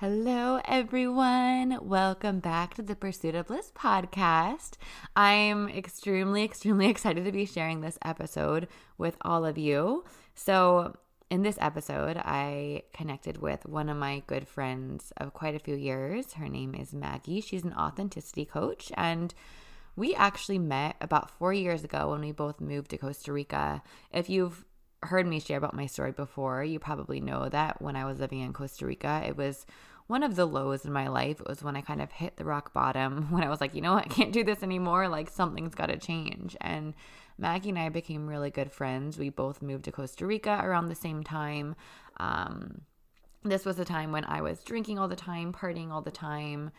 Hello, 0.00 0.58
everyone. 0.64 1.78
Welcome 1.82 2.40
back 2.40 2.72
to 2.72 2.82
the 2.82 2.96
Pursuit 2.96 3.34
of 3.34 3.48
Bliss 3.48 3.70
podcast. 3.76 4.78
I'm 5.14 5.68
extremely, 5.68 6.42
extremely 6.42 6.86
excited 6.88 7.26
to 7.26 7.32
be 7.32 7.44
sharing 7.44 7.82
this 7.82 7.98
episode 8.02 8.66
with 8.96 9.18
all 9.20 9.44
of 9.44 9.58
you. 9.58 10.06
So, 10.34 10.96
in 11.28 11.42
this 11.42 11.58
episode, 11.60 12.16
I 12.16 12.84
connected 12.94 13.42
with 13.42 13.66
one 13.66 13.90
of 13.90 13.98
my 13.98 14.22
good 14.26 14.48
friends 14.48 15.12
of 15.18 15.34
quite 15.34 15.54
a 15.54 15.58
few 15.58 15.76
years. 15.76 16.32
Her 16.32 16.48
name 16.48 16.74
is 16.74 16.94
Maggie. 16.94 17.42
She's 17.42 17.64
an 17.64 17.74
authenticity 17.74 18.46
coach, 18.46 18.90
and 18.94 19.34
we 19.96 20.14
actually 20.14 20.58
met 20.58 20.96
about 21.02 21.30
four 21.30 21.52
years 21.52 21.84
ago 21.84 22.12
when 22.12 22.22
we 22.22 22.32
both 22.32 22.58
moved 22.58 22.88
to 22.92 22.96
Costa 22.96 23.34
Rica. 23.34 23.82
If 24.10 24.30
you've 24.30 24.64
heard 25.02 25.26
me 25.26 25.40
share 25.40 25.58
about 25.58 25.74
my 25.74 25.86
story 25.86 26.12
before, 26.12 26.62
you 26.62 26.78
probably 26.78 27.20
know 27.20 27.48
that 27.48 27.80
when 27.80 27.96
I 27.96 28.04
was 28.04 28.18
living 28.18 28.40
in 28.40 28.52
Costa 28.52 28.86
Rica, 28.86 29.22
it 29.26 29.36
was 29.36 29.66
one 30.06 30.22
of 30.22 30.34
the 30.34 30.46
lows 30.46 30.84
in 30.84 30.92
my 30.92 31.06
life. 31.06 31.40
It 31.40 31.48
was 31.48 31.62
when 31.62 31.76
I 31.76 31.80
kind 31.80 32.02
of 32.02 32.10
hit 32.10 32.36
the 32.36 32.44
rock 32.44 32.72
bottom 32.72 33.28
when 33.30 33.44
I 33.44 33.48
was 33.48 33.60
like, 33.60 33.74
you 33.74 33.80
know 33.80 33.94
what, 33.94 34.06
I 34.06 34.08
can't 34.08 34.32
do 34.32 34.44
this 34.44 34.62
anymore. 34.62 35.08
Like 35.08 35.30
something's 35.30 35.74
got 35.74 35.86
to 35.86 35.96
change. 35.96 36.56
And 36.60 36.94
Maggie 37.38 37.70
and 37.70 37.78
I 37.78 37.88
became 37.88 38.26
really 38.26 38.50
good 38.50 38.72
friends. 38.72 39.18
We 39.18 39.30
both 39.30 39.62
moved 39.62 39.84
to 39.84 39.92
Costa 39.92 40.26
Rica 40.26 40.60
around 40.62 40.88
the 40.88 40.94
same 40.94 41.22
time. 41.22 41.76
Um, 42.18 42.82
this 43.44 43.64
was 43.64 43.78
a 43.78 43.84
time 43.84 44.12
when 44.12 44.24
I 44.24 44.42
was 44.42 44.62
drinking 44.62 44.98
all 44.98 45.08
the 45.08 45.16
time, 45.16 45.52
partying 45.52 45.90
all 45.90 46.02
the 46.02 46.10
time, 46.10 46.72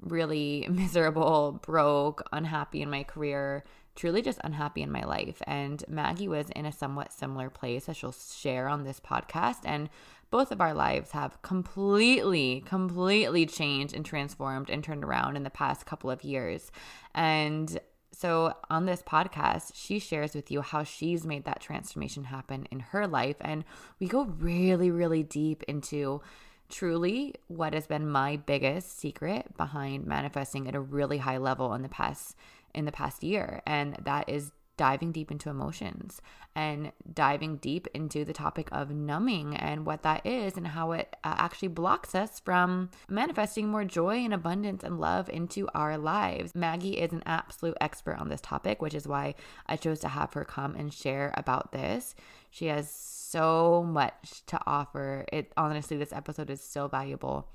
really 0.00 0.66
miserable, 0.70 1.60
broke, 1.62 2.28
unhappy 2.32 2.82
in 2.82 2.90
my 2.90 3.04
career, 3.04 3.64
truly 3.94 4.22
just 4.22 4.40
unhappy 4.44 4.82
in 4.82 4.90
my 4.90 5.04
life. 5.04 5.42
And 5.46 5.84
Maggie 5.88 6.28
was 6.28 6.50
in 6.50 6.66
a 6.66 6.72
somewhat 6.72 7.12
similar 7.12 7.50
place 7.50 7.88
as 7.88 7.96
she'll 7.96 8.12
share 8.12 8.68
on 8.68 8.84
this 8.84 9.00
podcast. 9.00 9.60
And 9.64 9.90
both 10.30 10.50
of 10.50 10.60
our 10.60 10.72
lives 10.72 11.10
have 11.10 11.40
completely, 11.42 12.62
completely 12.66 13.44
changed 13.44 13.94
and 13.94 14.04
transformed 14.04 14.70
and 14.70 14.82
turned 14.82 15.04
around 15.04 15.36
in 15.36 15.42
the 15.42 15.50
past 15.50 15.84
couple 15.84 16.10
of 16.10 16.24
years. 16.24 16.72
And 17.14 17.78
so, 18.12 18.54
on 18.70 18.86
this 18.86 19.02
podcast, 19.02 19.72
she 19.74 19.98
shares 19.98 20.34
with 20.34 20.50
you 20.50 20.62
how 20.62 20.84
she's 20.84 21.26
made 21.26 21.44
that 21.44 21.60
transformation 21.60 22.24
happen 22.24 22.66
in 22.70 22.80
her 22.80 23.06
life. 23.06 23.36
And 23.40 23.64
we 24.00 24.06
go 24.06 24.24
really, 24.24 24.90
really 24.90 25.22
deep 25.22 25.62
into 25.64 26.22
truly 26.68 27.34
what 27.48 27.74
has 27.74 27.86
been 27.86 28.08
my 28.08 28.36
biggest 28.36 28.98
secret 28.98 29.56
behind 29.56 30.06
manifesting 30.06 30.66
at 30.66 30.74
a 30.74 30.80
really 30.80 31.18
high 31.18 31.36
level 31.36 31.74
in 31.74 31.82
the 31.82 31.88
past 31.88 32.34
in 32.74 32.84
the 32.84 32.92
past 32.92 33.22
year 33.22 33.62
and 33.66 33.96
that 34.02 34.28
is 34.28 34.52
diving 34.76 35.12
deep 35.12 35.30
into 35.30 35.50
emotions 35.50 36.22
and 36.54 36.92
diving 37.12 37.56
deep 37.56 37.86
into 37.94 38.24
the 38.24 38.32
topic 38.32 38.68
of 38.72 38.90
numbing 38.90 39.54
and 39.56 39.86
what 39.86 40.02
that 40.02 40.24
is 40.26 40.56
and 40.56 40.66
how 40.68 40.92
it 40.92 41.14
uh, 41.24 41.34
actually 41.38 41.68
blocks 41.68 42.14
us 42.14 42.40
from 42.40 42.90
manifesting 43.08 43.68
more 43.68 43.84
joy 43.84 44.16
and 44.16 44.34
abundance 44.34 44.82
and 44.82 44.98
love 44.98 45.28
into 45.28 45.68
our 45.74 45.96
lives. 45.96 46.54
Maggie 46.54 46.98
is 46.98 47.12
an 47.12 47.22
absolute 47.26 47.76
expert 47.80 48.18
on 48.18 48.28
this 48.28 48.40
topic, 48.40 48.82
which 48.82 48.94
is 48.94 49.06
why 49.06 49.34
I 49.66 49.76
chose 49.76 50.00
to 50.00 50.08
have 50.08 50.32
her 50.32 50.44
come 50.44 50.74
and 50.74 50.92
share 50.92 51.32
about 51.36 51.72
this. 51.72 52.14
She 52.50 52.66
has 52.66 52.90
so 52.90 53.82
much 53.88 54.44
to 54.46 54.60
offer. 54.66 55.24
It 55.32 55.52
honestly, 55.56 55.96
this 55.96 56.12
episode 56.12 56.50
is 56.50 56.62
so 56.62 56.88
valuable. 56.88 57.48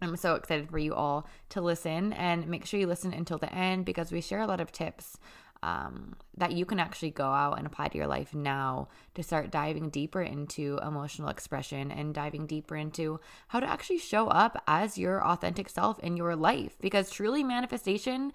I'm 0.00 0.16
so 0.16 0.34
excited 0.34 0.68
for 0.70 0.78
you 0.78 0.94
all 0.94 1.26
to 1.50 1.60
listen 1.60 2.12
and 2.12 2.46
make 2.46 2.66
sure 2.66 2.78
you 2.78 2.86
listen 2.86 3.14
until 3.14 3.38
the 3.38 3.52
end 3.54 3.84
because 3.84 4.12
we 4.12 4.20
share 4.20 4.40
a 4.40 4.46
lot 4.46 4.60
of 4.60 4.72
tips 4.72 5.18
um, 5.64 6.14
that 6.36 6.52
you 6.52 6.66
can 6.66 6.78
actually 6.78 7.10
go 7.10 7.24
out 7.24 7.56
and 7.56 7.66
apply 7.66 7.88
to 7.88 7.96
your 7.96 8.06
life 8.06 8.34
now 8.34 8.88
to 9.14 9.22
start 9.22 9.50
diving 9.50 9.88
deeper 9.88 10.20
into 10.20 10.78
emotional 10.86 11.30
expression 11.30 11.90
and 11.90 12.12
diving 12.14 12.46
deeper 12.46 12.76
into 12.76 13.18
how 13.48 13.60
to 13.60 13.70
actually 13.70 13.98
show 13.98 14.28
up 14.28 14.62
as 14.66 14.98
your 14.98 15.24
authentic 15.24 15.70
self 15.70 15.98
in 16.00 16.18
your 16.18 16.36
life. 16.36 16.76
Because 16.80 17.10
truly, 17.10 17.42
manifestation 17.42 18.32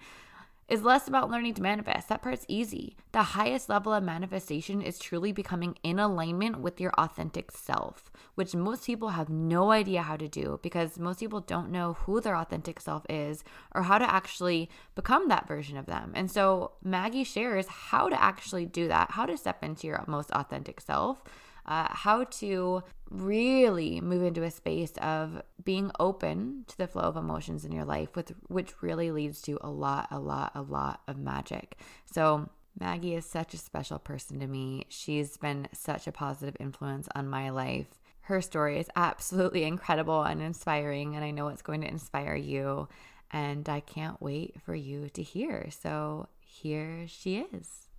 is 0.70 0.84
less 0.84 1.08
about 1.08 1.28
learning 1.28 1.52
to 1.54 1.62
manifest. 1.62 2.08
That 2.08 2.22
part's 2.22 2.46
easy. 2.46 2.96
The 3.10 3.22
highest 3.22 3.68
level 3.68 3.92
of 3.92 4.04
manifestation 4.04 4.80
is 4.80 5.00
truly 5.00 5.32
becoming 5.32 5.76
in 5.82 5.98
alignment 5.98 6.60
with 6.60 6.80
your 6.80 6.92
authentic 6.92 7.50
self, 7.50 8.12
which 8.36 8.54
most 8.54 8.86
people 8.86 9.08
have 9.08 9.28
no 9.28 9.72
idea 9.72 10.02
how 10.02 10.16
to 10.16 10.28
do 10.28 10.60
because 10.62 10.96
most 10.96 11.18
people 11.18 11.40
don't 11.40 11.72
know 11.72 11.94
who 11.94 12.20
their 12.20 12.36
authentic 12.36 12.80
self 12.80 13.04
is 13.10 13.42
or 13.74 13.82
how 13.82 13.98
to 13.98 14.08
actually 14.08 14.70
become 14.94 15.28
that 15.28 15.48
version 15.48 15.76
of 15.76 15.86
them. 15.86 16.12
And 16.14 16.30
so 16.30 16.72
Maggie 16.84 17.24
shares 17.24 17.66
how 17.66 18.08
to 18.08 18.22
actually 18.22 18.64
do 18.64 18.86
that, 18.86 19.10
how 19.10 19.26
to 19.26 19.36
step 19.36 19.64
into 19.64 19.88
your 19.88 20.04
most 20.06 20.30
authentic 20.30 20.80
self 20.80 21.24
uh, 21.66 21.88
how 21.90 22.24
to 22.24 22.82
really 23.10 24.00
move 24.00 24.22
into 24.22 24.42
a 24.42 24.50
space 24.50 24.92
of 24.98 25.42
being 25.62 25.90
open 25.98 26.64
to 26.68 26.78
the 26.78 26.86
flow 26.86 27.02
of 27.02 27.16
emotions 27.16 27.64
in 27.64 27.72
your 27.72 27.84
life, 27.84 28.14
with 28.14 28.32
which 28.48 28.82
really 28.82 29.10
leads 29.10 29.42
to 29.42 29.58
a 29.60 29.70
lot, 29.70 30.08
a 30.10 30.18
lot, 30.18 30.52
a 30.54 30.62
lot 30.62 31.02
of 31.08 31.18
magic. 31.18 31.78
So 32.06 32.48
Maggie 32.78 33.14
is 33.14 33.26
such 33.26 33.54
a 33.54 33.58
special 33.58 33.98
person 33.98 34.38
to 34.40 34.46
me. 34.46 34.86
She's 34.88 35.36
been 35.36 35.68
such 35.72 36.06
a 36.06 36.12
positive 36.12 36.56
influence 36.60 37.08
on 37.14 37.28
my 37.28 37.50
life. 37.50 38.00
Her 38.22 38.40
story 38.40 38.78
is 38.78 38.90
absolutely 38.94 39.64
incredible 39.74 40.22
and 40.22 40.40
inspiring, 40.40 41.16
and 41.16 41.24
I 41.24 41.30
know 41.30 41.48
it's 41.48 41.62
going 41.62 41.80
to 41.82 41.88
inspire 41.88 42.36
you. 42.36 42.88
And 43.32 43.68
I 43.68 43.78
can't 43.78 44.20
wait 44.20 44.60
for 44.64 44.74
you 44.74 45.08
to 45.10 45.22
hear. 45.22 45.68
So 45.70 46.28
here 46.40 47.04
she 47.06 47.38
is. 47.52 47.89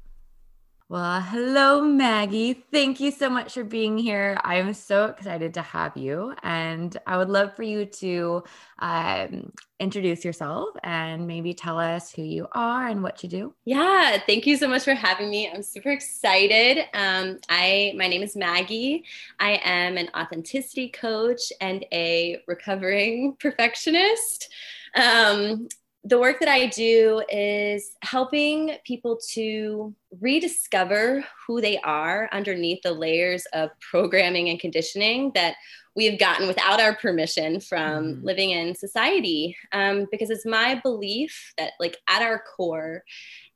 Well, 0.91 1.21
hello, 1.21 1.81
Maggie. 1.81 2.51
Thank 2.69 2.99
you 2.99 3.11
so 3.11 3.29
much 3.29 3.53
for 3.53 3.63
being 3.63 3.97
here. 3.97 4.37
I'm 4.43 4.73
so 4.73 5.05
excited 5.05 5.53
to 5.53 5.61
have 5.61 5.95
you. 5.95 6.33
And 6.43 6.97
I 7.07 7.15
would 7.15 7.29
love 7.29 7.55
for 7.55 7.63
you 7.63 7.85
to 7.85 8.43
um, 8.79 9.53
introduce 9.79 10.25
yourself 10.25 10.67
and 10.83 11.25
maybe 11.25 11.53
tell 11.53 11.79
us 11.79 12.11
who 12.11 12.23
you 12.23 12.45
are 12.51 12.89
and 12.89 13.01
what 13.01 13.23
you 13.23 13.29
do. 13.29 13.53
Yeah, 13.63 14.17
thank 14.27 14.45
you 14.45 14.57
so 14.57 14.67
much 14.67 14.83
for 14.83 14.93
having 14.93 15.29
me. 15.29 15.49
I'm 15.49 15.63
super 15.63 15.91
excited. 15.91 16.79
Um, 16.93 17.39
I 17.47 17.93
my 17.95 18.09
name 18.09 18.21
is 18.21 18.35
Maggie. 18.35 19.05
I 19.39 19.61
am 19.63 19.95
an 19.95 20.09
authenticity 20.13 20.89
coach 20.89 21.53
and 21.61 21.85
a 21.93 22.41
recovering 22.49 23.37
perfectionist. 23.39 24.49
Um, 24.93 25.69
the 26.03 26.19
work 26.19 26.39
that 26.39 26.49
I 26.49 26.65
do 26.67 27.21
is 27.29 27.95
helping 28.01 28.77
people 28.85 29.19
to 29.33 29.93
rediscover 30.19 31.23
who 31.45 31.61
they 31.61 31.77
are 31.79 32.27
underneath 32.31 32.81
the 32.81 32.91
layers 32.91 33.45
of 33.53 33.69
programming 33.79 34.49
and 34.49 34.59
conditioning 34.59 35.31
that 35.35 35.55
we 35.95 36.05
have 36.05 36.17
gotten 36.17 36.47
without 36.47 36.81
our 36.81 36.95
permission 36.95 37.59
from 37.59 38.15
mm. 38.15 38.23
living 38.23 38.49
in 38.51 38.73
society. 38.73 39.55
Um, 39.73 40.07
because 40.09 40.29
it's 40.29 40.45
my 40.45 40.79
belief 40.81 41.53
that, 41.57 41.73
like, 41.79 41.97
at 42.07 42.21
our 42.23 42.41
core, 42.55 43.03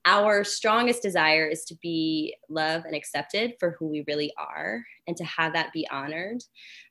our 0.05 0.43
strongest 0.43 1.01
desire 1.01 1.47
is 1.47 1.65
to 1.65 1.75
be 1.81 2.35
loved 2.47 2.85
and 2.85 2.95
accepted 2.95 3.53
for 3.59 3.71
who 3.71 3.87
we 3.87 4.03
really 4.07 4.31
are 4.37 4.83
and 5.07 5.17
to 5.17 5.23
have 5.23 5.53
that 5.53 5.73
be 5.73 5.87
honored. 5.89 6.43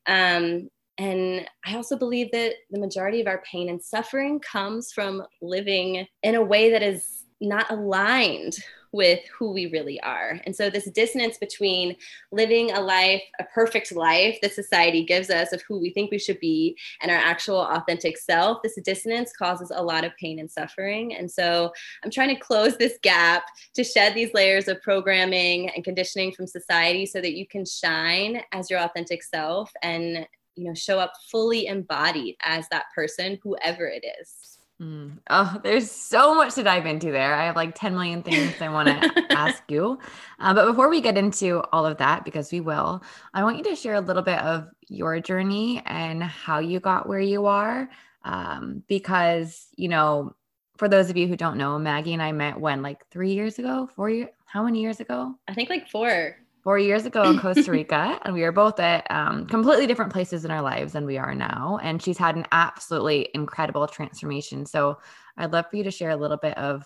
Um, 0.06 0.68
and 0.98 1.48
I 1.64 1.74
also 1.74 1.96
believe 1.96 2.30
that 2.32 2.54
the 2.70 2.78
majority 2.78 3.20
of 3.20 3.26
our 3.26 3.42
pain 3.50 3.68
and 3.68 3.82
suffering 3.82 4.40
comes 4.40 4.92
from 4.92 5.22
living 5.42 6.06
in 6.22 6.34
a 6.34 6.42
way 6.42 6.70
that 6.70 6.82
is 6.82 7.24
not 7.40 7.70
aligned 7.70 8.56
with 8.92 9.18
who 9.36 9.50
we 9.50 9.66
really 9.66 10.00
are. 10.02 10.40
And 10.46 10.54
so, 10.54 10.70
this 10.70 10.88
dissonance 10.92 11.36
between 11.36 11.96
living 12.30 12.70
a 12.70 12.80
life, 12.80 13.22
a 13.40 13.44
perfect 13.52 13.90
life 13.90 14.38
that 14.40 14.54
society 14.54 15.04
gives 15.04 15.30
us 15.30 15.52
of 15.52 15.62
who 15.66 15.80
we 15.80 15.90
think 15.90 16.12
we 16.12 16.18
should 16.18 16.38
be, 16.38 16.78
and 17.02 17.10
our 17.10 17.18
actual 17.18 17.58
authentic 17.58 18.16
self, 18.16 18.62
this 18.62 18.78
dissonance 18.84 19.32
causes 19.36 19.72
a 19.74 19.82
lot 19.82 20.04
of 20.04 20.16
pain 20.16 20.38
and 20.38 20.48
suffering. 20.48 21.12
And 21.16 21.28
so, 21.28 21.72
I'm 22.04 22.10
trying 22.10 22.34
to 22.34 22.40
close 22.40 22.76
this 22.76 22.96
gap 23.02 23.46
to 23.74 23.82
shed 23.82 24.14
these 24.14 24.32
layers 24.32 24.68
of 24.68 24.80
programming 24.80 25.70
and 25.70 25.82
conditioning 25.82 26.30
from 26.30 26.46
society 26.46 27.04
so 27.04 27.20
that 27.20 27.34
you 27.34 27.48
can 27.48 27.64
shine 27.66 28.42
as 28.52 28.70
your 28.70 28.78
authentic 28.78 29.24
self 29.24 29.72
and 29.82 30.24
you 30.56 30.64
know 30.64 30.74
show 30.74 30.98
up 30.98 31.12
fully 31.30 31.66
embodied 31.66 32.36
as 32.42 32.66
that 32.70 32.86
person 32.94 33.38
whoever 33.42 33.86
it 33.86 34.04
is. 34.20 34.58
Mm. 34.82 35.18
oh 35.30 35.60
there's 35.62 35.88
so 35.88 36.34
much 36.34 36.54
to 36.54 36.64
dive 36.64 36.84
into 36.84 37.12
there. 37.12 37.34
I 37.34 37.44
have 37.44 37.54
like 37.54 37.76
10 37.76 37.94
million 37.94 38.24
things 38.24 38.60
i 38.60 38.68
want 38.68 38.88
to 38.88 39.24
ask 39.30 39.62
you. 39.68 39.98
Uh, 40.40 40.52
but 40.52 40.66
before 40.66 40.88
we 40.88 41.00
get 41.00 41.16
into 41.16 41.62
all 41.72 41.86
of 41.86 41.98
that 41.98 42.24
because 42.24 42.50
we 42.50 42.60
will 42.60 43.02
i 43.34 43.44
want 43.44 43.56
you 43.56 43.64
to 43.64 43.76
share 43.76 43.94
a 43.94 44.00
little 44.00 44.22
bit 44.22 44.40
of 44.40 44.68
your 44.88 45.20
journey 45.20 45.80
and 45.86 46.22
how 46.22 46.58
you 46.58 46.80
got 46.80 47.08
where 47.08 47.20
you 47.20 47.46
are. 47.46 47.88
Um, 48.24 48.82
because 48.88 49.68
you 49.76 49.88
know 49.88 50.34
for 50.76 50.88
those 50.88 51.08
of 51.08 51.16
you 51.16 51.28
who 51.28 51.36
don't 51.36 51.56
know 51.56 51.78
maggie 51.78 52.14
and 52.14 52.22
i 52.22 52.32
met 52.32 52.58
when 52.58 52.82
like 52.82 53.06
three 53.10 53.32
years 53.32 53.58
ago? 53.58 53.88
Four 53.94 54.10
years 54.10 54.30
how 54.46 54.64
many 54.64 54.80
years 54.80 55.00
ago? 55.00 55.34
I 55.48 55.54
think 55.54 55.68
like 55.68 55.88
four 55.88 56.36
four 56.64 56.78
years 56.78 57.04
ago 57.04 57.22
in 57.24 57.38
Costa 57.38 57.70
Rica, 57.70 58.18
and 58.24 58.34
we 58.34 58.40
were 58.40 58.50
both 58.50 58.80
at 58.80 59.06
um, 59.10 59.46
completely 59.46 59.86
different 59.86 60.12
places 60.12 60.44
in 60.46 60.50
our 60.50 60.62
lives 60.62 60.94
than 60.94 61.04
we 61.04 61.18
are 61.18 61.34
now. 61.34 61.78
And 61.82 62.02
she's 62.02 62.18
had 62.18 62.36
an 62.36 62.46
absolutely 62.50 63.28
incredible 63.34 63.86
transformation. 63.86 64.64
So 64.64 64.98
I'd 65.36 65.52
love 65.52 65.66
for 65.70 65.76
you 65.76 65.84
to 65.84 65.90
share 65.90 66.10
a 66.10 66.16
little 66.16 66.38
bit 66.38 66.56
of 66.56 66.84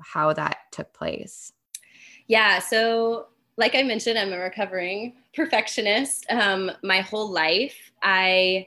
how 0.00 0.32
that 0.32 0.56
took 0.72 0.92
place. 0.94 1.52
Yeah. 2.26 2.58
So, 2.58 3.26
like 3.58 3.74
I 3.74 3.82
mentioned, 3.82 4.18
I'm 4.18 4.32
a 4.32 4.38
recovering 4.38 5.12
perfectionist. 5.34 6.26
Um, 6.30 6.70
my 6.82 7.02
whole 7.02 7.30
life, 7.30 7.76
I 8.02 8.66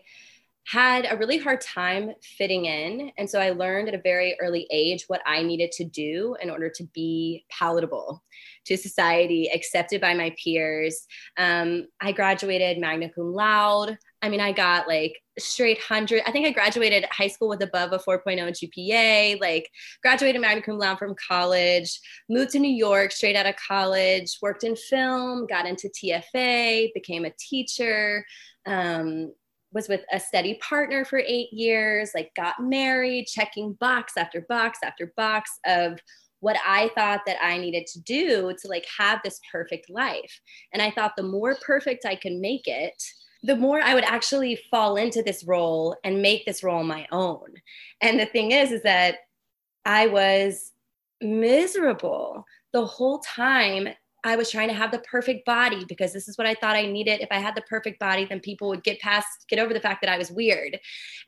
had 0.68 1.08
a 1.10 1.16
really 1.16 1.38
hard 1.38 1.62
time 1.62 2.12
fitting 2.22 2.66
in. 2.66 3.10
And 3.18 3.30
so 3.30 3.40
I 3.40 3.52
learned 3.52 3.88
at 3.88 3.96
a 3.96 4.02
very 4.02 4.38
early 4.42 4.68
age 4.70 5.06
what 5.08 5.22
I 5.26 5.42
needed 5.42 5.72
to 5.74 5.86
do 5.86 6.36
in 6.42 6.50
order 6.50 6.70
to 6.70 6.84
be 6.94 7.46
palatable 7.50 8.22
to 8.66 8.76
society, 8.76 9.50
accepted 9.54 10.02
by 10.02 10.14
my 10.14 10.36
peers. 10.44 11.08
Um, 11.38 11.88
I 12.02 12.12
graduated 12.12 12.80
magna 12.80 13.10
cum 13.10 13.34
laude. 13.34 13.98
I 14.22 14.28
mean, 14.28 14.42
I 14.42 14.52
got 14.52 14.90
like 14.90 15.18
straight 15.40 15.78
100. 15.78 16.24
I 16.26 16.32
think 16.32 16.46
I 16.46 16.52
graduated 16.52 17.06
high 17.12 17.28
school 17.28 17.48
with 17.48 17.64
above 17.64 17.94
a 17.94 18.00
4.0 18.00 18.26
GPA, 18.36 19.40
like 19.40 19.70
graduated 20.02 20.42
magna 20.42 20.62
cum 20.62 20.78
laude 20.78 21.00
from 21.00 21.16
college, 21.30 21.98
moved 22.30 22.52
to 22.52 22.60
New 22.60 22.74
York 22.74 23.14
straight 23.14 23.38
out 23.38 23.46
of 23.46 23.56
college, 23.56 24.38
worked 24.42 24.66
in 24.66 24.76
film, 24.76 25.48
got 25.48 25.66
into 25.66 25.90
TFA, 25.90 26.90
became 26.94 27.24
a 27.24 27.32
teacher. 27.40 28.26
Um, 28.66 29.32
was 29.78 29.88
with 29.88 30.02
a 30.12 30.20
steady 30.20 30.56
partner 30.56 31.06
for 31.06 31.20
eight 31.20 31.54
years, 31.54 32.12
like 32.14 32.32
got 32.36 32.56
married, 32.60 33.28
checking 33.28 33.74
box 33.74 34.14
after 34.18 34.42
box 34.50 34.80
after 34.84 35.14
box 35.16 35.60
of 35.66 36.00
what 36.40 36.58
I 36.66 36.90
thought 36.96 37.22
that 37.26 37.38
I 37.42 37.58
needed 37.58 37.88
to 37.88 38.02
do 38.02 38.54
to 38.60 38.68
like 38.68 38.86
have 38.98 39.22
this 39.24 39.40
perfect 39.52 39.90
life. 39.90 40.42
And 40.74 40.82
I 40.82 40.92
thought 40.92 41.14
the 41.16 41.24
more 41.24 41.56
perfect 41.66 42.06
I 42.06 42.16
could 42.16 42.34
make 42.34 42.68
it, 42.68 43.02
the 43.44 43.56
more 43.56 43.80
I 43.80 43.94
would 43.94 44.04
actually 44.04 44.60
fall 44.70 44.98
into 44.98 45.22
this 45.22 45.44
role 45.46 45.96
and 46.04 46.22
make 46.22 46.46
this 46.46 46.64
role 46.64 46.84
my 46.84 47.08
own. 47.12 47.54
And 48.02 48.20
the 48.20 48.26
thing 48.26 48.52
is, 48.52 48.72
is 48.72 48.84
that 48.84 49.18
I 49.86 50.08
was 50.08 50.74
miserable 51.22 52.46
the 52.74 52.86
whole 52.86 53.20
time 53.20 53.90
I 54.28 54.36
was 54.36 54.52
trying 54.52 54.68
to 54.68 54.74
have 54.74 54.92
the 54.92 55.00
perfect 55.00 55.46
body 55.46 55.86
because 55.86 56.14
this 56.14 56.28
is 56.28 56.38
what 56.38 56.48
I 56.48 56.54
thought 56.56 56.76
I 56.76 56.86
needed. 56.86 57.22
If 57.22 57.30
I 57.32 57.40
had 57.40 57.56
the 57.56 57.62
perfect 57.62 58.00
body, 58.00 58.26
then 58.26 58.40
people 58.40 58.68
would 58.70 58.84
get 58.84 59.00
past, 59.00 59.46
get 59.48 59.60
over 59.60 59.74
the 59.74 59.80
fact 59.80 60.02
that 60.02 60.10
I 60.10 60.18
was 60.18 60.32
weird. 60.32 60.80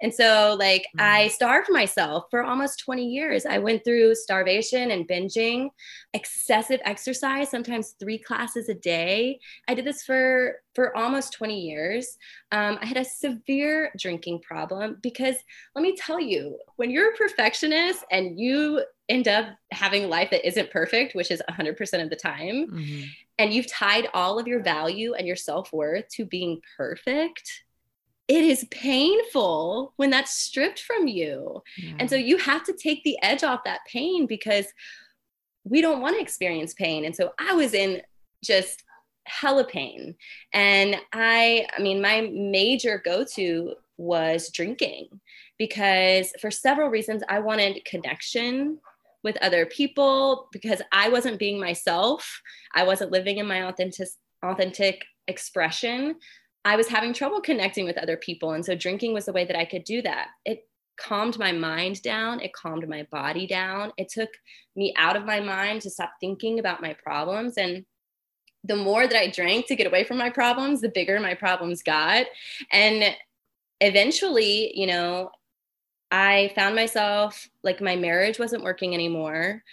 And 0.01 0.13
so, 0.13 0.55
like, 0.59 0.81
mm-hmm. 0.81 1.01
I 1.01 1.27
starved 1.29 1.69
myself 1.69 2.25
for 2.29 2.43
almost 2.43 2.79
20 2.79 3.05
years. 3.05 3.45
I 3.45 3.57
went 3.57 3.83
through 3.83 4.15
starvation 4.15 4.91
and 4.91 5.07
binging, 5.07 5.69
excessive 6.13 6.81
exercise, 6.83 7.49
sometimes 7.49 7.95
three 7.99 8.17
classes 8.17 8.69
a 8.69 8.73
day. 8.73 9.39
I 9.67 9.73
did 9.73 9.85
this 9.85 10.03
for 10.03 10.61
for 10.79 10.95
almost 10.95 11.33
20 11.33 11.59
years. 11.59 12.17
Um, 12.53 12.79
I 12.81 12.85
had 12.85 12.95
a 12.95 13.03
severe 13.03 13.91
drinking 13.97 14.39
problem 14.39 14.95
because 15.01 15.35
let 15.75 15.81
me 15.81 15.93
tell 15.93 16.21
you, 16.21 16.57
when 16.77 16.89
you're 16.89 17.13
a 17.13 17.17
perfectionist 17.17 18.05
and 18.11 18.39
you 18.39 18.81
end 19.09 19.27
up 19.27 19.47
having 19.71 20.07
life 20.07 20.29
that 20.31 20.47
isn't 20.47 20.71
perfect, 20.71 21.15
which 21.15 21.31
is 21.31 21.43
100% 21.49 22.01
of 22.01 22.09
the 22.09 22.15
time, 22.15 22.67
mm-hmm. 22.67 23.03
and 23.39 23.53
you've 23.53 23.67
tied 23.67 24.07
all 24.13 24.39
of 24.39 24.47
your 24.47 24.63
value 24.63 25.15
and 25.15 25.27
your 25.27 25.35
self 25.35 25.73
worth 25.73 26.07
to 26.11 26.23
being 26.23 26.61
perfect, 26.77 27.65
it 28.29 28.45
is 28.45 28.65
painful 28.71 29.91
when 29.97 30.09
that's 30.09 30.33
stripped 30.33 30.79
from 30.79 31.09
you. 31.09 31.61
Yeah. 31.77 31.95
And 31.99 32.09
so 32.09 32.15
you 32.15 32.37
have 32.37 32.63
to 32.63 32.73
take 32.73 33.03
the 33.03 33.17
edge 33.21 33.43
off 33.43 33.65
that 33.65 33.81
pain 33.85 34.27
because 34.27 34.67
we 35.65 35.81
don't 35.81 35.99
want 35.99 36.15
to 36.15 36.21
experience 36.21 36.73
pain. 36.73 37.03
And 37.03 37.13
so 37.13 37.33
I 37.37 37.53
was 37.53 37.73
in 37.73 38.01
just 38.41 38.85
hella 39.29 39.65
pain. 39.65 40.15
And 40.53 40.97
I, 41.13 41.67
I 41.77 41.81
mean, 41.81 42.01
my 42.01 42.29
major 42.33 43.01
go 43.03 43.23
to 43.35 43.75
was 43.97 44.49
drinking 44.51 45.07
because 45.57 46.33
for 46.39 46.49
several 46.49 46.89
reasons, 46.89 47.21
I 47.29 47.39
wanted 47.39 47.83
connection 47.85 48.79
with 49.23 49.37
other 49.41 49.65
people 49.65 50.47
because 50.51 50.81
I 50.91 51.09
wasn't 51.09 51.39
being 51.39 51.59
myself. 51.59 52.41
I 52.73 52.83
wasn't 52.83 53.11
living 53.11 53.37
in 53.37 53.47
my 53.47 53.67
authentic 53.67 54.07
authentic 54.41 55.03
expression. 55.27 56.15
I 56.63 56.77
was 56.77 56.87
having 56.87 57.13
trouble 57.13 57.41
connecting 57.41 57.85
with 57.85 57.97
other 57.97 58.17
people 58.17 58.51
and 58.51 58.65
so 58.65 58.75
drinking 58.75 59.13
was 59.13 59.25
the 59.25 59.33
way 59.33 59.45
that 59.45 59.57
I 59.57 59.65
could 59.65 59.83
do 59.83 60.01
that. 60.01 60.27
It 60.45 60.65
calmed 60.97 61.37
my 61.37 61.51
mind 61.51 62.01
down, 62.01 62.41
it 62.41 62.53
calmed 62.53 62.87
my 62.87 63.05
body 63.11 63.47
down. 63.47 63.91
It 63.97 64.09
took 64.09 64.29
me 64.75 64.93
out 64.97 65.15
of 65.15 65.25
my 65.25 65.39
mind 65.39 65.81
to 65.81 65.89
stop 65.89 66.11
thinking 66.19 66.59
about 66.59 66.81
my 66.81 66.93
problems 66.93 67.57
and 67.57 67.85
the 68.63 68.75
more 68.75 69.07
that 69.07 69.17
I 69.17 69.27
drank 69.29 69.67
to 69.67 69.75
get 69.75 69.87
away 69.87 70.03
from 70.03 70.17
my 70.17 70.29
problems, 70.29 70.81
the 70.81 70.89
bigger 70.89 71.19
my 71.19 71.33
problems 71.33 71.81
got. 71.81 72.25
And 72.71 73.15
eventually, 73.81 74.77
you 74.77 74.87
know, 74.87 75.31
I 76.11 76.51
found 76.55 76.75
myself 76.75 77.49
like 77.63 77.81
my 77.81 77.95
marriage 77.95 78.39
wasn't 78.39 78.63
working 78.63 78.93
anymore. 78.93 79.63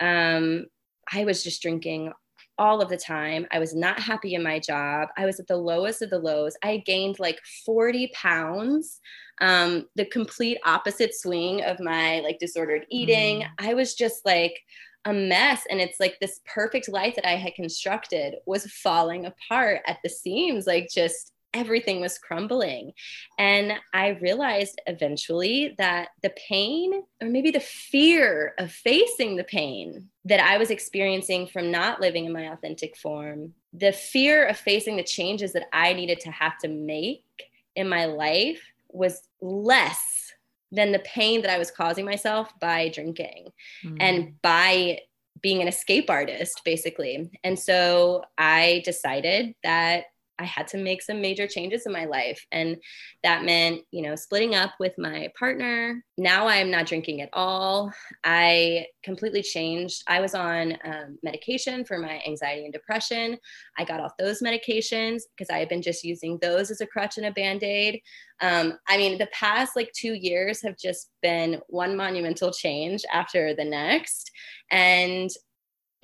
Um, 0.00 0.66
I 1.12 1.24
was 1.24 1.42
just 1.42 1.62
drinking 1.62 2.12
all 2.58 2.80
of 2.80 2.88
the 2.88 2.96
time. 2.96 3.46
I 3.50 3.58
was 3.58 3.74
not 3.74 3.98
happy 3.98 4.34
in 4.34 4.42
my 4.42 4.58
job. 4.58 5.08
I 5.16 5.26
was 5.26 5.40
at 5.40 5.46
the 5.46 5.56
lowest 5.56 6.02
of 6.02 6.10
the 6.10 6.18
lows. 6.18 6.56
I 6.62 6.82
gained 6.86 7.18
like 7.18 7.40
40 7.64 8.12
pounds, 8.14 9.00
um, 9.40 9.86
the 9.96 10.04
complete 10.04 10.58
opposite 10.64 11.14
swing 11.14 11.62
of 11.64 11.80
my 11.80 12.20
like 12.20 12.38
disordered 12.38 12.86
eating. 12.90 13.40
Mm. 13.40 13.48
I 13.58 13.74
was 13.74 13.94
just 13.94 14.24
like 14.24 14.60
a 15.04 15.12
mess. 15.12 15.62
And 15.70 15.80
it's 15.80 16.00
like 16.00 16.18
this 16.20 16.40
perfect 16.46 16.88
life 16.88 17.14
that 17.16 17.28
I 17.28 17.36
had 17.36 17.54
constructed 17.54 18.36
was 18.46 18.66
falling 18.66 19.26
apart 19.26 19.82
at 19.86 19.98
the 20.02 20.08
seams, 20.08 20.66
like 20.66 20.88
just 20.92 21.32
everything 21.54 22.00
was 22.00 22.18
crumbling. 22.18 22.92
And 23.38 23.74
I 23.92 24.08
realized 24.08 24.80
eventually 24.86 25.74
that 25.78 26.08
the 26.22 26.34
pain, 26.48 27.02
or 27.22 27.28
maybe 27.28 27.50
the 27.50 27.60
fear 27.60 28.54
of 28.58 28.72
facing 28.72 29.36
the 29.36 29.44
pain 29.44 30.08
that 30.24 30.40
I 30.40 30.58
was 30.58 30.70
experiencing 30.70 31.46
from 31.46 31.70
not 31.70 32.00
living 32.00 32.24
in 32.24 32.32
my 32.32 32.52
authentic 32.52 32.96
form, 32.96 33.54
the 33.72 33.92
fear 33.92 34.44
of 34.46 34.58
facing 34.58 34.96
the 34.96 35.04
changes 35.04 35.52
that 35.52 35.68
I 35.72 35.92
needed 35.92 36.20
to 36.20 36.30
have 36.30 36.58
to 36.58 36.68
make 36.68 37.22
in 37.76 37.88
my 37.88 38.06
life 38.06 38.60
was 38.88 39.22
less 39.40 40.23
than 40.74 40.92
the 40.92 40.98
pain 41.00 41.42
that 41.42 41.50
I 41.50 41.58
was 41.58 41.70
causing 41.70 42.04
myself 42.04 42.52
by 42.60 42.88
drinking 42.88 43.48
mm. 43.84 43.96
and 44.00 44.40
by 44.42 45.00
being 45.40 45.60
an 45.60 45.68
escape 45.68 46.08
artist, 46.08 46.62
basically. 46.64 47.30
And 47.42 47.58
so 47.58 48.24
I 48.38 48.82
decided 48.84 49.54
that 49.62 50.04
I 50.38 50.44
had 50.44 50.66
to 50.68 50.78
make 50.78 51.02
some 51.02 51.20
major 51.20 51.46
changes 51.46 51.86
in 51.86 51.92
my 51.92 52.04
life. 52.06 52.44
And 52.50 52.76
that 53.22 53.44
meant, 53.44 53.82
you 53.90 54.02
know, 54.02 54.16
splitting 54.16 54.54
up 54.54 54.72
with 54.80 54.94
my 54.98 55.28
partner. 55.38 56.02
Now 56.18 56.46
I 56.46 56.56
am 56.56 56.70
not 56.70 56.86
drinking 56.86 57.20
at 57.20 57.28
all. 57.32 57.92
I 58.24 58.86
completely 59.02 59.42
changed. 59.42 60.02
I 60.08 60.20
was 60.20 60.34
on 60.34 60.76
um, 60.84 61.18
medication 61.22 61.84
for 61.84 61.98
my 61.98 62.20
anxiety 62.26 62.64
and 62.64 62.72
depression. 62.72 63.38
I 63.78 63.84
got 63.84 64.00
off 64.00 64.16
those 64.18 64.42
medications 64.42 65.22
because 65.36 65.50
I 65.50 65.58
had 65.58 65.68
been 65.68 65.82
just 65.82 66.04
using 66.04 66.38
those 66.40 66.70
as 66.70 66.80
a 66.80 66.86
crutch 66.86 67.16
and 67.16 67.26
a 67.26 67.32
band 67.32 67.62
aid. 67.62 68.00
Um, 68.40 68.78
I 68.88 68.96
mean, 68.96 69.18
the 69.18 69.28
past 69.32 69.76
like 69.76 69.92
two 69.92 70.14
years 70.14 70.62
have 70.62 70.76
just 70.76 71.10
been 71.22 71.60
one 71.68 71.96
monumental 71.96 72.52
change 72.52 73.02
after 73.12 73.54
the 73.54 73.64
next. 73.64 74.30
And 74.70 75.30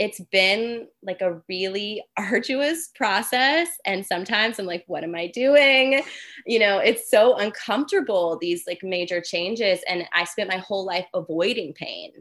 it's 0.00 0.18
been 0.32 0.88
like 1.02 1.20
a 1.20 1.42
really 1.46 2.02
arduous 2.16 2.88
process 2.96 3.68
and 3.84 4.04
sometimes 4.04 4.58
i'm 4.58 4.66
like 4.66 4.82
what 4.88 5.04
am 5.04 5.14
i 5.14 5.28
doing? 5.28 6.02
You 6.46 6.58
know 6.58 6.78
it's 6.78 7.08
so 7.08 7.36
uncomfortable 7.36 8.38
these 8.40 8.64
like 8.66 8.82
major 8.82 9.20
changes 9.20 9.80
and 9.86 10.04
i 10.12 10.24
spent 10.24 10.48
my 10.48 10.56
whole 10.56 10.84
life 10.84 11.06
avoiding 11.14 11.74
pain 11.74 12.12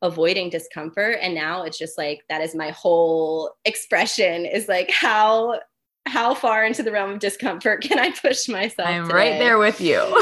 avoiding 0.00 0.48
discomfort 0.48 1.18
and 1.20 1.34
now 1.34 1.64
it's 1.64 1.76
just 1.76 1.98
like 1.98 2.20
that 2.28 2.40
is 2.40 2.54
my 2.54 2.70
whole 2.70 3.52
expression 3.64 4.46
is 4.46 4.68
like 4.68 4.90
how 4.90 5.60
how 6.06 6.32
far 6.32 6.64
into 6.64 6.82
the 6.82 6.90
realm 6.90 7.10
of 7.10 7.18
discomfort 7.18 7.82
can 7.82 7.98
i 7.98 8.10
push 8.10 8.48
myself 8.48 8.88
i'm 8.88 9.04
today? 9.04 9.14
right 9.14 9.38
there 9.38 9.58
with 9.58 9.80
you. 9.80 10.00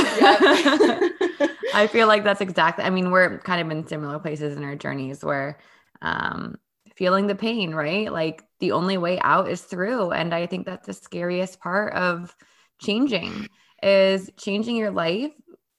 I 1.74 1.88
feel 1.92 2.08
like 2.08 2.24
that's 2.24 2.40
exactly 2.40 2.84
i 2.84 2.90
mean 2.90 3.10
we're 3.10 3.38
kind 3.40 3.60
of 3.60 3.70
in 3.70 3.86
similar 3.86 4.18
places 4.18 4.56
in 4.56 4.64
our 4.64 4.74
journeys 4.74 5.22
where 5.22 5.58
um 6.02 6.56
feeling 6.96 7.26
the 7.26 7.34
pain, 7.34 7.74
right? 7.74 8.12
Like 8.12 8.42
the 8.60 8.72
only 8.72 8.98
way 8.98 9.18
out 9.20 9.48
is 9.48 9.62
through. 9.62 10.10
And 10.10 10.34
I 10.34 10.46
think 10.46 10.66
that's 10.66 10.86
the 10.86 10.92
scariest 10.92 11.60
part 11.60 11.94
of 11.94 12.34
changing 12.80 13.48
is 13.82 14.30
changing 14.38 14.76
your 14.76 14.90
life 14.90 15.32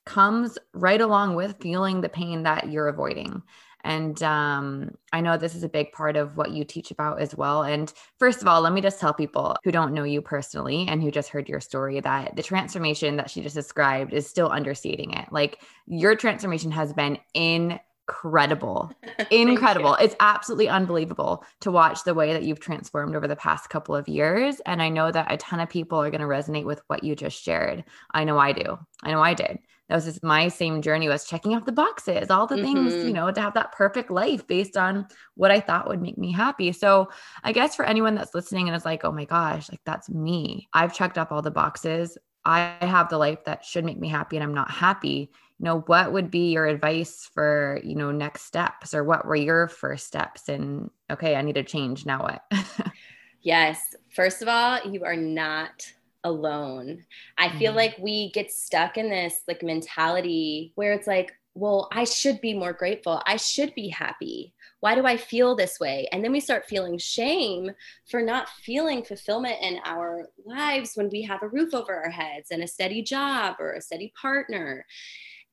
comes 0.05 0.57
right 0.73 1.01
along 1.01 1.35
with 1.35 1.61
feeling 1.61 2.01
the 2.01 2.09
pain 2.09 2.43
that 2.43 2.71
you're 2.71 2.87
avoiding. 2.87 3.43
And 3.83 4.21
um, 4.23 4.91
I 5.13 5.21
know 5.21 5.37
this 5.37 5.55
is 5.55 5.63
a 5.63 5.69
big 5.69 5.91
part 5.91 6.17
of 6.17 6.35
what 6.35 6.51
you 6.51 6.65
teach 6.65 6.91
about 6.91 7.21
as 7.21 7.35
well. 7.35 7.63
And 7.63 7.91
first 8.19 8.41
of 8.41 8.47
all, 8.47 8.61
let 8.61 8.73
me 8.73 8.81
just 8.81 8.99
tell 8.99 9.13
people 9.13 9.55
who 9.63 9.71
don't 9.71 9.93
know 9.93 10.03
you 10.03 10.21
personally 10.21 10.85
and 10.89 11.01
who 11.01 11.11
just 11.11 11.29
heard 11.29 11.47
your 11.47 11.61
story 11.61 11.99
that 12.01 12.35
the 12.35 12.43
transformation 12.43 13.15
that 13.17 13.29
she 13.29 13.41
just 13.41 13.55
described 13.55 14.13
is 14.13 14.27
still 14.27 14.51
understating 14.51 15.13
it. 15.13 15.31
Like 15.31 15.61
your 15.85 16.15
transformation 16.15 16.71
has 16.71 16.91
been 16.91 17.17
in 17.33 17.79
incredible. 18.07 18.91
Incredible. 19.31 19.95
it's 19.95 20.15
absolutely 20.19 20.69
unbelievable 20.69 21.43
to 21.61 21.71
watch 21.71 22.03
the 22.03 22.13
way 22.13 22.33
that 22.33 22.43
you've 22.43 22.59
transformed 22.59 23.15
over 23.15 23.27
the 23.27 23.35
past 23.35 23.69
couple 23.69 23.95
of 23.95 24.07
years. 24.07 24.61
And 24.65 24.81
I 24.81 24.89
know 24.89 25.11
that 25.11 25.31
a 25.31 25.37
ton 25.37 25.59
of 25.59 25.69
people 25.69 26.01
are 26.01 26.09
going 26.09 26.21
to 26.21 26.27
resonate 26.27 26.65
with 26.65 26.81
what 26.87 27.03
you 27.03 27.15
just 27.15 27.41
shared. 27.41 27.83
I 28.11 28.23
know 28.23 28.37
I 28.37 28.53
do. 28.53 28.79
I 29.03 29.11
know 29.11 29.21
I 29.21 29.33
did. 29.33 29.59
That 29.89 29.95
was 29.95 30.05
just 30.05 30.23
my 30.23 30.49
same 30.49 30.81
journey 30.81 31.07
was 31.07 31.25
checking 31.25 31.55
off 31.55 31.65
the 31.65 31.71
boxes, 31.71 32.29
all 32.29 32.45
the 32.45 32.55
mm-hmm. 32.55 32.63
things, 32.65 32.93
you 32.93 32.99
mm-hmm. 32.99 33.13
know, 33.13 33.31
to 33.31 33.41
have 33.41 33.53
that 33.53 33.71
perfect 33.71 34.11
life 34.11 34.45
based 34.45 34.75
on 34.75 35.07
what 35.35 35.51
I 35.51 35.59
thought 35.59 35.87
would 35.87 36.01
make 36.01 36.17
me 36.17 36.31
happy. 36.31 36.71
So 36.73 37.09
I 37.43 37.53
guess 37.53 37.75
for 37.75 37.85
anyone 37.85 38.15
that's 38.15 38.35
listening 38.35 38.67
and 38.67 38.75
is 38.75 38.85
like, 38.85 39.05
oh 39.05 39.11
my 39.11 39.25
gosh, 39.25 39.69
like 39.69 39.81
that's 39.85 40.09
me. 40.09 40.67
I've 40.73 40.93
checked 40.93 41.17
off 41.17 41.31
all 41.31 41.41
the 41.41 41.51
boxes. 41.51 42.17
I 42.43 42.77
have 42.81 43.09
the 43.09 43.17
life 43.17 43.43
that 43.45 43.65
should 43.65 43.85
make 43.85 43.99
me 43.99 44.07
happy 44.07 44.37
and 44.37 44.43
I'm 44.43 44.53
not 44.53 44.71
happy, 44.71 45.31
you 45.59 45.65
know, 45.65 45.79
what 45.87 46.13
would 46.13 46.29
be 46.29 46.51
your 46.51 46.67
advice 46.67 47.29
for, 47.33 47.79
you 47.83 47.95
know, 47.95 48.11
next 48.11 48.43
steps 48.43 48.93
or 48.93 49.03
what 49.03 49.25
were 49.25 49.35
your 49.35 49.67
first 49.67 50.05
steps 50.05 50.49
and 50.49 50.91
okay, 51.09 51.35
I 51.35 51.41
need 51.41 51.55
to 51.55 51.63
change 51.63 52.05
now 52.05 52.23
what? 52.23 52.91
yes. 53.41 53.95
First 54.09 54.41
of 54.41 54.47
all, 54.47 54.79
you 54.85 55.03
are 55.03 55.15
not 55.15 55.91
alone. 56.23 57.05
I 57.37 57.49
feel 57.57 57.71
mm-hmm. 57.71 57.77
like 57.77 57.97
we 57.99 58.31
get 58.31 58.51
stuck 58.51 58.97
in 58.97 59.09
this 59.09 59.41
like 59.47 59.63
mentality 59.63 60.73
where 60.75 60.93
it's 60.93 61.07
like, 61.07 61.33
well, 61.55 61.87
I 61.91 62.03
should 62.03 62.39
be 62.39 62.53
more 62.53 62.73
grateful. 62.73 63.21
I 63.25 63.37
should 63.37 63.73
be 63.73 63.87
happy. 63.87 64.53
Why 64.79 64.93
do 64.93 65.07
I 65.07 65.17
feel 65.17 65.55
this 65.55 65.79
way? 65.79 66.07
And 66.11 66.23
then 66.23 66.31
we 66.31 66.39
start 66.39 66.67
feeling 66.67 66.99
shame 66.99 67.71
for 68.11 68.21
not 68.21 68.49
feeling 68.49 69.03
fulfillment 69.03 69.57
in 69.61 69.79
our 69.83 70.27
lives 70.45 70.91
when 70.93 71.09
we 71.09 71.23
have 71.23 71.41
a 71.41 71.47
roof 71.47 71.73
over 71.73 71.95
our 71.95 72.11
heads 72.11 72.51
and 72.51 72.61
a 72.61 72.67
steady 72.67 73.01
job 73.01 73.55
or 73.59 73.73
a 73.73 73.81
steady 73.81 74.13
partner. 74.21 74.85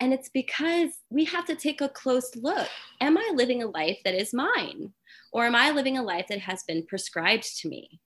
And 0.00 0.12
it's 0.12 0.28
because 0.28 0.90
we 1.10 1.24
have 1.26 1.44
to 1.46 1.54
take 1.54 1.80
a 1.80 1.88
close 1.88 2.34
look. 2.36 2.68
Am 3.00 3.16
I 3.16 3.32
living 3.34 3.62
a 3.62 3.68
life 3.68 3.98
that 4.04 4.14
is 4.14 4.34
mine? 4.34 4.92
Or 5.32 5.44
am 5.46 5.54
I 5.54 5.70
living 5.70 5.98
a 5.98 6.02
life 6.02 6.26
that 6.28 6.40
has 6.40 6.62
been 6.64 6.84
prescribed 6.86 7.58
to 7.60 7.68
me? 7.68 8.00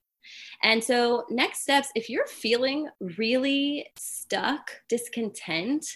And 0.63 0.83
so, 0.85 1.25
next 1.31 1.63
steps, 1.63 1.89
if 1.95 2.11
you're 2.11 2.27
feeling 2.27 2.89
really 3.01 3.87
stuck, 3.97 4.71
discontent, 4.89 5.87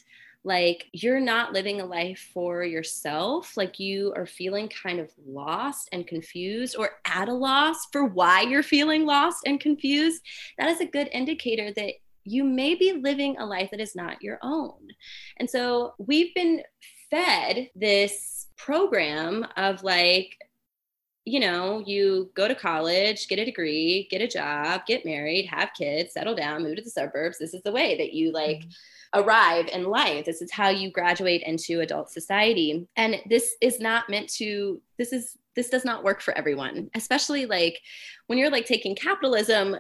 like 0.45 0.89
you're 0.93 1.21
not 1.21 1.53
living 1.53 1.81
a 1.81 1.87
life 1.87 2.31
for 2.35 2.65
yourself, 2.65 3.57
like 3.57 3.79
you 3.79 4.13
are 4.17 4.27
feeling 4.27 4.69
kind 4.69 4.99
of 4.99 5.11
lost 5.25 5.89
and 5.93 6.07
confused 6.07 6.75
or 6.77 6.91
at 7.05 7.29
a 7.29 7.35
loss 7.35 7.87
for 7.93 8.05
why 8.05 8.43
you're 8.43 8.63
feeling 8.63 9.07
lost 9.07 9.39
and 9.47 9.61
confused, 9.61 10.21
that 10.59 10.69
is 10.69 10.81
a 10.81 10.87
good 10.87 11.09
indicator 11.13 11.73
that 11.75 11.95
you 12.25 12.45
may 12.45 12.75
be 12.75 12.93
living 12.93 13.37
a 13.38 13.47
life 13.47 13.71
that 13.71 13.81
is 13.81 13.95
not 13.95 14.23
your 14.23 14.38
own. 14.43 14.79
And 15.38 15.49
so 15.49 15.95
we've 15.99 16.35
been 16.35 16.62
fed 17.11 17.71
this 17.75 18.49
program 18.57 19.47
of 19.57 19.83
like, 19.83 20.37
you 21.25 21.38
know, 21.41 21.83
you 21.87 22.31
go 22.35 22.49
to 22.49 22.55
college, 22.55 23.29
get 23.29 23.38
a 23.38 23.45
degree, 23.45 24.09
get 24.11 24.23
a 24.23 24.29
job, 24.29 24.87
get 24.87 25.05
married, 25.05 25.47
have 25.47 25.71
kids, 25.76 26.14
settle 26.14 26.35
down, 26.35 26.62
move 26.62 26.76
to 26.76 26.83
the 26.83 26.91
suburbs. 26.91 27.38
This 27.38 27.55
is 27.55 27.62
the 27.62 27.73
way 27.73 27.97
that 27.97 28.12
you 28.12 28.33
like. 28.33 28.59
Mm-hmm 28.59 28.71
arrive 29.14 29.69
in 29.69 29.85
life. 29.85 30.25
This 30.25 30.43
is 30.43 30.50
how 30.50 30.71
you 30.71 30.91
graduate 30.91 31.43
into 31.43 31.81
adult 31.81 32.11
society. 32.11 32.87
And 32.97 33.17
this 33.29 33.55
is 33.61 33.81
not 33.81 34.09
meant 34.09 34.29
to, 34.35 34.81
this 34.99 35.12
is, 35.12 35.37
this 35.55 35.69
does 35.69 35.85
not 35.85 36.02
work 36.02 36.23
for 36.23 36.37
everyone, 36.37 36.91
especially 36.95 37.45
like 37.47 37.81
when 38.26 38.38
you're 38.38 38.50
like 38.50 38.64
taking 38.64 38.95
capitalism 38.95 39.76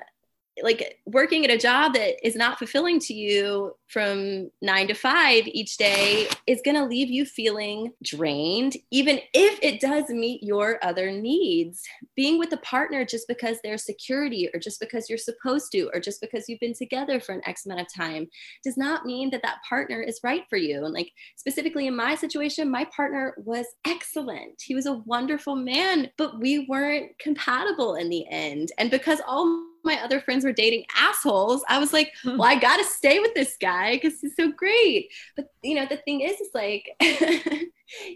like 0.62 0.98
working 1.06 1.44
at 1.44 1.50
a 1.50 1.58
job 1.58 1.94
that 1.94 2.14
is 2.26 2.36
not 2.36 2.58
fulfilling 2.58 3.00
to 3.00 3.14
you 3.14 3.74
from 3.88 4.50
nine 4.60 4.86
to 4.88 4.94
five 4.94 5.46
each 5.46 5.76
day 5.76 6.26
is 6.46 6.60
going 6.64 6.76
to 6.76 6.84
leave 6.84 7.10
you 7.10 7.24
feeling 7.24 7.92
drained, 8.02 8.76
even 8.90 9.20
if 9.32 9.58
it 9.62 9.80
does 9.80 10.08
meet 10.08 10.42
your 10.42 10.78
other 10.82 11.10
needs. 11.10 11.82
Being 12.16 12.38
with 12.38 12.52
a 12.52 12.58
partner 12.58 13.04
just 13.04 13.28
because 13.28 13.58
there's 13.62 13.84
security, 13.84 14.50
or 14.52 14.60
just 14.60 14.80
because 14.80 15.08
you're 15.08 15.18
supposed 15.18 15.72
to, 15.72 15.90
or 15.94 16.00
just 16.00 16.20
because 16.20 16.48
you've 16.48 16.60
been 16.60 16.74
together 16.74 17.20
for 17.20 17.32
an 17.32 17.42
X 17.46 17.64
amount 17.66 17.80
of 17.80 17.94
time 17.94 18.28
does 18.62 18.76
not 18.76 19.06
mean 19.06 19.30
that 19.30 19.42
that 19.42 19.62
partner 19.68 20.02
is 20.02 20.20
right 20.22 20.44
for 20.50 20.56
you. 20.56 20.84
And, 20.84 20.94
like, 20.94 21.12
specifically 21.36 21.86
in 21.86 21.96
my 21.96 22.14
situation, 22.14 22.70
my 22.70 22.84
partner 22.94 23.34
was 23.38 23.66
excellent. 23.86 24.62
He 24.62 24.74
was 24.74 24.86
a 24.86 24.94
wonderful 25.06 25.56
man, 25.56 26.10
but 26.18 26.40
we 26.40 26.66
weren't 26.68 27.18
compatible 27.18 27.94
in 27.94 28.08
the 28.08 28.26
end. 28.28 28.70
And 28.78 28.90
because 28.90 29.20
all 29.26 29.64
my 29.84 30.02
other 30.02 30.20
friends 30.20 30.44
were 30.44 30.52
dating 30.52 30.84
assholes, 30.96 31.64
I 31.68 31.78
was 31.78 31.92
like, 31.92 32.12
hmm. 32.22 32.36
well, 32.36 32.48
I 32.48 32.58
got 32.58 32.76
to 32.78 32.84
stay 32.84 33.20
with 33.20 33.34
this 33.34 33.56
guy 33.60 33.94
because 33.94 34.20
he's 34.20 34.36
so 34.36 34.52
great. 34.52 35.10
But, 35.36 35.48
you 35.62 35.74
know, 35.74 35.86
the 35.86 35.96
thing 35.98 36.20
is, 36.20 36.40
is 36.40 36.50
like, 36.54 36.88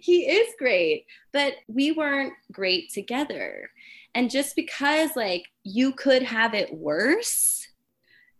he 0.00 0.30
is 0.30 0.54
great, 0.58 1.06
but 1.32 1.54
we 1.68 1.92
weren't 1.92 2.32
great 2.52 2.92
together. 2.92 3.70
And 4.14 4.30
just 4.30 4.56
because, 4.56 5.10
like, 5.16 5.44
you 5.62 5.92
could 5.92 6.22
have 6.22 6.54
it 6.54 6.72
worse 6.72 7.68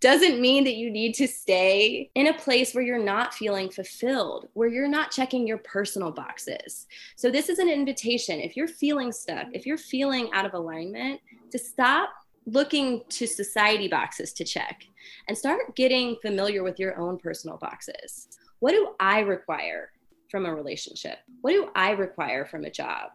doesn't 0.00 0.40
mean 0.40 0.64
that 0.64 0.76
you 0.76 0.90
need 0.90 1.14
to 1.14 1.26
stay 1.26 2.10
in 2.14 2.26
a 2.26 2.34
place 2.34 2.74
where 2.74 2.84
you're 2.84 3.02
not 3.02 3.34
feeling 3.34 3.70
fulfilled, 3.70 4.48
where 4.52 4.68
you're 4.68 4.88
not 4.88 5.10
checking 5.10 5.46
your 5.46 5.58
personal 5.58 6.10
boxes. 6.10 6.86
So, 7.16 7.30
this 7.30 7.48
is 7.48 7.58
an 7.58 7.68
invitation. 7.68 8.40
If 8.40 8.56
you're 8.56 8.68
feeling 8.68 9.12
stuck, 9.12 9.46
if 9.52 9.66
you're 9.66 9.78
feeling 9.78 10.30
out 10.32 10.46
of 10.46 10.54
alignment, 10.54 11.20
to 11.50 11.58
stop 11.58 12.10
looking 12.46 13.02
to 13.08 13.26
society 13.26 13.88
boxes 13.88 14.32
to 14.32 14.44
check 14.44 14.84
and 15.28 15.36
start 15.36 15.74
getting 15.74 16.16
familiar 16.22 16.62
with 16.62 16.78
your 16.78 16.98
own 16.98 17.18
personal 17.18 17.56
boxes. 17.58 18.28
What 18.60 18.72
do 18.72 18.94
I 19.00 19.20
require 19.20 19.90
from 20.30 20.46
a 20.46 20.54
relationship? 20.54 21.18
What 21.40 21.52
do 21.52 21.68
I 21.74 21.90
require 21.90 22.46
from 22.46 22.64
a 22.64 22.70
job? 22.70 23.10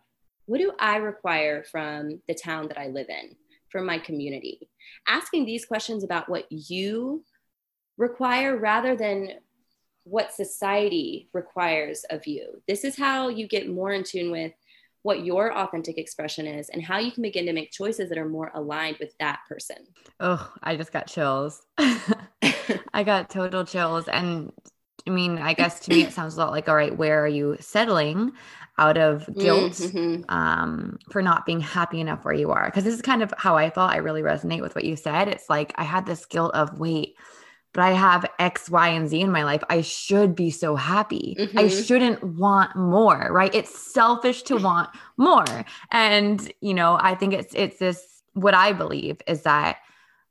What 0.46 0.60
do 0.60 0.74
I 0.80 0.98
require 0.98 1.64
from 1.64 2.22
the 2.28 2.36
town 2.36 2.68
that 2.68 2.78
I 2.78 2.88
live 2.88 3.08
in, 3.10 3.36
from 3.70 3.86
my 3.86 4.00
community? 4.00 4.70
Asking 5.08 5.46
these 5.46 5.66
questions 5.66 6.04
about 6.04 6.30
what 6.30 6.52
you 6.52 7.24
require 7.98 8.58
rather 8.58 8.96
than 8.96 9.30
what 10.04 10.34
society 10.34 11.30
requires 11.32 12.04
of 12.10 12.26
you. 12.26 12.62
This 12.68 12.84
is 12.84 12.98
how 12.98 13.30
you 13.30 13.48
get 13.48 13.70
more 13.70 13.92
in 13.92 14.04
tune 14.04 14.32
with 14.32 14.52
what 15.04 15.26
your 15.26 15.56
authentic 15.58 15.98
expression 15.98 16.46
is 16.46 16.70
and 16.70 16.84
how 16.84 17.00
you 17.00 17.12
can 17.12 17.24
begin 17.24 17.46
to 17.46 17.54
make 17.54 17.72
choices 17.72 18.10
that 18.10 18.18
are 18.18 18.28
more 18.28 18.52
aligned 18.54 18.98
with 19.00 19.18
that 19.20 19.40
person. 19.50 19.78
Oh, 20.20 20.52
I 20.62 20.76
just 20.76 20.92
got 20.92 21.08
chills. 21.08 21.62
I 21.78 23.04
got 23.04 23.30
total 23.30 23.66
chills. 23.66 24.08
And 24.08 24.52
I 25.08 25.10
mean, 25.10 25.40
I 25.40 25.54
guess 25.54 25.80
to 25.82 25.92
me, 25.92 26.04
it 26.04 26.14
sounds 26.14 26.36
a 26.36 26.40
lot 26.40 26.52
like, 26.52 26.70
all 26.70 26.76
right, 26.76 26.96
where 26.96 27.24
are 27.24 27.28
you 27.28 27.58
settling 27.60 28.32
out 28.78 28.98
of 28.98 29.26
guilt 29.38 29.74
mm-hmm. 29.74 30.24
um, 30.30 30.98
for 31.12 31.22
not 31.22 31.46
being 31.46 31.60
happy 31.60 32.00
enough 32.00 32.24
where 32.24 32.34
you 32.34 32.52
are? 32.52 32.66
Because 32.66 32.84
this 32.84 32.94
is 32.94 33.02
kind 33.02 33.24
of 33.24 33.34
how 33.38 33.58
I 33.58 33.70
felt. 33.72 33.92
I 33.92 33.98
really 33.98 34.22
resonate 34.22 34.62
with 34.62 34.76
what 34.76 34.86
you 34.86 34.96
said. 34.96 35.28
It's 35.28 35.50
like 35.50 35.74
I 35.76 35.84
had 35.84 36.06
this 36.06 36.26
guilt 36.26 36.54
of, 36.54 36.80
wait, 36.80 37.16
but 37.74 37.84
I 37.84 37.92
have 37.92 38.26
X, 38.40 38.70
Y, 38.70 38.90
and 38.90 39.08
Z 39.08 39.22
in 39.22 39.32
my 39.32 39.44
life. 39.44 39.64
I 39.70 39.82
should 39.82 40.36
be 40.36 40.52
so 40.52 40.76
happy. 40.76 41.36
Mm-hmm. 41.40 41.58
I 41.58 41.68
shouldn't 41.68 42.24
want 42.24 42.76
more, 42.76 43.30
right? 43.32 43.54
It's 43.54 43.94
selfish 43.94 44.44
to 44.44 44.58
want 44.58 44.90
more. 45.18 45.66
And, 45.92 46.52
you 46.62 46.74
know, 46.74 46.98
I 47.00 47.16
think 47.16 47.34
it's 47.34 47.54
it's 47.56 47.80
this 47.80 48.24
what 48.34 48.54
I 48.54 48.74
believe 48.74 49.22
is 49.28 49.44
that 49.44 49.78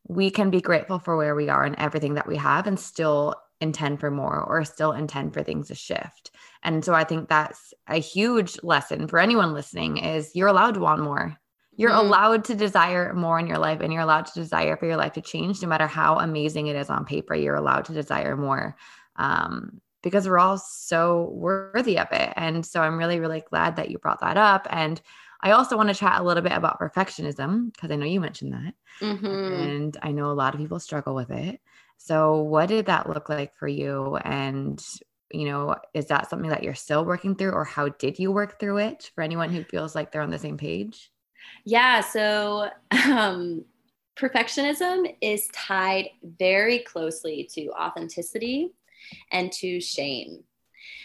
we 0.08 0.30
can 0.30 0.50
be 0.50 0.60
grateful 0.60 0.98
for 0.98 1.16
where 1.16 1.34
we 1.34 1.48
are 1.48 1.64
and 1.64 1.76
everything 1.76 2.14
that 2.14 2.26
we 2.26 2.36
have 2.36 2.66
and 2.66 2.78
still 2.78 3.34
intend 3.60 4.00
for 4.00 4.10
more 4.10 4.42
or 4.42 4.64
still 4.64 4.92
intend 4.92 5.34
for 5.34 5.42
things 5.42 5.68
to 5.68 5.74
shift. 5.74 6.30
And 6.62 6.84
so 6.84 6.94
I 6.94 7.04
think 7.04 7.28
that's 7.28 7.74
a 7.86 7.96
huge 7.96 8.58
lesson 8.62 9.06
for 9.06 9.18
anyone 9.18 9.54
listening 9.54 9.98
is 9.98 10.34
you're 10.34 10.48
allowed 10.48 10.74
to 10.74 10.80
want 10.80 11.02
more. 11.02 11.36
You're 11.80 11.92
mm-hmm. 11.92 12.08
allowed 12.08 12.44
to 12.44 12.54
desire 12.54 13.14
more 13.14 13.38
in 13.38 13.46
your 13.46 13.56
life 13.56 13.80
and 13.80 13.90
you're 13.90 14.02
allowed 14.02 14.26
to 14.26 14.34
desire 14.34 14.76
for 14.76 14.84
your 14.84 14.98
life 14.98 15.14
to 15.14 15.22
change 15.22 15.62
no 15.62 15.68
matter 15.68 15.86
how 15.86 16.18
amazing 16.18 16.66
it 16.66 16.76
is 16.76 16.90
on 16.90 17.06
paper. 17.06 17.34
You're 17.34 17.54
allowed 17.54 17.86
to 17.86 17.94
desire 17.94 18.36
more. 18.36 18.76
Um, 19.16 19.80
because 20.02 20.28
we're 20.28 20.38
all 20.38 20.58
so 20.58 21.30
worthy 21.32 21.98
of 21.98 22.08
it. 22.12 22.34
And 22.36 22.66
so 22.66 22.82
I'm 22.82 22.98
really, 22.98 23.18
really 23.18 23.42
glad 23.48 23.76
that 23.76 23.90
you 23.90 23.96
brought 23.96 24.20
that 24.20 24.36
up. 24.36 24.66
And 24.68 25.00
I 25.40 25.52
also 25.52 25.74
want 25.74 25.88
to 25.88 25.94
chat 25.94 26.20
a 26.20 26.22
little 26.22 26.42
bit 26.42 26.52
about 26.52 26.78
perfectionism 26.78 27.72
because 27.72 27.90
I 27.90 27.96
know 27.96 28.04
you 28.04 28.20
mentioned 28.20 28.52
that. 28.52 28.74
Mm-hmm. 29.00 29.26
And 29.26 29.96
I 30.02 30.12
know 30.12 30.30
a 30.30 30.32
lot 30.32 30.54
of 30.54 30.60
people 30.60 30.80
struggle 30.80 31.14
with 31.14 31.30
it. 31.30 31.62
So, 31.96 32.42
what 32.42 32.68
did 32.68 32.86
that 32.86 33.08
look 33.08 33.30
like 33.30 33.56
for 33.56 33.68
you? 33.68 34.16
And, 34.16 34.82
you 35.30 35.46
know, 35.46 35.76
is 35.94 36.08
that 36.08 36.28
something 36.28 36.50
that 36.50 36.62
you're 36.62 36.74
still 36.74 37.06
working 37.06 37.36
through, 37.36 37.52
or 37.52 37.64
how 37.64 37.88
did 37.88 38.18
you 38.18 38.32
work 38.32 38.60
through 38.60 38.78
it 38.78 39.10
for 39.14 39.22
anyone 39.22 39.50
who 39.50 39.64
feels 39.64 39.94
like 39.94 40.12
they're 40.12 40.20
on 40.20 40.30
the 40.30 40.38
same 40.38 40.58
page? 40.58 41.10
Yeah. 41.64 42.00
So, 42.00 42.70
um, 42.90 43.64
perfectionism 44.16 45.14
is 45.20 45.48
tied 45.48 46.10
very 46.22 46.80
closely 46.80 47.48
to 47.54 47.70
authenticity 47.70 48.72
and 49.32 49.50
to 49.52 49.80
shame. 49.80 50.44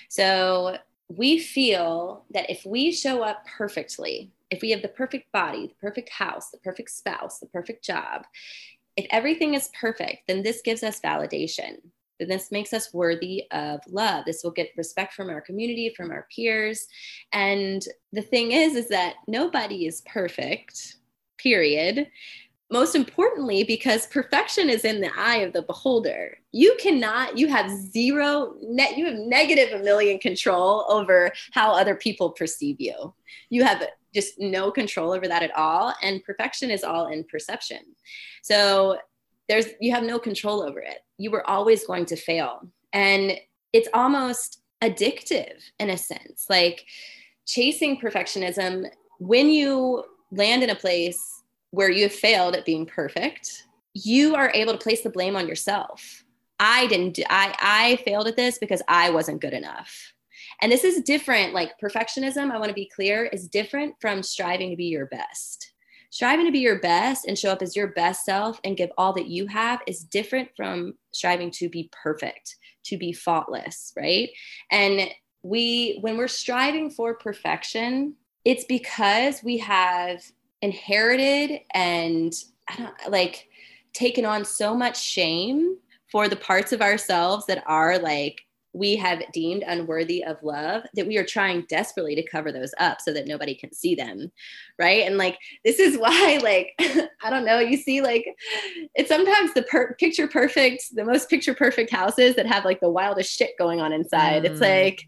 So, 0.09 0.77
we 1.07 1.37
feel 1.39 2.25
that 2.31 2.49
if 2.49 2.65
we 2.65 2.91
show 2.91 3.21
up 3.21 3.45
perfectly, 3.57 4.31
if 4.49 4.61
we 4.61 4.71
have 4.71 4.81
the 4.81 4.87
perfect 4.87 5.31
body, 5.31 5.67
the 5.67 5.75
perfect 5.75 6.09
house, 6.09 6.49
the 6.49 6.57
perfect 6.57 6.89
spouse, 6.89 7.39
the 7.39 7.47
perfect 7.47 7.83
job, 7.83 8.25
if 8.97 9.05
everything 9.11 9.53
is 9.53 9.69
perfect, 9.79 10.27
then 10.27 10.41
this 10.41 10.61
gives 10.61 10.81
us 10.81 11.01
validation 11.01 11.77
then 12.19 12.29
this 12.29 12.51
makes 12.51 12.73
us 12.73 12.93
worthy 12.93 13.43
of 13.51 13.81
love. 13.87 14.25
This 14.25 14.43
will 14.43 14.51
get 14.51 14.71
respect 14.77 15.13
from 15.13 15.29
our 15.29 15.41
community 15.41 15.93
from 15.95 16.11
our 16.11 16.27
peers. 16.33 16.87
And 17.33 17.85
the 18.13 18.21
thing 18.21 18.51
is 18.51 18.75
is 18.75 18.89
that 18.89 19.15
nobody 19.27 19.85
is 19.85 20.01
perfect 20.01 20.97
period. 21.37 22.07
Most 22.71 22.95
importantly 22.95 23.63
because 23.63 24.07
perfection 24.07 24.69
is 24.69 24.85
in 24.85 24.99
the 24.99 25.11
eye 25.15 25.37
of 25.37 25.53
the 25.53 25.61
beholder. 25.61 26.37
You 26.51 26.75
cannot 26.79 27.37
you 27.37 27.47
have 27.47 27.69
zero 27.69 28.55
net 28.61 28.97
you 28.97 29.05
have 29.05 29.15
negative 29.15 29.79
a 29.79 29.83
million 29.83 30.17
control 30.17 30.85
over 30.89 31.31
how 31.51 31.71
other 31.71 31.95
people 31.95 32.31
perceive 32.31 32.77
you. 32.79 33.13
You 33.49 33.63
have 33.63 33.87
just 34.15 34.39
no 34.39 34.71
control 34.71 35.11
over 35.11 35.27
that 35.27 35.43
at 35.43 35.55
all 35.55 35.93
and 36.01 36.23
perfection 36.23 36.71
is 36.71 36.83
all 36.83 37.07
in 37.07 37.23
perception. 37.25 37.81
So 38.41 38.97
there's 39.47 39.67
you 39.79 39.93
have 39.93 40.03
no 40.03 40.19
control 40.19 40.61
over 40.61 40.79
it. 40.79 40.99
You 41.17 41.31
were 41.31 41.47
always 41.49 41.85
going 41.85 42.05
to 42.07 42.15
fail. 42.15 42.61
And 42.93 43.33
it's 43.73 43.89
almost 43.93 44.61
addictive 44.81 45.61
in 45.79 45.89
a 45.89 45.97
sense. 45.97 46.45
Like 46.49 46.85
chasing 47.45 47.99
perfectionism 47.99 48.89
when 49.19 49.49
you 49.49 50.03
land 50.31 50.63
in 50.63 50.69
a 50.69 50.75
place 50.75 51.19
where 51.71 51.91
you 51.91 52.03
have 52.03 52.13
failed 52.13 52.55
at 52.55 52.65
being 52.65 52.85
perfect, 52.85 53.63
you 53.93 54.35
are 54.35 54.51
able 54.53 54.73
to 54.73 54.79
place 54.79 55.01
the 55.01 55.09
blame 55.09 55.35
on 55.35 55.47
yourself. 55.47 56.23
I 56.59 56.87
didn't 56.87 57.19
I 57.29 57.55
I 57.59 57.95
failed 58.03 58.27
at 58.27 58.35
this 58.35 58.57
because 58.57 58.81
I 58.87 59.09
wasn't 59.09 59.41
good 59.41 59.53
enough. 59.53 60.13
And 60.61 60.71
this 60.71 60.83
is 60.83 61.01
different 61.01 61.53
like 61.53 61.79
perfectionism, 61.81 62.51
I 62.51 62.57
want 62.57 62.69
to 62.69 62.73
be 62.73 62.89
clear, 62.93 63.25
is 63.25 63.47
different 63.47 63.95
from 63.99 64.23
striving 64.23 64.69
to 64.69 64.77
be 64.77 64.85
your 64.85 65.07
best. 65.07 65.73
Striving 66.09 66.45
to 66.45 66.51
be 66.51 66.59
your 66.59 66.79
best 66.79 67.25
and 67.25 67.37
show 67.37 67.51
up 67.51 67.61
as 67.61 67.75
your 67.75 67.87
best 67.87 68.25
self 68.25 68.59
and 68.63 68.77
give 68.77 68.91
all 68.97 69.13
that 69.13 69.27
you 69.27 69.47
have 69.47 69.81
is 69.87 70.03
different 70.03 70.49
from 70.55 70.93
striving 71.11 71.51
to 71.51 71.69
be 71.69 71.89
perfect, 71.91 72.55
to 72.85 72.97
be 72.97 73.11
faultless, 73.11 73.93
right? 73.97 74.29
And 74.71 75.09
we 75.43 75.97
when 76.01 76.17
we're 76.17 76.27
striving 76.27 76.89
for 76.89 77.13
perfection, 77.13 78.15
it's 78.45 78.65
because 78.65 79.43
we 79.43 79.57
have 79.59 80.21
inherited 80.61 81.59
and 81.73 82.33
I 82.67 82.75
don't 82.77 83.11
like 83.11 83.47
taken 83.93 84.25
on 84.25 84.45
so 84.45 84.75
much 84.75 85.01
shame 85.01 85.77
for 86.11 86.27
the 86.27 86.35
parts 86.35 86.71
of 86.71 86.81
ourselves 86.81 87.45
that 87.47 87.63
are 87.67 87.99
like 87.99 88.44
we 88.75 88.97
have 88.97 89.23
deemed 89.31 89.63
unworthy 89.65 90.21
of 90.23 90.41
love 90.43 90.83
that 90.95 91.07
we 91.07 91.17
are 91.17 91.23
trying 91.23 91.65
desperately 91.69 92.13
to 92.13 92.27
cover 92.27 92.51
those 92.51 92.73
up 92.77 92.99
so 92.99 93.13
that 93.13 93.25
nobody 93.25 93.55
can 93.55 93.73
see 93.73 93.95
them 93.95 94.29
right 94.77 95.03
and 95.07 95.17
like 95.17 95.37
this 95.63 95.79
is 95.79 95.97
why 95.97 96.39
like 96.43 96.73
i 97.23 97.29
don't 97.29 97.45
know 97.45 97.59
you 97.59 97.77
see 97.77 98.01
like 98.01 98.25
it's 98.93 99.09
sometimes 99.09 99.53
the 99.53 99.63
per- 99.63 99.95
picture 99.95 100.27
perfect 100.27 100.83
the 100.93 101.05
most 101.05 101.29
picture 101.29 101.53
perfect 101.53 101.89
houses 101.89 102.35
that 102.35 102.45
have 102.45 102.65
like 102.65 102.81
the 102.81 102.89
wildest 102.89 103.31
shit 103.31 103.51
going 103.57 103.79
on 103.79 103.93
inside 103.93 104.43
mm. 104.43 104.49
it's 104.49 104.61
like 104.61 105.01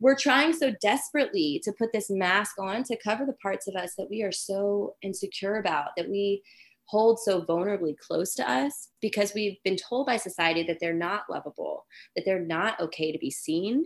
we're 0.00 0.16
trying 0.16 0.52
so 0.52 0.72
desperately 0.80 1.60
to 1.64 1.72
put 1.72 1.92
this 1.92 2.08
mask 2.08 2.54
on 2.60 2.84
to 2.84 2.96
cover 3.02 3.26
the 3.26 3.32
parts 3.34 3.66
of 3.66 3.74
us 3.74 3.94
that 3.96 4.08
we 4.08 4.22
are 4.22 4.30
so 4.30 4.94
insecure 5.02 5.56
about 5.56 5.88
that 5.96 6.08
we 6.08 6.40
hold 6.88 7.20
so 7.20 7.42
vulnerably 7.42 7.96
close 7.96 8.34
to 8.34 8.50
us 8.50 8.88
because 9.02 9.34
we've 9.34 9.62
been 9.62 9.76
told 9.76 10.06
by 10.06 10.16
society 10.16 10.62
that 10.62 10.78
they're 10.80 10.94
not 10.94 11.24
lovable, 11.28 11.84
that 12.16 12.24
they're 12.24 12.40
not 12.40 12.80
okay 12.80 13.12
to 13.12 13.18
be 13.18 13.30
seen. 13.30 13.84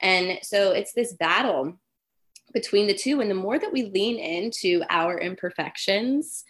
And 0.00 0.38
so 0.42 0.72
it's 0.72 0.92
this 0.92 1.14
battle 1.14 1.78
between 2.52 2.86
the 2.86 2.94
two. 2.94 3.22
And 3.22 3.30
the 3.30 3.34
more 3.34 3.58
that 3.58 3.72
we 3.72 3.84
lean 3.84 4.18
into 4.18 4.82
our 4.90 5.18
imperfections, 5.18 6.44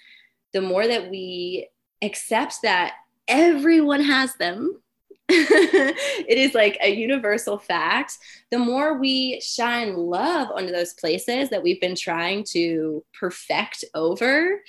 the 0.53 0.61
more 0.61 0.89
that 0.89 1.09
we 1.09 1.69
accept 2.03 2.57
that 2.65 2.95
everyone 3.29 4.03
has 4.03 4.35
them. 4.35 4.83
it 5.29 6.37
is 6.37 6.53
like 6.53 6.77
a 6.83 6.95
universal 6.95 7.59
fact. 7.59 8.19
The 8.51 8.59
more 8.59 8.99
we 8.99 9.41
shine 9.41 9.97
love 9.97 10.49
onto 10.51 10.73
those 10.73 10.95
places 10.95 11.49
that 11.51 11.63
we've 11.63 11.81
been 11.81 11.95
trying 11.95 12.45
to 12.51 13.05
perfect 13.19 13.85
over, 13.95 14.61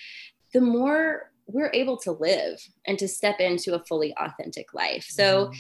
the 0.54 0.62
more 0.62 1.32
we're 1.48 1.72
able 1.74 1.98
to 1.98 2.12
live 2.12 2.58
and 2.88 2.98
to 2.98 3.08
step 3.08 3.40
into 3.40 3.76
a 3.76 3.84
fully 3.84 4.14
authentic 4.18 4.74
life. 4.74 5.06
So, 5.10 5.48
mm-hmm 5.48 5.54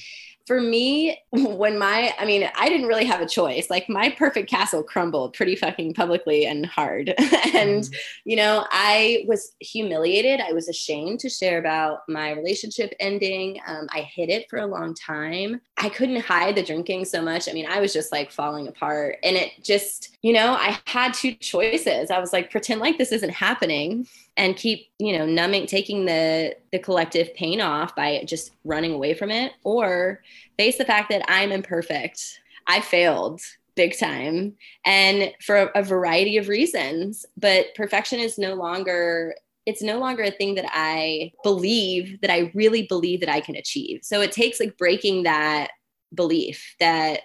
for 0.46 0.60
me, 0.60 1.18
when 1.32 1.78
my, 1.78 2.14
I 2.20 2.26
mean, 2.26 2.50
I 2.56 2.70
didn't 2.70 2.88
really 2.88 3.06
have 3.06 3.22
a 3.22 3.28
choice. 3.28 3.70
Like 3.70 3.90
my 3.90 4.10
perfect 4.10 4.50
castle 4.50 4.84
crumbled 4.84 5.34
pretty 5.34 5.56
fucking 5.56 5.94
publicly 5.94 6.46
and 6.46 6.66
hard. 6.66 7.10
and, 7.18 7.84
mm. 7.84 7.96
you 8.26 8.36
know, 8.36 8.66
I 8.72 9.26
was 9.28 9.56
humiliated. 9.60 10.42
I 10.42 10.54
was 10.54 10.68
ashamed 10.68 11.20
to 11.22 11.30
share 11.30 11.60
about 11.60 12.00
my 12.08 12.32
relationship 12.32 12.94
ending. 13.00 13.60
Um, 13.68 13.88
I 13.92 14.02
hid 14.02 14.30
it 14.30 14.50
for 14.50 14.60
a 14.60 14.68
long 14.68 14.94
time. 14.94 15.62
I 15.78 15.90
couldn't 15.90 16.22
hide 16.22 16.56
the 16.56 16.64
drinking 16.64 17.06
so 17.06 17.22
much. 17.22 17.50
I 17.50 17.54
mean, 17.54 17.68
I 17.68 17.80
was 17.80 17.94
just 17.94 18.12
like 18.12 18.32
falling 18.32 18.68
apart. 18.68 19.18
And 19.24 19.36
it 19.36 19.52
just, 19.64 20.18
you 20.22 20.34
know, 20.34 20.54
I 20.54 20.80
had 20.86 21.14
two 21.14 21.34
choices. 21.34 22.12
I 22.12 22.20
was 22.20 22.34
like, 22.34 22.52
pretend 22.52 22.82
like 22.82 22.98
this 22.98 23.12
isn't 23.12 23.32
happening 23.32 24.08
and 24.38 24.56
keep 24.56 24.88
you 25.00 25.18
know 25.18 25.26
numbing 25.26 25.66
taking 25.66 26.06
the 26.06 26.56
the 26.72 26.80
collective 26.80 27.34
pain 27.36 27.62
off 27.62 27.96
by 27.96 28.24
just 28.28 28.52
running 28.64 28.94
away 28.94 29.14
from 29.14 29.32
it 29.32 29.54
or 29.64 30.22
face 30.58 30.78
the 30.78 30.86
fact 30.86 31.10
that 31.10 31.24
i'm 31.28 31.52
imperfect. 31.52 32.40
I 32.66 32.80
failed 32.80 33.42
big 33.76 33.98
time 33.98 34.54
and 34.86 35.34
for 35.42 35.72
a, 35.76 35.84
variety 35.84 36.38
of 36.38 36.48
reasons 36.48 37.26
but 37.36 37.74
perfection 37.76 38.20
is 38.20 38.38
no 38.38 38.54
longer 38.54 39.36
it's 39.66 39.82
no 39.82 39.98
longer 39.98 40.24
a 40.24 40.32
thing 40.32 40.56
that 40.56 40.70
i 40.72 41.32
believe 41.44 42.22
that 42.22 42.32
i 42.32 42.52
really 42.54 42.84
believe 42.84 43.20
that 43.20 43.30
i 43.30 43.42
can 43.42 43.56
achieve. 43.56 44.00
So 44.04 44.22
it 44.22 44.32
takes 44.32 44.60
like 44.60 44.78
breaking 44.78 45.24
that 45.24 45.72
belief 46.14 46.76
that 46.80 47.22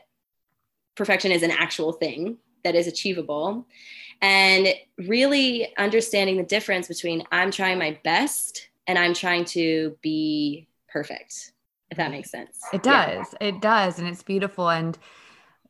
perfection 0.97 1.31
is 1.31 1.43
an 1.43 1.51
actual 1.51 1.93
thing 1.93 2.39
that 2.65 2.75
is 2.75 2.87
achievable 2.87 3.67
and 4.21 4.69
really 5.07 5.77
understanding 5.77 6.37
the 6.37 6.43
difference 6.43 6.89
between 6.89 7.23
I'm 7.31 7.51
trying 7.51 7.79
my 7.79 7.99
best 8.05 8.69
and 8.87 8.99
I'm 8.99 9.15
trying 9.15 9.45
to 9.47 9.97
be 10.03 10.67
perfect, 10.89 11.53
if 11.91 11.97
that 11.99 12.11
makes 12.11 12.31
sense. 12.31 12.59
It 12.73 12.83
does. 12.83 13.35
Yeah. 13.41 13.49
It 13.49 13.61
does. 13.61 13.99
And 13.99 14.09
it's 14.09 14.23
beautiful. 14.23 14.69
And 14.71 14.99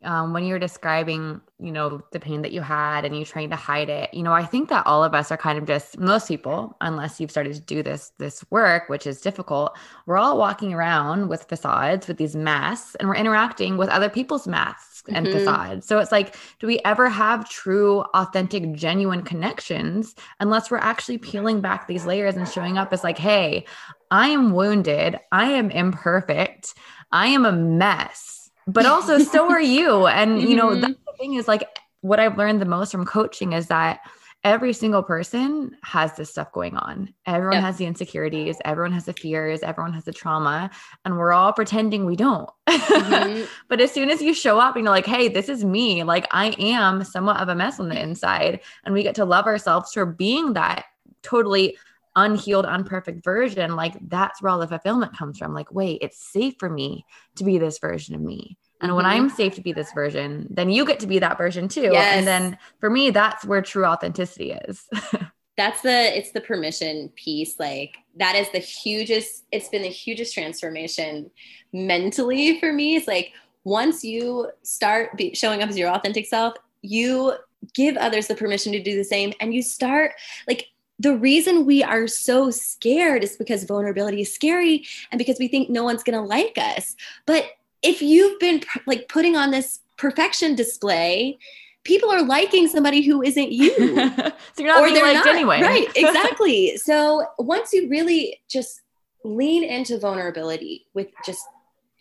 um, 0.05 0.33
when 0.33 0.45
you're 0.45 0.61
describing, 0.61 1.41
you 1.59 1.73
know, 1.73 2.01
the 2.13 2.21
pain 2.21 2.43
that 2.43 2.53
you 2.53 2.61
had 2.61 3.05
and 3.05 3.19
you 3.19 3.25
trying 3.25 3.51
to 3.51 3.57
hide 3.57 3.89
it, 3.89 4.15
you 4.15 4.23
know, 4.23 4.33
I 4.33 4.45
think 4.45 4.69
that 4.69 4.87
all 4.87 5.03
of 5.03 5.13
us 5.13 5.33
are 5.33 5.37
kind 5.37 5.59
of 5.59 5.67
just 5.67 5.99
most 5.99 6.29
people, 6.29 6.77
unless 6.81 7.21
you've 7.21 7.33
started 7.33 7.55
to 7.55 7.61
do 7.61 7.83
this 7.83 8.13
this 8.19 8.45
work, 8.51 8.89
which 8.89 9.09
is 9.09 9.21
difficult, 9.21 9.77
we're 10.07 10.17
all 10.17 10.39
walking 10.39 10.73
around 10.73 11.29
with 11.29 11.49
facades, 11.49 12.07
with 12.07 12.17
these 12.17 12.37
masks, 12.37 12.95
and 12.97 13.09
we're 13.09 13.17
interacting 13.17 13.77
with 13.77 13.89
other 13.89 14.09
people's 14.09 14.47
masks 14.47 15.03
and 15.09 15.27
mm-hmm. 15.27 15.39
facades. 15.39 15.87
So 15.87 15.99
it's 15.99 16.13
like, 16.13 16.37
do 16.61 16.69
we 16.69 16.79
ever 16.85 17.09
have 17.09 17.49
true, 17.49 18.03
authentic, 18.15 18.73
genuine 18.75 19.23
connections 19.23 20.15
unless 20.39 20.71
we're 20.71 20.79
actually 20.79 21.19
peeling 21.19 21.61
back 21.61 21.89
these 21.89 22.07
layers 22.07 22.37
and 22.37 22.49
showing 22.49 22.79
up 22.79 22.93
as 22.93 23.03
like, 23.03 23.19
hey, 23.19 23.65
I 24.13 24.29
am 24.29 24.53
wounded, 24.53 25.19
I 25.33 25.47
am 25.47 25.73
imperfect, 25.73 26.75
I 27.11 27.29
am 27.29 27.45
a 27.45 27.53
mess 27.53 28.38
but 28.69 28.87
also 28.87 29.19
so 29.19 29.51
are 29.51 29.61
you. 29.61 30.07
And, 30.07 30.43
you 30.43 30.55
know, 30.55 30.69
mm-hmm. 30.69 30.81
that's 30.81 30.95
the 31.07 31.13
thing 31.19 31.35
is 31.35 31.49
like 31.49 31.69
what 32.03 32.21
I've 32.21 32.39
learned 32.39 32.61
the 32.61 32.67
most 32.67 32.93
from 32.93 33.07
coaching 33.07 33.55
is 33.55 33.67
that 33.69 34.01
every 34.45 34.73
single 34.73 35.03
person 35.03 35.77
has 35.83 36.15
this 36.15 36.31
stuff 36.31 36.53
going 36.53 36.77
on. 36.77 37.13
Everyone 37.27 37.57
yep. 37.57 37.65
has 37.65 37.77
the 37.79 37.87
insecurities, 37.87 38.57
everyone 38.65 38.93
has 38.93 39.07
the 39.07 39.13
fears, 39.13 39.63
everyone 39.63 39.95
has 39.95 40.05
the 40.05 40.13
trauma, 40.13 40.71
and 41.05 41.19
we're 41.19 41.33
all 41.33 41.53
pretending 41.53 42.05
we 42.05 42.15
don't. 42.15 42.49
Mm-hmm. 42.69 43.45
but 43.69 43.81
as 43.81 43.91
soon 43.91 44.11
as 44.11 44.23
you 44.23 44.35
show 44.35 44.61
up 44.61 44.77
and 44.77 44.85
you're 44.85 44.93
like, 44.93 45.07
hey, 45.07 45.29
this 45.29 45.49
is 45.49 45.65
me, 45.65 46.05
like 46.05 46.29
I 46.31 46.55
am 46.59 47.03
somewhat 47.05 47.41
of 47.41 47.49
a 47.49 47.55
mess 47.55 47.81
on 47.81 47.89
the 47.89 48.01
inside, 48.01 48.61
and 48.85 48.95
we 48.95 49.03
get 49.03 49.17
to 49.17 49.25
love 49.25 49.47
ourselves 49.47 49.93
for 49.93 50.07
being 50.07 50.53
that 50.53 50.85
totally 51.23 51.77
unhealed, 52.19 52.67
unperfect 52.67 53.25
version, 53.25 53.77
like 53.77 53.95
that's 54.09 54.43
where 54.43 54.51
all 54.51 54.59
the 54.59 54.67
fulfillment 54.67 55.17
comes 55.17 55.39
from. 55.39 55.55
Like, 55.55 55.73
wait, 55.73 55.99
it's 56.03 56.19
safe 56.33 56.55
for 56.59 56.69
me 56.69 57.07
to 57.37 57.45
be 57.45 57.59
this 57.59 57.79
version 57.79 58.15
of 58.15 58.21
me. 58.21 58.58
And 58.81 58.91
mm-hmm. 58.91 58.97
when 58.97 59.07
I'm 59.07 59.31
safe 59.31 59.55
to 59.57 59.61
be 59.61 59.73
this 59.73 59.93
version, 59.93 60.47
then 60.51 60.71
you 60.71 60.85
get 60.85 61.01
to 61.01 61.07
be 61.07 61.19
that 61.19 61.38
version 61.38 61.69
too. 61.69 61.91
Yes. 61.93 62.17
And 62.17 62.27
then 62.27 62.59
for 62.81 62.91
me, 62.91 63.11
that's 63.11 63.45
where 63.45 63.62
true 63.62 63.85
authenticity 63.85 64.53
is. 64.53 64.87
that's 65.59 65.83
the 65.83 66.17
it's 66.17 66.31
the 66.31 66.41
permission 66.41 67.11
piece 67.17 67.59
like 67.59 67.97
that 68.17 68.37
is 68.37 68.49
the 68.53 68.61
hugest 68.61 69.45
it's 69.51 69.69
been 69.69 69.83
the 69.83 69.88
hugest 69.88 70.33
transformation 70.33 71.29
mentally 71.73 72.61
for 72.61 72.73
me 72.73 72.95
it's 72.95 73.09
like 73.09 73.33
once 73.64 74.05
you 74.05 74.49
start 74.62 75.14
be, 75.17 75.35
showing 75.35 75.61
up 75.61 75.69
as 75.69 75.77
your 75.77 75.91
authentic 75.91 76.27
self 76.27 76.55
you 76.83 77.35
give 77.75 77.97
others 77.97 78.29
the 78.29 78.37
permission 78.37 78.71
to 78.71 78.81
do 78.81 78.97
the 78.97 79.03
same 79.03 79.33
and 79.41 79.53
you 79.53 79.61
start 79.61 80.12
like 80.47 80.69
the 81.01 81.17
reason 81.17 81.67
we 81.67 81.83
are 81.83 82.07
so 82.07 82.51
scared 82.51 83.23
is 83.23 83.37
because 83.37 83.64
vulnerability 83.64 84.23
is 84.23 84.35
scary 84.35 84.85
and 85.11 85.19
because 85.19 85.38
we 85.38 85.49
think 85.49 85.71
no 85.71 85.85
one's 85.85 86.03
going 86.03 86.19
to 86.19 86.25
like 86.25 86.59
us. 86.59 86.97
But 87.25 87.45
if 87.83 88.03
you've 88.03 88.38
been 88.38 88.62
like 88.87 89.09
putting 89.09 89.37
on 89.37 89.51
this 89.51 89.81
perfection 89.97 90.55
display, 90.55 91.38
people 91.85 92.11
are 92.11 92.23
liking 92.23 92.69
somebody 92.69 93.03
who 93.03 93.23
isn't 93.23 93.53
you. 93.53 93.71
so 93.77 94.33
you're 94.59 94.67
not 94.69 94.81
or 94.81 94.88
being 94.88 95.03
liked 95.03 95.27
not. 95.27 95.29
anyway. 95.29 95.61
Right, 95.61 95.88
exactly. 95.97 96.77
so 96.77 97.27
once 97.38 97.73
you 97.73 97.88
really 97.88 98.41
just 98.49 98.83
lean 99.25 99.64
into 99.64 99.99
vulnerability 99.99 100.87
with 100.95 101.09
just 101.25 101.43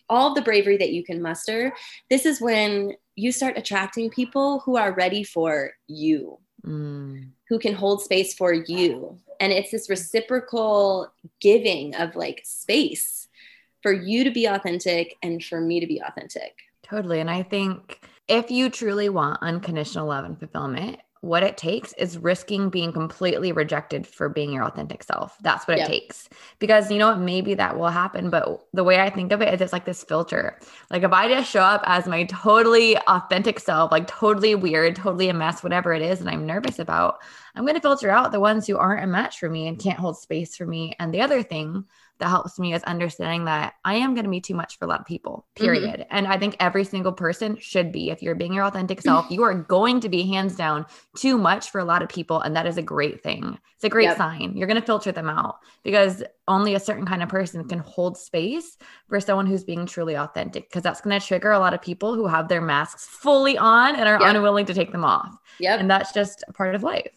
all 0.10 0.34
the 0.34 0.42
bravery 0.42 0.78
that 0.78 0.94
you 0.94 1.04
can 1.04 1.22
muster, 1.22 1.74
this 2.10 2.26
is 2.26 2.40
when 2.40 2.94
you 3.16 3.32
start 3.32 3.58
attracting 3.58 4.10
people 4.10 4.60
who 4.60 4.78
are 4.78 4.94
ready 4.94 5.24
for 5.24 5.72
you. 5.88 6.38
Mm 6.66 7.32
who 7.50 7.60
can 7.60 7.74
hold 7.74 8.02
space 8.02 8.34
for 8.34 8.54
you. 8.54 9.20
And 9.40 9.52
it's 9.52 9.72
this 9.72 9.90
reciprocal 9.90 11.12
giving 11.40 11.96
of 11.96 12.16
like 12.16 12.42
space 12.44 13.17
for 13.82 13.92
you 13.92 14.24
to 14.24 14.32
be 14.32 14.46
authentic 14.46 15.16
and 15.24 15.44
for 15.44 15.62
me 15.62 15.80
to 15.80 15.88
be 15.88 16.02
authentic. 16.02 16.54
Totally. 16.84 17.20
And 17.20 17.30
I 17.30 17.44
think 17.44 18.02
if 18.28 18.52
you 18.52 18.70
truly 18.70 19.10
want 19.10 19.40
unconditional 19.42 20.08
love 20.08 20.26
and 20.26 20.38
fulfillment, 20.38 21.00
what 21.22 21.44
it 21.44 21.58
takes 21.58 21.94
is 21.94 22.18
risking 22.18 22.70
being 22.70 22.94
completely 22.94 23.52
rejected 23.52 24.06
for 24.06 24.30
being 24.30 24.52
your 24.52 24.64
authentic 24.64 25.04
self. 25.04 25.36
That's 25.42 25.68
what 25.68 25.80
it 25.80 25.88
takes. 25.88 26.30
Because 26.60 26.92
you 26.92 27.00
know 27.00 27.10
what, 27.10 27.20
maybe 27.20 27.56
that 27.56 27.78
will 27.78 27.90
happen. 27.90 28.30
But 28.30 28.66
the 28.74 28.84
way 28.84 29.00
I 29.00 29.10
think 29.10 29.32
of 29.32 29.42
it 29.42 29.54
is 29.54 29.60
it's 29.60 29.74
like 29.74 29.86
this 29.86 30.04
filter. 30.04 30.60
Like 30.92 31.04
if 31.04 31.12
I 31.12 31.28
just 31.28 31.50
show 31.50 31.62
up 31.62 31.82
as 31.86 32.08
my 32.08 32.26
totally 32.26 32.98
authentic 33.08 33.60
self, 33.60 33.92
like 33.92 34.08
totally 34.08 34.54
weird, 34.56 34.96
totally 34.96 35.30
a 35.30 35.34
mess, 35.34 35.64
whatever 35.64 35.92
it 35.94 36.02
is, 36.02 36.22
and 36.22 36.30
I'm 36.30 36.46
nervous 36.46 36.78
about, 36.80 37.18
I'm 37.56 37.64
going 37.64 37.76
to 37.76 37.82
filter 37.82 38.12
out 38.12 38.32
the 38.32 38.40
ones 38.40 38.68
who 38.68 38.78
aren't 38.78 39.04
a 39.04 39.08
match 39.08 39.40
for 39.40 39.50
me 39.50 39.68
and 39.68 39.80
can't 39.80 40.00
hold 40.00 40.20
space 40.20 40.56
for 40.56 40.66
me. 40.66 40.96
And 41.00 41.12
the 41.14 41.22
other 41.22 41.42
thing 41.42 41.86
that 42.20 42.30
helps 42.30 42.60
me 42.60 42.74
is 42.74 42.84
understanding 42.84 43.46
that 43.46 43.76
I 43.86 43.96
am 43.96 44.14
going 44.14 44.24
to 44.24 44.30
be 44.30 44.42
too 44.42 44.56
much 44.56 44.78
for 44.78 44.86
a 44.86 44.88
lot 44.88 45.00
of 45.00 45.06
people, 45.06 45.46
mm-hmm. 45.56 45.66
period. 45.66 46.00
Mm-hmm. 46.00 46.18
And 46.18 46.28
I 46.28 46.38
think 46.38 46.56
every 46.60 46.84
single 46.84 47.12
person 47.12 47.58
should 47.60 47.92
be. 47.92 48.10
If 48.10 48.22
you're 48.22 48.36
being 48.36 48.54
your 48.54 48.66
authentic 48.66 49.02
self, 49.02 49.26
you 49.30 49.44
are 49.44 49.54
going 49.54 50.00
to 50.02 50.10
be 50.10 50.24
hands 50.24 50.56
down 50.56 50.86
too 51.16 51.38
much 51.38 51.70
for 51.70 51.80
a 51.80 51.86
lot 51.86 52.02
of 52.02 52.10
people. 52.10 52.42
And 52.42 52.56
that 52.56 52.66
is 52.66 52.78
a 52.78 52.82
great 52.82 53.22
thing. 53.22 53.58
It's 53.76 53.84
a 53.84 53.90
great 53.90 54.06
yep. 54.06 54.18
sign. 54.18 54.56
You're 54.56 54.68
going 54.68 54.80
to 54.80 54.86
filter 54.86 55.12
them 55.12 55.30
out 55.30 55.58
because 55.84 56.24
only 56.48 56.74
a 56.74 56.80
certain 56.80 57.06
kind 57.06 57.22
of 57.22 57.30
person 57.30 57.68
can 57.68 57.80
hold 57.80 58.18
space 58.18 58.78
for 59.08 59.20
someone 59.20 59.46
who's 59.46 59.64
being 59.64 59.86
truly 59.86 60.16
authentic 60.16 60.70
because 60.70 60.82
that's 60.82 61.02
going 61.02 61.20
to 61.20 61.26
trigger 61.26 61.52
a 61.52 61.60
lot 61.60 61.74
of 61.74 61.82
people 61.82 62.16
who 62.16 62.26
have 62.26 62.48
their 62.48 62.62
masks 62.62 63.06
fully 63.06 63.58
on 63.58 63.96
and 63.96 64.08
are 64.08 64.20
yep. 64.20 64.36
unwilling 64.36 64.66
to 64.66 64.74
take 64.74 64.92
them 64.92 65.04
off. 65.04 65.38
Yep. 65.60 65.80
And 65.80 65.92
that's 65.92 66.12
just 66.12 66.44
a 66.48 66.54
part 66.54 66.74
of 66.74 66.84
life. 66.84 67.12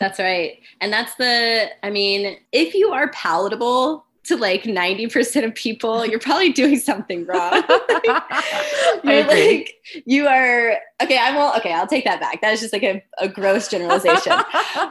That's 0.00 0.18
right. 0.18 0.58
And 0.80 0.92
that's 0.92 1.14
the, 1.16 1.68
I 1.82 1.90
mean, 1.90 2.38
if 2.52 2.74
you 2.74 2.92
are 2.92 3.10
palatable 3.10 4.05
to 4.26 4.36
like 4.36 4.64
90% 4.64 5.44
of 5.44 5.54
people, 5.54 6.04
you're 6.06 6.18
probably 6.18 6.52
doing 6.52 6.78
something 6.78 7.26
wrong. 7.26 7.62
you're 9.04 9.24
like, 9.24 9.74
you 10.04 10.26
are, 10.26 10.78
okay, 11.02 11.18
I 11.18 11.36
won't, 11.36 11.56
okay, 11.58 11.72
I'll 11.72 11.86
take 11.86 12.04
that 12.04 12.20
back. 12.20 12.40
That 12.40 12.52
is 12.54 12.60
just 12.60 12.72
like 12.72 12.82
a, 12.82 13.02
a 13.18 13.28
gross 13.28 13.68
generalization. 13.68 14.32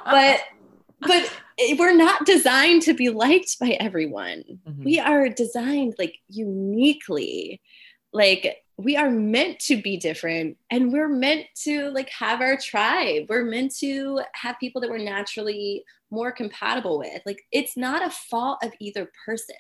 but, 0.06 0.42
but 1.02 1.32
we're 1.78 1.96
not 1.96 2.26
designed 2.26 2.82
to 2.84 2.94
be 2.94 3.10
liked 3.10 3.60
by 3.60 3.78
everyone. 3.80 4.44
Mm-hmm. 4.68 4.84
We 4.84 5.00
are 5.00 5.30
designed 5.30 5.96
like 5.98 6.16
uniquely. 6.28 7.62
Like 8.12 8.65
we 8.78 8.98
are 8.98 9.10
meant 9.10 9.60
to 9.60 9.82
be 9.82 9.98
different 9.98 10.58
and 10.70 10.92
we're 10.92 11.10
meant 11.10 11.46
to 11.64 11.90
like 11.92 12.10
have 12.10 12.42
our 12.42 12.58
tribe. 12.58 13.26
We're 13.30 13.46
meant 13.46 13.76
to 13.78 14.22
have 14.34 14.60
people 14.60 14.82
that 14.82 14.90
we're 14.90 14.98
naturally 14.98 15.84
more 16.12 16.32
compatible 16.32 17.00
with. 17.00 17.22
Like 17.26 17.42
it's 17.52 17.78
not 17.78 18.06
a 18.06 18.10
fault 18.10 18.60
of 18.64 18.74
either 18.80 19.10
person. 19.26 19.56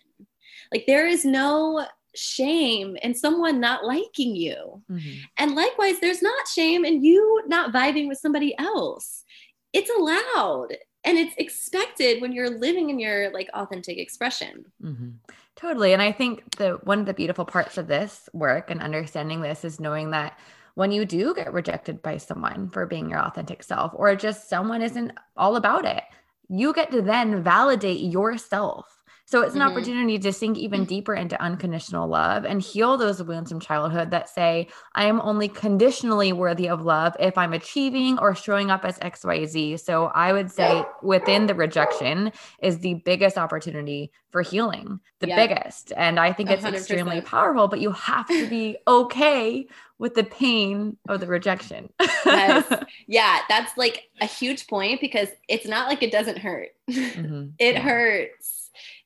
Like 0.73 0.85
there 0.85 1.07
is 1.07 1.23
no 1.23 1.85
shame 2.13 2.97
in 3.03 3.13
someone 3.13 3.59
not 3.59 3.85
liking 3.85 4.35
you. 4.35 4.81
Mm-hmm. 4.91 5.19
and 5.37 5.55
likewise 5.55 5.99
there's 5.99 6.21
not 6.21 6.47
shame 6.47 6.85
in 6.85 7.03
you 7.03 7.43
not 7.47 7.73
vibing 7.73 8.07
with 8.07 8.17
somebody 8.17 8.57
else. 8.57 9.23
It's 9.71 9.89
allowed 9.89 10.75
and 11.05 11.17
it's 11.17 11.35
expected 11.37 12.21
when 12.21 12.33
you're 12.33 12.49
living 12.49 12.89
in 12.89 12.99
your 12.99 13.31
like 13.31 13.49
authentic 13.53 13.97
expression. 13.97 14.65
Mm-hmm. 14.83 15.09
Totally. 15.55 15.93
And 15.93 16.01
I 16.01 16.11
think 16.11 16.55
that 16.57 16.85
one 16.85 16.99
of 16.99 17.05
the 17.05 17.13
beautiful 17.13 17.45
parts 17.45 17.77
of 17.77 17.87
this 17.87 18.29
work 18.33 18.69
and 18.69 18.81
understanding 18.81 19.41
this 19.41 19.63
is 19.63 19.79
knowing 19.79 20.11
that 20.11 20.37
when 20.75 20.91
you 20.91 21.05
do 21.05 21.33
get 21.33 21.53
rejected 21.53 22.01
by 22.01 22.17
someone 22.17 22.69
for 22.69 22.85
being 22.85 23.09
your 23.09 23.19
authentic 23.19 23.63
self, 23.63 23.93
or 23.95 24.13
just 24.15 24.49
someone 24.49 24.81
isn't 24.81 25.13
all 25.37 25.55
about 25.55 25.85
it, 25.85 26.03
you 26.49 26.73
get 26.73 26.91
to 26.91 27.01
then 27.01 27.41
validate 27.41 28.01
yourself 28.01 28.94
so 29.25 29.41
it's 29.41 29.55
an 29.55 29.61
mm-hmm. 29.61 29.71
opportunity 29.71 30.19
to 30.19 30.31
sink 30.31 30.57
even 30.57 30.85
mm. 30.85 30.87
deeper 30.87 31.15
into 31.15 31.41
unconditional 31.41 32.07
love 32.07 32.45
and 32.45 32.61
heal 32.61 32.95
those 32.95 33.21
wounds 33.23 33.49
from 33.49 33.59
childhood 33.59 34.11
that 34.11 34.29
say, 34.29 34.67
I 34.93 35.05
am 35.05 35.19
only 35.21 35.47
conditionally 35.47 36.31
worthy 36.31 36.69
of 36.69 36.83
love 36.83 37.15
if 37.19 37.35
I'm 37.35 37.53
achieving 37.53 38.19
or 38.19 38.35
showing 38.35 38.69
up 38.69 38.85
as 38.85 38.99
XYZ. 38.99 39.79
So 39.79 40.05
I 40.05 40.31
would 40.31 40.51
say 40.51 40.85
within 41.01 41.47
the 41.47 41.55
rejection 41.55 42.31
is 42.61 42.79
the 42.79 42.95
biggest 43.05 43.37
opportunity 43.37 44.11
for 44.29 44.43
healing, 44.43 44.99
the 45.19 45.29
yeah. 45.29 45.47
biggest. 45.47 45.91
And 45.97 46.19
I 46.19 46.31
think 46.31 46.51
it's 46.51 46.63
100%. 46.63 46.73
extremely 46.73 47.21
powerful, 47.21 47.67
but 47.67 47.79
you 47.79 47.91
have 47.93 48.27
to 48.27 48.47
be 48.47 48.77
okay 48.87 49.67
with 49.97 50.13
the 50.13 50.23
pain 50.23 50.97
of 51.07 51.19
the 51.19 51.27
rejection. 51.27 51.89
yes. 52.25 52.83
Yeah, 53.07 53.39
that's 53.47 53.77
like 53.77 54.09
a 54.19 54.25
huge 54.25 54.67
point 54.67 54.99
because 54.99 55.29
it's 55.47 55.67
not 55.67 55.87
like 55.87 56.03
it 56.03 56.11
doesn't 56.11 56.37
hurt. 56.37 56.69
Mm-hmm. 56.89 57.49
it 57.59 57.75
yeah. 57.75 57.79
hurts 57.79 58.54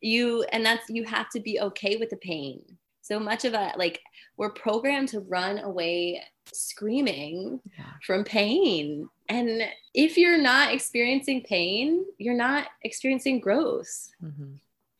you 0.01 0.43
and 0.51 0.65
that's 0.65 0.89
you 0.89 1.03
have 1.03 1.29
to 1.29 1.39
be 1.39 1.59
okay 1.59 1.97
with 1.97 2.09
the 2.09 2.17
pain. 2.17 2.61
So 3.01 3.19
much 3.19 3.45
of 3.45 3.53
it 3.53 3.77
like 3.77 4.01
we're 4.37 4.51
programmed 4.51 5.09
to 5.09 5.21
run 5.21 5.59
away 5.59 6.21
screaming 6.53 7.59
yeah. 7.77 7.93
from 8.05 8.23
pain. 8.23 9.09
And 9.27 9.63
if 9.93 10.17
you're 10.17 10.37
not 10.37 10.73
experiencing 10.73 11.43
pain 11.43 12.05
you're 12.17 12.35
not 12.35 12.67
experiencing 12.83 13.39
growth. 13.39 14.09
Mm-hmm. 14.23 14.53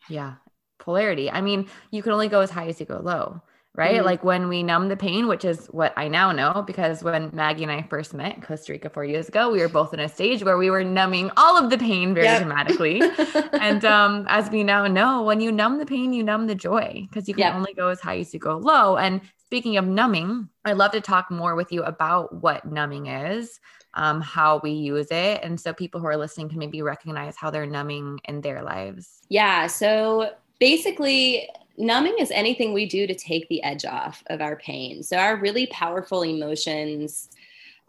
yeah. 0.10 0.36
Polarity. 0.80 1.30
I 1.30 1.42
mean 1.42 1.68
you 1.92 2.02
can 2.02 2.12
only 2.12 2.30
go 2.30 2.42
as 2.42 2.50
high 2.50 2.68
as 2.68 2.80
you 2.80 2.86
go 2.86 3.00
low 3.00 3.42
right? 3.80 3.96
Mm-hmm. 3.96 4.06
Like 4.06 4.24
when 4.26 4.50
we 4.50 4.62
numb 4.62 4.90
the 4.90 4.98
pain, 4.98 5.28
which 5.28 5.46
is 5.46 5.68
what 5.68 5.94
I 5.96 6.10
now 6.10 6.34
know 6.34 6.66
because 6.68 7.02
when 7.02 7.30
Maggie 7.34 7.64
and 7.64 7.72
I 7.72 7.82
first 7.84 8.14
met 8.14 8.36
in 8.36 8.42
Costa 8.42 8.74
Rica 8.74 8.90
four 8.90 9.06
years 9.06 9.30
ago, 9.30 9.50
we 9.50 9.62
were 9.62 9.70
both 9.70 9.94
in 9.94 10.02
a 10.02 10.10
stage 10.10 10.44
where 10.44 10.58
we 10.58 10.70
were 10.70 10.84
numbing 10.84 11.32
all 11.38 11.58
of 11.58 11.70
the 11.70 11.78
pain 11.78 12.14
very 12.14 12.26
yep. 12.26 12.42
dramatically. 12.42 13.02
and 13.54 13.86
um, 13.86 14.26
as 14.28 14.50
we 14.50 14.66
now 14.66 14.86
know, 14.86 15.24
when 15.24 15.40
you 15.40 15.50
numb 15.50 15.78
the 15.78 15.86
pain, 15.86 16.12
you 16.12 16.24
numb 16.24 16.46
the 16.46 16.56
joy 16.56 17.08
because 17.10 17.30
you 17.30 17.34
can 17.34 17.40
yep. 17.40 17.56
only 17.56 17.74
go 17.74 17.88
as 17.88 18.02
high 18.02 18.20
as 18.20 18.34
you 18.34 18.40
go 18.40 18.58
low. 18.58 18.98
And 18.98 19.22
speaking 19.38 19.78
of 19.78 19.88
numbing, 19.88 20.50
I'd 20.66 20.76
love 20.76 20.92
to 20.92 21.00
talk 21.00 21.32
more 21.32 21.56
with 21.56 21.72
you 21.72 21.82
about 21.84 22.36
what 22.36 22.66
numbing 22.66 23.08
is. 23.08 23.62
Um, 23.96 24.22
how 24.22 24.60
we 24.62 24.72
use 24.72 25.08
it. 25.10 25.40
And 25.42 25.60
so 25.60 25.74
people 25.74 26.00
who 26.00 26.06
are 26.06 26.16
listening 26.16 26.50
can 26.50 26.60
maybe 26.60 26.84
recognize 26.84 27.36
how 27.36 27.50
they're 27.50 27.66
numbing 27.66 28.20
in 28.26 28.42
their 28.42 28.62
lives. 28.62 29.22
Yeah. 29.30 29.66
So 29.66 30.30
basically, 30.60 31.50
numbing 31.80 32.16
is 32.20 32.30
anything 32.32 32.74
we 32.74 32.86
do 32.86 33.08
to 33.08 33.16
take 33.16 33.48
the 33.48 33.64
edge 33.64 33.86
off 33.86 34.22
of 34.28 34.42
our 34.42 34.58
pain. 34.58 35.02
So 35.02 35.18
our 35.18 35.38
really 35.38 35.66
powerful 35.68 36.24
emotions 36.24 37.30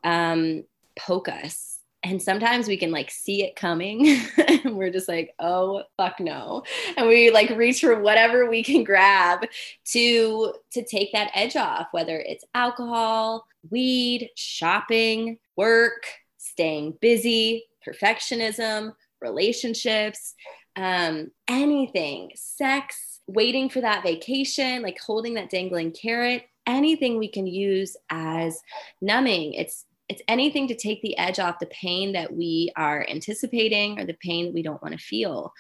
um, 0.05 0.65
poke 0.97 1.29
us. 1.29 1.79
And 2.03 2.23
sometimes 2.23 2.67
we 2.67 2.79
can 2.79 2.91
like 2.91 3.11
see 3.11 3.45
it 3.45 3.57
coming 3.57 4.07
and 4.49 4.77
we're 4.77 4.91
just 4.91 5.09
like, 5.09 5.35
oh 5.39 5.83
fuck 5.99 6.19
no. 6.19 6.63
And 6.97 7.09
we 7.09 7.31
like 7.31 7.51
reach 7.51 7.81
for 7.81 8.01
whatever 8.01 8.49
we 8.49 8.63
can 8.63 8.85
grab 8.85 9.45
to 9.87 10.55
to 10.71 10.85
take 10.85 11.13
that 11.13 11.31
edge 11.35 11.57
off, 11.57 11.89
whether 11.91 12.17
it's 12.17 12.45
alcohol, 12.55 13.47
weed, 13.69 14.31
shopping, 14.35 15.39
work, 15.57 16.07
staying 16.39 16.97
busy, 17.03 17.65
perfectionism, 17.87 18.95
relationships, 19.21 20.35
um, 20.77 21.31
anything, 21.49 22.31
sex, 22.35 23.10
waiting 23.33 23.69
for 23.69 23.81
that 23.81 24.03
vacation, 24.03 24.83
like 24.83 24.99
holding 24.99 25.35
that 25.35 25.51
dangling 25.51 25.93
carrot, 25.93 26.45
anything 26.67 27.19
we 27.19 27.29
can 27.29 27.47
use 27.47 27.97
as 28.11 28.61
numbing. 29.01 29.55
It's 29.55 29.85
it's 30.09 30.23
anything 30.27 30.67
to 30.67 30.75
take 30.75 31.01
the 31.03 31.17
edge 31.19 31.39
off 31.39 31.61
the 31.61 31.67
pain 31.67 32.13
that 32.15 32.35
we 32.35 32.73
are 32.75 33.07
anticipating 33.09 33.97
or 34.01 34.05
the 34.05 34.17
pain 34.21 34.47
that 34.47 34.55
we 34.55 34.63
don't 34.63 34.83
want 34.83 34.93
to 34.93 34.99
feel. 34.99 35.53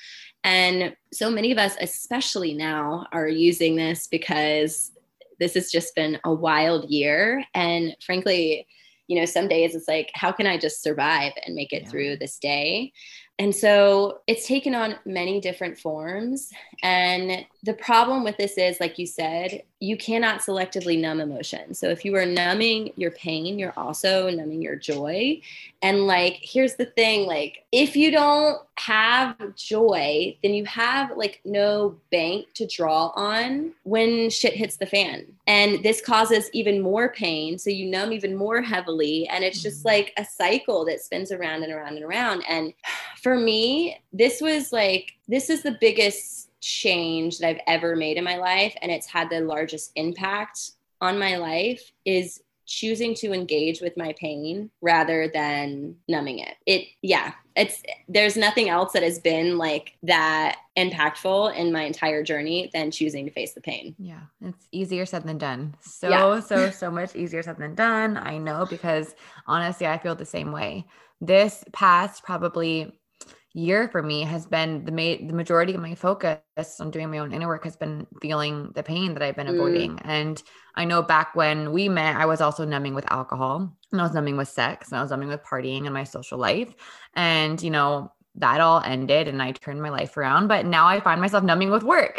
And 0.42 0.96
so 1.12 1.30
many 1.30 1.52
of 1.52 1.59
us, 1.59 1.76
especially 1.80 2.52
now, 2.54 3.06
are 3.12 3.28
using 3.28 3.76
this 3.76 4.09
because 4.09 4.90
this 5.38 5.54
has 5.54 5.70
just 5.70 5.94
been 5.94 6.18
a 6.24 6.35
wild 6.35 6.90
year. 6.90 7.44
And 7.54 7.96
frankly, 8.04 8.66
you 9.06 9.18
know, 9.20 9.24
some 9.24 9.46
days 9.46 9.76
it's 9.76 9.87
like, 9.87 10.11
how 10.14 10.33
can 10.33 10.48
I 10.48 10.59
just 10.59 10.83
survive 10.83 11.33
and 11.46 11.54
make 11.54 11.72
it 11.72 11.83
yeah. 11.83 11.88
through 11.88 12.16
this 12.16 12.38
day? 12.38 12.92
And 13.40 13.57
so 13.57 14.20
it's 14.26 14.46
taken 14.46 14.74
on 14.74 14.96
many 15.07 15.40
different 15.40 15.79
forms. 15.79 16.50
And 16.83 17.46
the 17.62 17.72
problem 17.72 18.22
with 18.22 18.37
this 18.37 18.59
is, 18.59 18.79
like 18.81 18.98
you 18.98 19.07
said, 19.07 19.62
you 19.81 19.96
cannot 19.96 20.40
selectively 20.40 21.00
numb 21.00 21.20
emotion. 21.20 21.72
So 21.72 21.88
if 21.88 22.05
you 22.05 22.14
are 22.16 22.26
numbing 22.26 22.92
your 22.96 23.11
pain, 23.12 23.59
you're 23.59 23.72
also 23.79 24.29
numbing 24.29 24.61
your 24.61 24.76
joy. 24.76 25.40
And 25.81 26.07
like, 26.07 26.38
here's 26.42 26.74
the 26.74 26.85
thing 26.85 27.26
like, 27.26 27.64
if 27.72 27.96
you 27.96 28.11
don't 28.11 28.61
have 28.76 29.37
joy, 29.57 30.37
then 30.42 30.53
you 30.53 30.66
have 30.66 31.16
like 31.16 31.40
no 31.46 31.96
bank 32.11 32.46
to 32.55 32.66
draw 32.66 33.09
on 33.16 33.72
when 33.85 34.29
shit 34.29 34.53
hits 34.53 34.76
the 34.76 34.87
fan. 34.87 35.26
And 35.46 35.83
this 35.83 36.03
causes 36.03 36.50
even 36.53 36.81
more 36.81 37.09
pain. 37.11 37.59
So 37.59 37.70
you 37.70 37.87
numb 37.87 38.12
even 38.12 38.37
more 38.37 38.61
heavily. 38.61 39.26
And 39.29 39.44
it's 39.44 39.62
just 39.62 39.79
mm-hmm. 39.79 39.88
like 39.88 40.12
a 40.18 40.24
cycle 40.24 40.85
that 40.87 41.00
spins 41.00 41.33
around 41.33 41.62
and 41.62 41.72
around 41.72 41.96
and 41.96 42.05
around. 42.05 42.44
And 42.48 42.74
for 43.31 43.38
me, 43.38 43.97
this 44.12 44.40
was 44.40 44.73
like, 44.73 45.12
this 45.29 45.51
is 45.51 45.62
the 45.62 45.79
biggest 45.81 46.51
change 46.61 47.38
that 47.38 47.47
I've 47.47 47.61
ever 47.69 47.95
made 47.95 48.16
in 48.16 48.25
my 48.25 48.38
life, 48.38 48.75
and 48.83 48.90
it's 48.90 49.07
had 49.07 49.31
the 49.31 49.40
largest 49.40 49.93
impact 49.95 50.73
on 51.01 51.16
my 51.16 51.37
life, 51.37 51.93
is 52.05 52.43
choosing 52.66 53.14
to 53.14 53.33
engage 53.33 53.81
with 53.81 53.97
my 53.97 54.12
pain 54.19 54.69
rather 54.81 55.31
than 55.33 55.95
numbing 56.09 56.40
it. 56.40 56.57
It, 56.66 56.88
yeah, 57.03 57.35
it's, 57.55 57.85
there's 58.09 58.37
nothing 58.37 58.69
else 58.69 58.95
that 58.95 59.05
has 59.05 59.21
been 59.21 59.59
like 59.59 59.93
that 60.03 60.57
impactful 60.77 61.55
in 61.55 61.71
my 61.71 61.83
entire 61.83 62.25
journey 62.25 62.69
than 62.75 62.90
choosing 62.90 63.27
to 63.27 63.31
face 63.31 63.53
the 63.55 63.61
pain. 63.61 63.95
Yeah, 63.97 64.23
it's 64.40 64.66
easier 64.73 65.07
said 65.07 65.23
than 65.23 65.38
done. 65.38 65.77
So, 65.83 66.09
yeah. 66.09 66.40
so, 66.45 66.71
so 66.71 66.90
much 66.90 67.14
easier 67.14 67.45
said 67.45 67.59
than 67.59 67.77
done. 67.77 68.16
I 68.16 68.38
know 68.38 68.66
because 68.69 69.14
honestly, 69.47 69.87
I 69.87 69.99
feel 69.99 70.16
the 70.16 70.25
same 70.25 70.51
way. 70.51 70.85
This 71.21 71.62
past 71.73 72.25
probably 72.25 73.00
year 73.53 73.89
for 73.89 74.03
me 74.03 74.23
has 74.23 74.47
been 74.47 74.85
the 74.85 74.93
ma- 74.93 75.27
the 75.27 75.35
majority 75.35 75.75
of 75.75 75.81
my 75.81 75.95
focus 75.95 76.41
on 76.79 76.91
doing 76.91 77.11
my 77.11 77.19
own 77.19 77.33
inner 77.33 77.49
work 77.49 77.65
has 77.65 77.77
been 77.77 78.07
feeling 78.23 78.71
the 78.75 78.83
pain 78.83 79.15
that 79.15 79.23
I've 79.23 79.37
been 79.37 79.49
mm. 79.49 79.55
avoiding. 79.55 79.99
And 80.05 80.41
I 80.77 80.85
know 80.85 81.03
back 81.03 81.35
when 81.35 81.73
we 81.73 81.89
met, 81.89 82.17
I 82.17 82.27
was 82.27 82.41
also 82.41 82.65
numbing 82.65 82.95
with 82.95 83.11
alcohol 83.11 83.77
and 83.91 84.01
I 84.01 84.05
was 84.05 84.15
numbing 84.15 84.37
with 84.37 84.49
sex 84.49 84.91
and 84.91 84.99
I 84.99 85.03
was 85.03 85.11
numbing 85.11 85.29
with 85.29 85.43
partying 85.43 85.85
and 85.85 85.95
my 85.95 86.05
social 86.05 86.39
life. 86.39 86.73
And, 87.15 87.61
you 87.61 87.71
know, 87.71 88.13
that 88.37 88.61
all 88.61 88.81
ended 88.85 89.27
and 89.29 89.43
I 89.43 89.53
turned 89.53 89.83
my 89.83 89.90
life 89.90 90.16
around. 90.16 90.49
But 90.49 90.64
now 90.64 90.87
I 90.87 91.01
find 91.01 91.21
myself 91.21 91.43
numbing 91.43 91.71
with 91.71 91.83
work. 91.83 92.16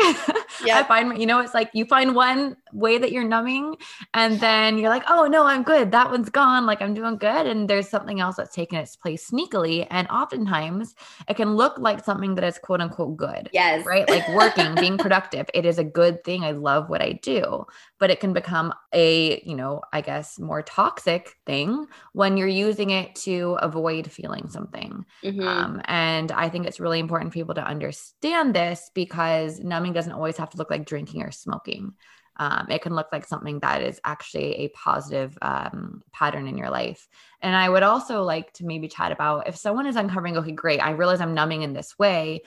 Yeah. 0.64 0.80
I 0.80 0.84
find, 0.84 1.18
you 1.20 1.26
know, 1.26 1.40
it's 1.40 1.54
like 1.54 1.70
you 1.74 1.86
find 1.86 2.14
one 2.14 2.58
way 2.74 2.98
that 2.98 3.12
you're 3.12 3.24
numbing 3.24 3.78
and 4.14 4.40
then 4.40 4.78
you're 4.78 4.90
like, 4.90 5.04
oh 5.08 5.28
no, 5.28 5.46
I'm 5.46 5.64
good. 5.64 5.92
That 5.92 6.12
one's 6.12 6.30
gone. 6.30 6.66
Like 6.66 6.82
I'm 6.82 6.94
doing 6.94 7.18
good. 7.18 7.48
And 7.48 7.70
there's 7.70 7.88
something 7.88 8.20
else 8.20 8.36
that's 8.36 8.54
taken 8.54 8.78
its 8.78 8.96
place 8.96 9.30
sneakily. 9.30 9.88
And 9.90 10.08
oftentimes 10.10 10.96
it 11.28 11.38
can 11.38 11.56
look 11.56 11.78
like 11.78 12.04
something 12.04 12.36
that 12.36 12.44
is 12.44 12.60
quote 12.60 12.82
unquote 12.82 13.16
good. 13.16 13.50
Yes. 13.54 13.86
Right. 13.86 14.08
Like 14.10 14.28
working, 14.30 14.76
being 14.76 14.98
productive. 14.98 15.50
It 15.54 15.66
is 15.66 15.80
a 15.80 15.84
good 15.84 16.24
thing. 16.24 16.44
I 16.44 16.52
love 16.52 16.90
what 16.90 17.02
I 17.02 17.14
do. 17.14 17.66
But 18.02 18.10
it 18.10 18.20
can 18.20 18.34
become 18.34 18.74
a, 18.92 19.42
you 19.46 19.56
know, 19.56 19.82
I 19.94 20.02
guess 20.02 20.40
more 20.40 20.64
toxic 20.64 21.36
thing 21.46 21.86
when 22.14 22.36
you're 22.36 22.48
using 22.48 22.90
it 22.90 23.14
to 23.28 23.60
avoid 23.62 24.12
feeling 24.12 24.50
something. 24.50 25.06
Mm-hmm. 25.24 25.48
Um, 25.48 25.82
and 25.86 26.32
I 26.32 26.50
think 26.50 26.66
it's 26.66 26.80
really 26.80 27.00
important 27.00 27.32
for 27.32 27.40
people 27.40 27.56
to 27.56 27.64
understand 27.64 28.56
this 28.56 28.90
because 28.96 29.60
numbing 29.60 29.94
doesn't 29.94 30.12
always 30.12 30.38
have 30.38 30.50
to 30.50 30.58
look 30.58 30.72
like 30.72 30.86
drinking 30.86 31.22
or 31.22 31.32
smoking. 31.32 31.94
Um, 32.38 32.68
it 32.70 32.82
can 32.82 32.96
look 32.96 33.10
like 33.12 33.28
something 33.28 33.60
that 33.60 33.84
is 33.84 34.02
actually 34.04 34.56
a 34.56 34.70
positive 34.70 35.38
um, 35.44 36.02
pattern 36.12 36.48
in 36.48 36.58
your 36.58 36.72
life. 36.72 37.08
And 37.42 37.56
I 37.56 37.70
would 37.70 37.84
also 37.84 38.24
like 38.24 38.52
to 38.54 38.66
maybe 38.66 38.88
chat 38.88 39.12
about 39.12 39.48
if 39.48 39.58
someone 39.58 39.86
is 39.86 39.96
uncovering, 39.96 40.38
okay, 40.38 40.54
great, 40.54 40.80
I 40.80 40.92
realize 40.92 41.22
I'm 41.22 41.36
numbing 41.36 41.62
in 41.62 41.74
this 41.74 42.00
way. 42.00 42.42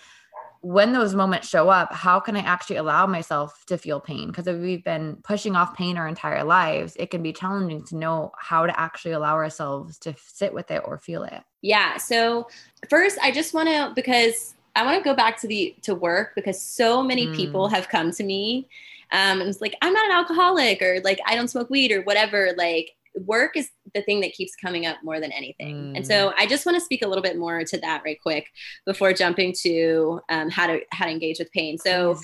When 0.64 0.92
those 0.92 1.14
moments 1.14 1.48
show 1.48 1.68
up, 1.68 1.92
how 1.92 2.18
can 2.20 2.37
I 2.37 2.40
actually 2.40 2.77
allow 2.77 3.07
myself 3.07 3.64
to 3.66 3.77
feel 3.77 4.00
pain? 4.00 4.29
Because 4.29 4.46
if 4.46 4.59
we've 4.59 4.83
been 4.83 5.16
pushing 5.22 5.57
off 5.57 5.77
pain 5.77 5.98
our 5.98 6.09
entire 6.09 6.42
lives, 6.42 6.96
it 6.98 7.11
can 7.11 7.22
be 7.22 7.33
challenging 7.33 7.85
to 7.85 7.96
know 7.96 8.33
how 8.38 8.66
to 8.66 8.81
actually 8.81 9.12
allow 9.12 9.35
ourselves 9.35 9.98
to 10.00 10.14
sit 10.18 10.55
with 10.55 10.70
it 10.70 10.83
or 10.87 10.98
feel 10.98 11.22
it. 11.24 11.42
Yeah. 11.61 11.98
So, 11.98 12.48
first, 12.88 13.18
I 13.22 13.31
just 13.31 13.53
want 13.53 13.68
to, 13.68 13.92
because 13.94 14.55
I 14.74 14.85
want 14.85 14.98
to 14.98 15.05
go 15.05 15.14
back 15.14 15.38
to 15.42 15.46
the 15.46 15.77
to 15.83 15.94
work 15.94 16.35
because 16.35 16.61
so 16.61 17.03
many 17.03 17.27
mm. 17.27 17.37
people 17.37 17.68
have 17.68 17.88
come 17.88 18.11
to 18.12 18.24
me 18.24 18.66
um, 19.14 19.40
and 19.40 19.48
it's 19.48 19.61
like 19.61 19.77
I'm 19.81 19.92
not 19.92 20.07
an 20.07 20.12
alcoholic 20.12 20.83
or 20.83 21.00
like 21.05 21.20
I 21.24 21.37
don't 21.37 21.48
smoke 21.48 21.70
weed 21.70 21.92
or 21.92 22.03
whatever. 22.03 22.53
Like 22.57 22.96
work 23.14 23.57
is 23.57 23.70
the 23.94 24.03
thing 24.03 24.20
that 24.20 24.33
keeps 24.33 24.55
coming 24.57 24.87
up 24.87 24.96
more 25.03 25.20
than 25.20 25.33
anything. 25.33 25.92
Mm. 25.92 25.96
And 25.96 26.07
so 26.07 26.31
mm. 26.31 26.35
I 26.37 26.46
just 26.46 26.66
want 26.66 26.77
to 26.77 26.85
speak 26.85 27.03
a 27.03 27.09
little 27.09 27.22
bit 27.22 27.38
more 27.38 27.64
to 27.64 27.79
that 27.79 28.03
right 28.05 28.20
quick 28.20 28.48
before 28.87 29.12
jumping 29.12 29.55
to 29.62 30.20
um, 30.29 30.50
how 30.50 30.66
to 30.66 30.81
how 30.90 31.07
to 31.07 31.11
engage 31.11 31.38
with 31.38 31.50
pain. 31.53 31.79
So 31.79 32.18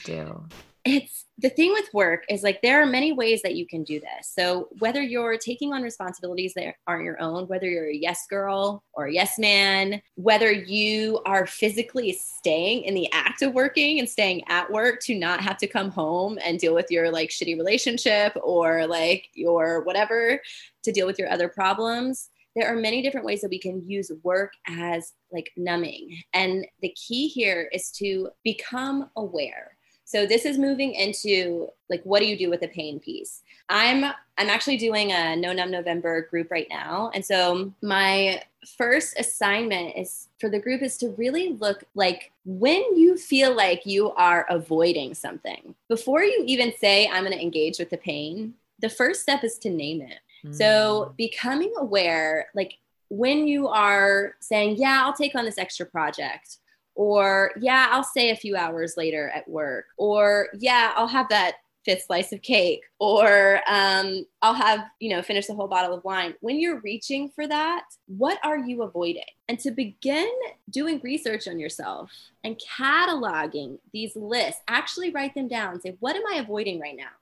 it's 0.84 1.26
the 1.38 1.50
thing 1.50 1.72
with 1.72 1.88
work 1.92 2.24
is 2.28 2.42
like 2.42 2.60
there 2.62 2.82
are 2.82 2.86
many 2.86 3.12
ways 3.12 3.42
that 3.42 3.54
you 3.54 3.66
can 3.66 3.82
do 3.82 4.00
this. 4.00 4.30
So 4.34 4.68
whether 4.78 5.02
you're 5.02 5.36
taking 5.36 5.72
on 5.72 5.82
responsibilities 5.82 6.52
that 6.54 6.74
aren't 6.86 7.04
your 7.04 7.20
own, 7.20 7.46
whether 7.48 7.66
you're 7.68 7.90
a 7.90 7.94
yes 7.94 8.26
girl 8.28 8.82
or 8.92 9.06
a 9.06 9.12
yes 9.12 9.38
man, 9.38 10.02
whether 10.16 10.50
you 10.50 11.20
are 11.26 11.46
physically 11.46 12.12
staying 12.12 12.82
in 12.82 12.94
the 12.94 13.10
act 13.12 13.42
of 13.42 13.54
working 13.54 13.98
and 13.98 14.08
staying 14.08 14.42
at 14.48 14.70
work 14.70 15.00
to 15.02 15.14
not 15.14 15.40
have 15.40 15.56
to 15.58 15.66
come 15.66 15.90
home 15.90 16.38
and 16.44 16.58
deal 16.58 16.74
with 16.74 16.90
your 16.90 17.10
like 17.10 17.30
shitty 17.30 17.56
relationship 17.56 18.36
or 18.42 18.86
like 18.86 19.28
your 19.34 19.82
whatever 19.84 20.40
to 20.82 20.92
deal 20.92 21.06
with 21.06 21.18
your 21.18 21.30
other 21.30 21.48
problems 21.48 22.30
there 22.56 22.66
are 22.66 22.76
many 22.76 23.00
different 23.00 23.26
ways 23.26 23.40
that 23.42 23.50
we 23.50 23.60
can 23.60 23.88
use 23.88 24.10
work 24.22 24.52
as 24.66 25.12
like 25.32 25.52
numbing. 25.56 26.20
And 26.34 26.66
the 26.82 26.90
key 26.90 27.28
here 27.28 27.70
is 27.72 27.90
to 27.92 28.30
become 28.42 29.08
aware. 29.16 29.76
So 30.10 30.26
this 30.26 30.44
is 30.44 30.58
moving 30.58 30.94
into 30.94 31.68
like 31.88 32.02
what 32.02 32.18
do 32.18 32.26
you 32.26 32.36
do 32.36 32.50
with 32.50 32.62
the 32.62 32.66
pain 32.66 32.98
piece? 32.98 33.42
I'm 33.68 34.02
I'm 34.36 34.50
actually 34.50 34.76
doing 34.76 35.12
a 35.12 35.36
No 35.36 35.52
Numb 35.52 35.70
November 35.70 36.22
group 36.22 36.50
right 36.50 36.66
now. 36.68 37.12
And 37.14 37.24
so 37.24 37.72
my 37.80 38.42
first 38.76 39.16
assignment 39.20 39.96
is 39.96 40.26
for 40.40 40.50
the 40.50 40.58
group 40.58 40.82
is 40.82 40.96
to 40.98 41.10
really 41.10 41.52
look 41.52 41.84
like 41.94 42.32
when 42.44 42.82
you 42.96 43.16
feel 43.16 43.54
like 43.54 43.86
you 43.86 44.10
are 44.14 44.46
avoiding 44.50 45.14
something. 45.14 45.76
Before 45.88 46.24
you 46.24 46.42
even 46.44 46.72
say 46.80 47.06
I'm 47.06 47.22
going 47.22 47.36
to 47.36 47.40
engage 47.40 47.78
with 47.78 47.90
the 47.90 47.96
pain, 47.96 48.54
the 48.80 48.88
first 48.88 49.22
step 49.22 49.44
is 49.44 49.58
to 49.58 49.70
name 49.70 50.02
it. 50.02 50.18
Mm. 50.44 50.56
So 50.56 51.14
becoming 51.18 51.72
aware 51.78 52.48
like 52.52 52.78
when 53.10 53.46
you 53.46 53.68
are 53.68 54.34
saying, 54.40 54.78
"Yeah, 54.78 55.04
I'll 55.04 55.12
take 55.12 55.36
on 55.36 55.44
this 55.44 55.58
extra 55.58 55.86
project." 55.86 56.56
Or 56.94 57.52
yeah, 57.60 57.88
I'll 57.90 58.04
stay 58.04 58.30
a 58.30 58.36
few 58.36 58.56
hours 58.56 58.94
later 58.96 59.30
at 59.30 59.48
work, 59.48 59.86
or 59.96 60.48
yeah, 60.58 60.92
I'll 60.96 61.06
have 61.06 61.28
that 61.30 61.56
fifth 61.84 62.04
slice 62.06 62.32
of 62.32 62.42
cake, 62.42 62.82
or 62.98 63.60
um, 63.66 64.26
I'll 64.42 64.54
have, 64.54 64.80
you 64.98 65.10
know, 65.10 65.22
finish 65.22 65.46
the 65.46 65.54
whole 65.54 65.68
bottle 65.68 65.96
of 65.96 66.04
wine. 66.04 66.34
When 66.40 66.60
you're 66.60 66.80
reaching 66.80 67.30
for 67.30 67.46
that, 67.46 67.84
what 68.06 68.38
are 68.44 68.58
you 68.58 68.82
avoiding? 68.82 69.24
And 69.48 69.58
to 69.60 69.70
begin 69.70 70.30
doing 70.68 71.00
research 71.02 71.48
on 71.48 71.58
yourself 71.58 72.12
and 72.44 72.60
cataloging 72.78 73.78
these 73.92 74.14
lists, 74.14 74.60
actually 74.68 75.10
write 75.10 75.34
them 75.34 75.48
down. 75.48 75.80
Say, 75.80 75.96
what 76.00 76.16
am 76.16 76.22
I 76.30 76.36
avoiding 76.36 76.80
right 76.80 76.96
now? 76.96 77.12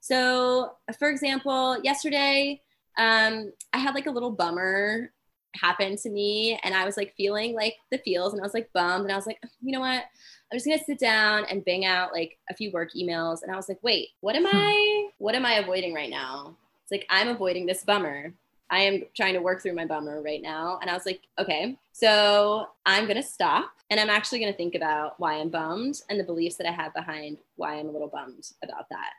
So, 0.00 0.72
for 0.98 1.10
example, 1.10 1.78
yesterday, 1.82 2.62
um, 2.98 3.52
I 3.72 3.78
had 3.78 3.94
like 3.94 4.06
a 4.06 4.10
little 4.10 4.30
bummer 4.30 5.12
happened 5.56 5.98
to 5.98 6.10
me 6.10 6.58
and 6.62 6.74
I 6.74 6.84
was 6.84 6.96
like 6.96 7.14
feeling 7.16 7.54
like 7.54 7.76
the 7.90 7.98
feels 7.98 8.32
and 8.32 8.40
I 8.40 8.44
was 8.44 8.54
like 8.54 8.72
bummed 8.72 9.04
and 9.04 9.12
I 9.12 9.16
was 9.16 9.26
like, 9.26 9.40
you 9.60 9.72
know 9.72 9.80
what? 9.80 10.04
I'm 10.50 10.56
just 10.56 10.66
gonna 10.66 10.78
sit 10.84 10.98
down 10.98 11.44
and 11.50 11.64
bang 11.64 11.84
out 11.84 12.12
like 12.12 12.38
a 12.50 12.54
few 12.54 12.70
work 12.70 12.90
emails. 12.94 13.42
And 13.42 13.52
I 13.52 13.56
was 13.56 13.68
like, 13.68 13.82
wait, 13.82 14.10
what 14.20 14.36
am 14.36 14.44
hmm. 14.44 14.56
I 14.56 15.08
what 15.18 15.34
am 15.34 15.46
I 15.46 15.54
avoiding 15.54 15.94
right 15.94 16.10
now? 16.10 16.56
It's 16.82 16.92
like 16.92 17.06
I'm 17.10 17.28
avoiding 17.28 17.66
this 17.66 17.84
bummer. 17.84 18.32
I 18.68 18.80
am 18.80 19.04
trying 19.16 19.34
to 19.34 19.40
work 19.40 19.62
through 19.62 19.74
my 19.74 19.86
bummer 19.86 20.22
right 20.22 20.42
now. 20.42 20.78
And 20.80 20.90
I 20.90 20.94
was 20.94 21.06
like, 21.06 21.22
okay, 21.38 21.76
so 21.92 22.68
I'm 22.84 23.06
gonna 23.06 23.22
stop 23.22 23.72
and 23.90 23.98
I'm 23.98 24.10
actually 24.10 24.40
gonna 24.40 24.52
think 24.52 24.74
about 24.74 25.18
why 25.18 25.34
I'm 25.34 25.50
bummed 25.50 26.02
and 26.10 26.18
the 26.18 26.24
beliefs 26.24 26.56
that 26.56 26.68
I 26.68 26.72
have 26.72 26.94
behind 26.94 27.38
why 27.56 27.74
I'm 27.78 27.88
a 27.88 27.92
little 27.92 28.08
bummed 28.08 28.50
about 28.62 28.88
that. 28.90 29.12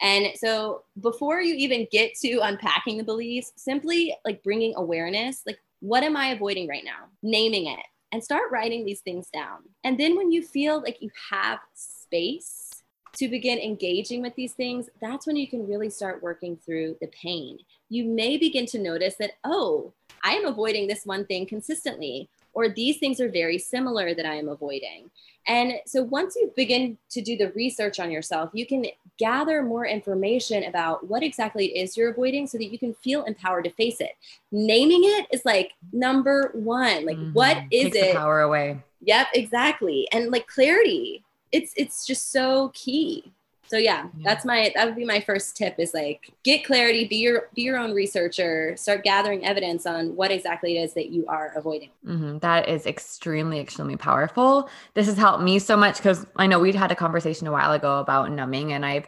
And 0.00 0.28
so 0.36 0.82
before 1.00 1.40
you 1.40 1.54
even 1.54 1.86
get 1.90 2.14
to 2.16 2.40
unpacking 2.40 2.98
the 2.98 3.04
beliefs, 3.04 3.52
simply 3.56 4.14
like 4.24 4.42
bringing 4.42 4.74
awareness, 4.76 5.42
like 5.46 5.58
what 5.84 6.02
am 6.02 6.16
I 6.16 6.28
avoiding 6.28 6.66
right 6.66 6.82
now? 6.82 7.10
Naming 7.22 7.66
it 7.66 7.84
and 8.10 8.24
start 8.24 8.50
writing 8.50 8.86
these 8.86 9.00
things 9.00 9.28
down. 9.28 9.58
And 9.84 10.00
then 10.00 10.16
when 10.16 10.32
you 10.32 10.42
feel 10.42 10.80
like 10.80 11.02
you 11.02 11.10
have 11.30 11.58
space 11.74 12.70
to 13.16 13.28
begin 13.28 13.58
engaging 13.58 14.22
with 14.22 14.34
these 14.34 14.54
things, 14.54 14.88
that's 15.02 15.26
when 15.26 15.36
you 15.36 15.46
can 15.46 15.68
really 15.68 15.90
start 15.90 16.22
working 16.22 16.56
through 16.56 16.96
the 17.02 17.08
pain. 17.08 17.58
You 17.90 18.06
may 18.06 18.38
begin 18.38 18.64
to 18.66 18.78
notice 18.78 19.16
that, 19.16 19.32
oh, 19.44 19.92
I 20.24 20.32
am 20.32 20.46
avoiding 20.46 20.88
this 20.88 21.04
one 21.04 21.26
thing 21.26 21.44
consistently, 21.44 22.30
or 22.54 22.68
these 22.68 22.98
things 22.98 23.20
are 23.20 23.28
very 23.28 23.58
similar 23.58 24.14
that 24.14 24.26
I 24.26 24.34
am 24.34 24.48
avoiding. 24.48 25.10
And 25.46 25.74
so 25.86 26.02
once 26.02 26.36
you 26.36 26.52
begin 26.56 26.96
to 27.10 27.20
do 27.20 27.36
the 27.36 27.52
research 27.52 28.00
on 28.00 28.10
yourself, 28.10 28.50
you 28.54 28.66
can 28.66 28.86
gather 29.18 29.62
more 29.62 29.86
information 29.86 30.64
about 30.64 31.06
what 31.06 31.22
exactly 31.22 31.66
it 31.66 31.82
is 31.82 31.96
you're 31.96 32.10
avoiding 32.10 32.46
so 32.46 32.56
that 32.58 32.72
you 32.72 32.78
can 32.78 32.94
feel 32.94 33.24
empowered 33.24 33.64
to 33.64 33.70
face 33.70 34.00
it. 34.00 34.12
Naming 34.50 35.02
it 35.04 35.26
is 35.32 35.44
like 35.44 35.72
number 35.92 36.50
one. 36.54 37.04
Like, 37.04 37.18
mm-hmm. 37.18 37.32
what 37.32 37.58
is 37.70 37.92
Takes 37.92 37.96
it? 37.96 38.16
power 38.16 38.40
away. 38.40 38.80
Yep, 39.02 39.28
exactly. 39.34 40.08
And 40.12 40.30
like 40.30 40.46
clarity. 40.46 41.24
It's 41.52 41.72
it's 41.76 42.04
just 42.04 42.32
so 42.32 42.72
key 42.74 43.32
so 43.66 43.76
yeah, 43.76 44.06
that's 44.22 44.44
my 44.44 44.72
that 44.74 44.86
would 44.86 44.96
be 44.96 45.04
my 45.04 45.20
first 45.20 45.56
tip 45.56 45.74
is 45.78 45.94
like 45.94 46.32
get 46.42 46.64
clarity 46.64 47.06
be 47.06 47.16
your 47.16 47.48
be 47.54 47.62
your 47.62 47.78
own 47.78 47.92
researcher 47.92 48.76
start 48.76 49.04
gathering 49.04 49.44
evidence 49.44 49.86
on 49.86 50.14
what 50.16 50.30
exactly 50.30 50.76
it 50.76 50.82
is 50.82 50.94
that 50.94 51.10
you 51.10 51.26
are 51.26 51.52
avoiding. 51.56 51.90
Mm-hmm. 52.06 52.38
that 52.38 52.68
is 52.68 52.86
extremely 52.86 53.60
extremely 53.60 53.96
powerful. 53.96 54.68
This 54.94 55.06
has 55.06 55.16
helped 55.16 55.42
me 55.42 55.58
so 55.58 55.76
much 55.76 55.96
because 55.96 56.26
i 56.36 56.46
know 56.46 56.58
we'd 56.58 56.74
had 56.74 56.92
a 56.92 56.96
conversation 56.96 57.46
a 57.46 57.52
while 57.52 57.72
ago 57.72 58.00
about 58.00 58.30
numbing 58.30 58.72
and 58.72 58.84
i've 58.84 59.06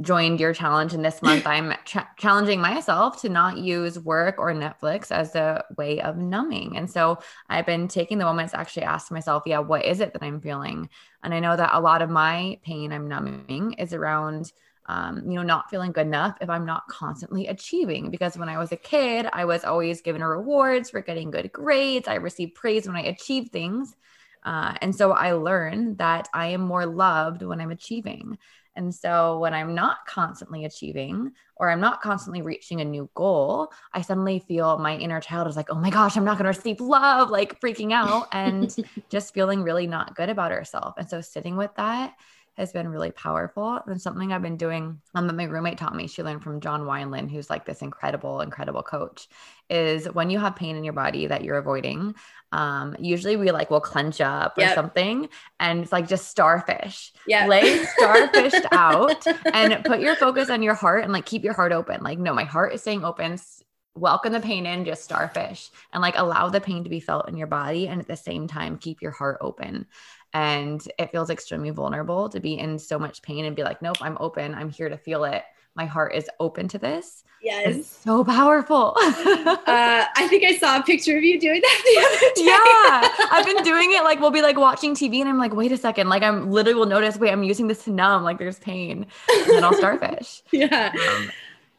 joined 0.00 0.40
your 0.40 0.52
challenge 0.52 0.92
and 0.92 1.04
this 1.04 1.22
month 1.22 1.46
i'm 1.46 1.72
challenging 2.16 2.60
myself 2.60 3.20
to 3.20 3.28
not 3.28 3.58
use 3.58 3.98
work 3.98 4.36
or 4.38 4.52
netflix 4.52 5.10
as 5.10 5.34
a 5.34 5.64
way 5.76 6.00
of 6.00 6.16
numbing 6.16 6.76
and 6.76 6.90
so 6.90 7.18
i've 7.48 7.66
been 7.66 7.88
taking 7.88 8.18
the 8.18 8.24
moments 8.24 8.52
to 8.52 8.60
actually 8.60 8.84
ask 8.84 9.10
myself 9.10 9.42
yeah 9.46 9.58
what 9.58 9.84
is 9.84 10.00
it 10.00 10.12
that 10.12 10.22
i'm 10.22 10.40
feeling 10.40 10.88
and 11.22 11.32
i 11.32 11.40
know 11.40 11.56
that 11.56 11.70
a 11.72 11.80
lot 11.80 12.02
of 12.02 12.10
my 12.10 12.58
pain 12.62 12.92
i'm 12.92 13.08
numbing 13.08 13.72
is 13.74 13.92
around 13.92 14.52
um, 14.88 15.22
you 15.28 15.34
know, 15.34 15.42
not 15.42 15.68
feeling 15.68 15.92
good 15.92 16.06
enough 16.06 16.36
if 16.40 16.48
I'm 16.48 16.64
not 16.64 16.86
constantly 16.88 17.48
achieving. 17.48 18.10
Because 18.10 18.38
when 18.38 18.48
I 18.48 18.58
was 18.58 18.72
a 18.72 18.76
kid, 18.76 19.28
I 19.32 19.44
was 19.44 19.64
always 19.64 20.00
given 20.00 20.22
rewards 20.22 20.90
for 20.90 21.00
getting 21.00 21.30
good 21.30 21.52
grades. 21.52 22.08
I 22.08 22.14
received 22.14 22.54
praise 22.54 22.86
when 22.86 22.96
I 22.96 23.02
achieved 23.02 23.52
things. 23.52 23.96
Uh, 24.44 24.74
and 24.80 24.94
so 24.94 25.10
I 25.10 25.32
learned 25.32 25.98
that 25.98 26.28
I 26.32 26.48
am 26.48 26.60
more 26.60 26.86
loved 26.86 27.42
when 27.42 27.60
I'm 27.60 27.72
achieving. 27.72 28.38
And 28.76 28.94
so 28.94 29.38
when 29.38 29.54
I'm 29.54 29.74
not 29.74 30.06
constantly 30.06 30.64
achieving 30.64 31.32
or 31.56 31.70
I'm 31.70 31.80
not 31.80 32.02
constantly 32.02 32.42
reaching 32.42 32.80
a 32.80 32.84
new 32.84 33.08
goal, 33.14 33.72
I 33.92 34.02
suddenly 34.02 34.38
feel 34.38 34.78
my 34.78 34.96
inner 34.96 35.20
child 35.20 35.48
is 35.48 35.56
like, 35.56 35.70
oh 35.70 35.74
my 35.74 35.90
gosh, 35.90 36.16
I'm 36.16 36.24
not 36.24 36.38
going 36.38 36.52
to 36.52 36.56
receive 36.56 36.80
love, 36.80 37.30
like 37.30 37.60
freaking 37.60 37.92
out 37.92 38.28
and 38.32 38.74
just 39.08 39.34
feeling 39.34 39.62
really 39.62 39.86
not 39.86 40.14
good 40.14 40.28
about 40.28 40.50
herself. 40.50 40.94
And 40.98 41.08
so 41.08 41.20
sitting 41.20 41.56
with 41.56 41.74
that 41.76 42.14
has 42.56 42.72
been 42.72 42.88
really 42.88 43.10
powerful 43.10 43.80
and 43.86 44.00
something 44.00 44.32
I've 44.32 44.42
been 44.42 44.56
doing 44.56 45.00
um, 45.14 45.26
that 45.26 45.34
my 45.34 45.44
roommate 45.44 45.76
taught 45.76 45.94
me. 45.94 46.06
She 46.06 46.22
learned 46.22 46.42
from 46.42 46.60
John 46.60 46.82
Wineland, 46.82 47.30
who's 47.30 47.50
like 47.50 47.66
this 47.66 47.82
incredible, 47.82 48.40
incredible 48.40 48.82
coach. 48.82 49.28
Is 49.68 50.06
when 50.06 50.30
you 50.30 50.38
have 50.38 50.56
pain 50.56 50.76
in 50.76 50.84
your 50.84 50.92
body 50.92 51.26
that 51.26 51.42
you're 51.42 51.58
avoiding, 51.58 52.14
um, 52.52 52.94
usually 53.00 53.36
we 53.36 53.50
like 53.50 53.68
will 53.68 53.80
clench 53.80 54.20
up 54.20 54.56
or 54.58 54.68
something, 54.74 55.28
and 55.58 55.82
it's 55.82 55.90
like 55.90 56.06
just 56.06 56.28
starfish. 56.28 57.12
Yeah, 57.26 57.46
lay 57.46 57.84
starfish 57.98 58.54
out 58.70 59.26
and 59.52 59.84
put 59.84 60.00
your 60.00 60.14
focus 60.14 60.50
on 60.50 60.62
your 60.62 60.74
heart 60.74 61.02
and 61.02 61.12
like 61.12 61.26
keep 61.26 61.42
your 61.42 61.54
heart 61.54 61.72
open. 61.72 62.02
Like, 62.02 62.18
no, 62.18 62.32
my 62.32 62.44
heart 62.44 62.74
is 62.74 62.80
staying 62.80 63.04
open 63.04 63.38
welcome 63.96 64.32
the 64.32 64.40
pain 64.40 64.66
in, 64.66 64.84
just 64.84 65.02
starfish 65.02 65.70
and 65.92 66.02
like 66.02 66.14
allow 66.16 66.48
the 66.48 66.60
pain 66.60 66.84
to 66.84 66.90
be 66.90 67.00
felt 67.00 67.28
in 67.28 67.36
your 67.36 67.46
body. 67.46 67.88
And 67.88 68.00
at 68.00 68.06
the 68.06 68.16
same 68.16 68.46
time, 68.46 68.78
keep 68.78 69.02
your 69.02 69.10
heart 69.10 69.38
open. 69.40 69.86
And 70.32 70.86
it 70.98 71.10
feels 71.10 71.30
extremely 71.30 71.70
vulnerable 71.70 72.28
to 72.28 72.40
be 72.40 72.58
in 72.58 72.78
so 72.78 72.98
much 72.98 73.22
pain 73.22 73.44
and 73.44 73.56
be 73.56 73.62
like, 73.62 73.80
nope, 73.82 73.96
I'm 74.00 74.16
open. 74.20 74.54
I'm 74.54 74.68
here 74.70 74.88
to 74.88 74.96
feel 74.96 75.24
it. 75.24 75.42
My 75.74 75.84
heart 75.84 76.14
is 76.14 76.28
open 76.40 76.68
to 76.68 76.78
this. 76.78 77.22
Yes. 77.42 77.76
It's 77.76 77.88
so 77.88 78.24
powerful. 78.24 78.94
uh, 78.96 80.04
I 80.16 80.26
think 80.28 80.42
I 80.44 80.56
saw 80.56 80.78
a 80.78 80.82
picture 80.82 81.16
of 81.16 81.22
you 81.22 81.38
doing 81.38 81.60
that 81.60 81.82
the 81.84 82.00
other 82.00 82.34
day. 82.34 82.44
Yeah. 82.44 83.28
I've 83.30 83.44
been 83.44 83.62
doing 83.62 83.92
it. 83.92 84.02
Like, 84.02 84.20
we'll 84.20 84.30
be 84.30 84.42
like 84.42 84.56
watching 84.56 84.94
TV 84.94 85.20
and 85.20 85.28
I'm 85.28 85.38
like, 85.38 85.54
wait 85.54 85.70
a 85.72 85.76
second. 85.76 86.08
Like, 86.08 86.22
I'm 86.22 86.50
literally 86.50 86.78
will 86.78 86.86
notice, 86.86 87.18
wait, 87.18 87.30
I'm 87.30 87.42
using 87.42 87.68
this 87.68 87.84
to 87.84 87.90
numb. 87.90 88.24
Like, 88.24 88.38
there's 88.38 88.58
pain. 88.58 89.06
And 89.30 89.50
then 89.50 89.64
I'll 89.64 89.74
starfish. 89.74 90.42
yeah. 90.50 90.92
Um, 90.94 91.30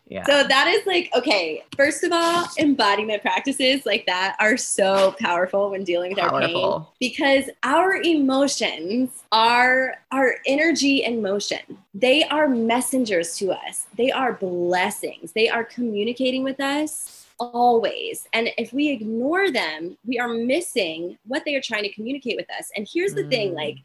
yeah. 0.10 0.24
So 0.26 0.48
that 0.48 0.68
is 0.68 0.86
like, 0.86 1.10
okay, 1.16 1.64
first 1.76 2.04
of 2.04 2.12
all, 2.14 2.48
embodiment 2.58 3.22
practices 3.22 3.86
like 3.86 4.06
that 4.06 4.38
are 4.40 4.56
so 4.56 5.16
powerful 5.20 5.70
when 5.72 5.84
dealing 5.84 6.12
with 6.12 6.20
powerful. 6.20 6.74
our 6.74 6.80
pain 6.80 6.88
because 7.00 7.50
our 7.64 7.96
emotions 7.96 9.24
are 9.32 10.02
our 10.12 10.36
energy 10.46 11.04
and 11.04 11.22
motion. 11.22 11.60
They 11.94 12.24
are 12.24 12.48
messengers 12.48 13.36
to 13.38 13.52
us, 13.52 13.88
they 13.98 14.12
are 14.12 14.34
blessings, 14.34 15.34
they 15.34 15.50
are 15.50 15.64
communicating 15.64 16.44
with 16.44 16.62
us 16.62 17.26
always. 17.40 18.28
And 18.34 18.50
if 18.58 18.74
we 18.74 18.90
ignore 18.90 19.52
them, 19.52 19.98
we 20.06 20.20
are 20.20 20.30
missing 20.30 21.18
what 21.26 21.44
they 21.46 21.56
are 21.56 21.62
trying 21.62 21.84
to 21.84 21.94
communicate 21.94 22.38
with 22.38 22.50
us. 22.58 22.72
And 22.76 22.88
here's 22.92 23.14
the 23.14 23.24
mm. 23.24 23.30
thing 23.30 23.54
like, 23.54 23.78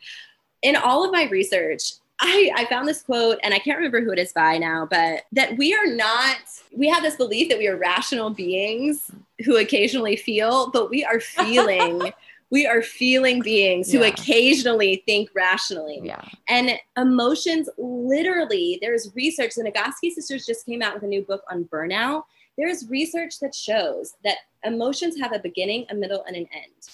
in 0.62 0.76
all 0.76 1.04
of 1.04 1.12
my 1.12 1.24
research, 1.24 1.94
I, 2.22 2.50
I 2.54 2.64
found 2.66 2.86
this 2.86 3.02
quote 3.02 3.38
and 3.42 3.52
I 3.52 3.58
can't 3.58 3.76
remember 3.76 4.00
who 4.00 4.12
it 4.12 4.18
is 4.18 4.32
by 4.32 4.56
now, 4.56 4.86
but 4.88 5.24
that 5.32 5.58
we 5.58 5.74
are 5.74 5.86
not, 5.86 6.36
we 6.74 6.88
have 6.88 7.02
this 7.02 7.16
belief 7.16 7.48
that 7.48 7.58
we 7.58 7.66
are 7.66 7.76
rational 7.76 8.30
beings 8.30 9.10
who 9.44 9.56
occasionally 9.56 10.14
feel, 10.14 10.70
but 10.70 10.88
we 10.88 11.04
are 11.04 11.18
feeling. 11.20 12.12
we 12.50 12.66
are 12.66 12.82
feeling 12.82 13.40
beings 13.40 13.90
who 13.90 14.00
yeah. 14.00 14.08
occasionally 14.08 15.02
think 15.06 15.30
rationally. 15.34 16.00
Yeah. 16.04 16.22
And 16.48 16.78
emotions 16.98 17.68
literally, 17.78 18.78
there's 18.82 19.10
research, 19.16 19.54
the 19.56 19.64
Nagoski 19.64 20.12
sisters 20.12 20.44
just 20.44 20.66
came 20.66 20.82
out 20.82 20.94
with 20.94 21.02
a 21.02 21.06
new 21.06 21.22
book 21.22 21.42
on 21.50 21.64
burnout. 21.64 22.24
There's 22.58 22.86
research 22.90 23.40
that 23.40 23.54
shows 23.54 24.14
that 24.22 24.36
emotions 24.64 25.18
have 25.18 25.32
a 25.32 25.38
beginning, 25.38 25.86
a 25.88 25.94
middle, 25.94 26.24
and 26.26 26.36
an 26.36 26.46
end. 26.52 26.90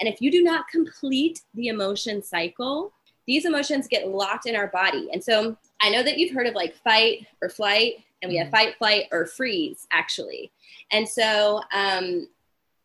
And 0.00 0.08
if 0.08 0.22
you 0.22 0.32
do 0.32 0.42
not 0.42 0.68
complete 0.68 1.42
the 1.52 1.68
emotion 1.68 2.22
cycle, 2.22 2.93
these 3.26 3.44
emotions 3.44 3.88
get 3.88 4.08
locked 4.08 4.46
in 4.46 4.56
our 4.56 4.68
body. 4.68 5.08
And 5.12 5.22
so 5.22 5.56
I 5.80 5.90
know 5.90 6.02
that 6.02 6.18
you've 6.18 6.34
heard 6.34 6.46
of 6.46 6.54
like 6.54 6.74
fight 6.76 7.26
or 7.40 7.48
flight, 7.48 8.04
and 8.22 8.30
we 8.30 8.38
have 8.38 8.46
mm-hmm. 8.46 8.56
fight, 8.56 8.76
flight, 8.78 9.04
or 9.12 9.26
freeze 9.26 9.86
actually. 9.90 10.50
And 10.90 11.08
so 11.08 11.60
um, 11.72 12.28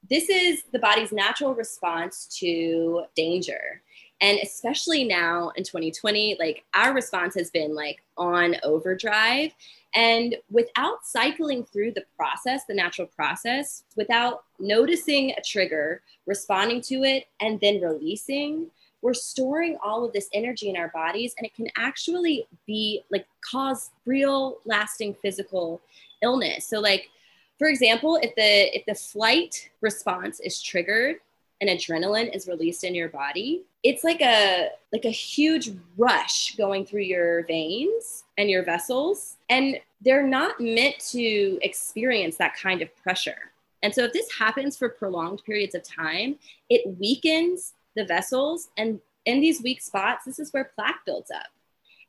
this 0.09 0.29
is 0.29 0.63
the 0.71 0.79
body's 0.79 1.11
natural 1.11 1.53
response 1.53 2.25
to 2.39 3.03
danger. 3.15 3.81
And 4.21 4.39
especially 4.43 5.05
now 5.05 5.51
in 5.55 5.63
2020, 5.63 6.37
like 6.39 6.63
our 6.73 6.93
response 6.93 7.35
has 7.35 7.49
been 7.49 7.73
like 7.73 8.03
on 8.17 8.55
overdrive. 8.63 9.53
And 9.95 10.35
without 10.51 11.05
cycling 11.05 11.63
through 11.63 11.93
the 11.93 12.03
process, 12.15 12.65
the 12.65 12.73
natural 12.73 13.07
process, 13.07 13.83
without 13.95 14.43
noticing 14.59 15.31
a 15.31 15.41
trigger, 15.41 16.01
responding 16.25 16.81
to 16.81 17.03
it, 17.03 17.27
and 17.39 17.59
then 17.61 17.81
releasing, 17.81 18.67
we're 19.01 19.13
storing 19.13 19.77
all 19.83 20.05
of 20.05 20.13
this 20.13 20.29
energy 20.33 20.69
in 20.69 20.77
our 20.77 20.89
bodies 20.89 21.33
and 21.37 21.45
it 21.45 21.55
can 21.55 21.67
actually 21.77 22.45
be 22.67 23.03
like 23.09 23.25
cause 23.49 23.91
real 24.05 24.57
lasting 24.65 25.15
physical 25.21 25.81
illness. 26.21 26.65
So 26.65 26.79
like 26.79 27.09
for 27.57 27.67
example 27.67 28.17
if 28.21 28.35
the 28.35 28.75
if 28.75 28.85
the 28.85 28.95
flight 28.95 29.69
response 29.81 30.39
is 30.39 30.61
triggered 30.61 31.17
and 31.61 31.69
adrenaline 31.69 32.33
is 32.33 32.47
released 32.47 32.83
in 32.83 32.95
your 32.95 33.09
body 33.09 33.63
it's 33.83 34.03
like 34.03 34.21
a 34.21 34.69
like 34.91 35.05
a 35.05 35.09
huge 35.09 35.71
rush 35.97 36.55
going 36.55 36.85
through 36.85 37.01
your 37.01 37.45
veins 37.45 38.23
and 38.37 38.49
your 38.49 38.63
vessels 38.63 39.37
and 39.49 39.79
they're 40.01 40.27
not 40.27 40.59
meant 40.59 40.97
to 40.99 41.59
experience 41.61 42.37
that 42.37 42.55
kind 42.55 42.81
of 42.81 42.95
pressure. 42.95 43.51
And 43.83 43.93
so 43.93 44.03
if 44.05 44.13
this 44.13 44.31
happens 44.37 44.77
for 44.77 44.89
prolonged 44.89 45.43
periods 45.45 45.75
of 45.75 45.83
time 45.83 46.37
it 46.69 46.97
weakens 46.99 47.73
the 47.95 48.05
vessels. 48.05 48.69
And 48.77 48.99
in 49.25 49.41
these 49.41 49.61
weak 49.61 49.81
spots, 49.81 50.25
this 50.25 50.39
is 50.39 50.51
where 50.51 50.71
plaque 50.75 51.01
builds 51.05 51.31
up. 51.31 51.47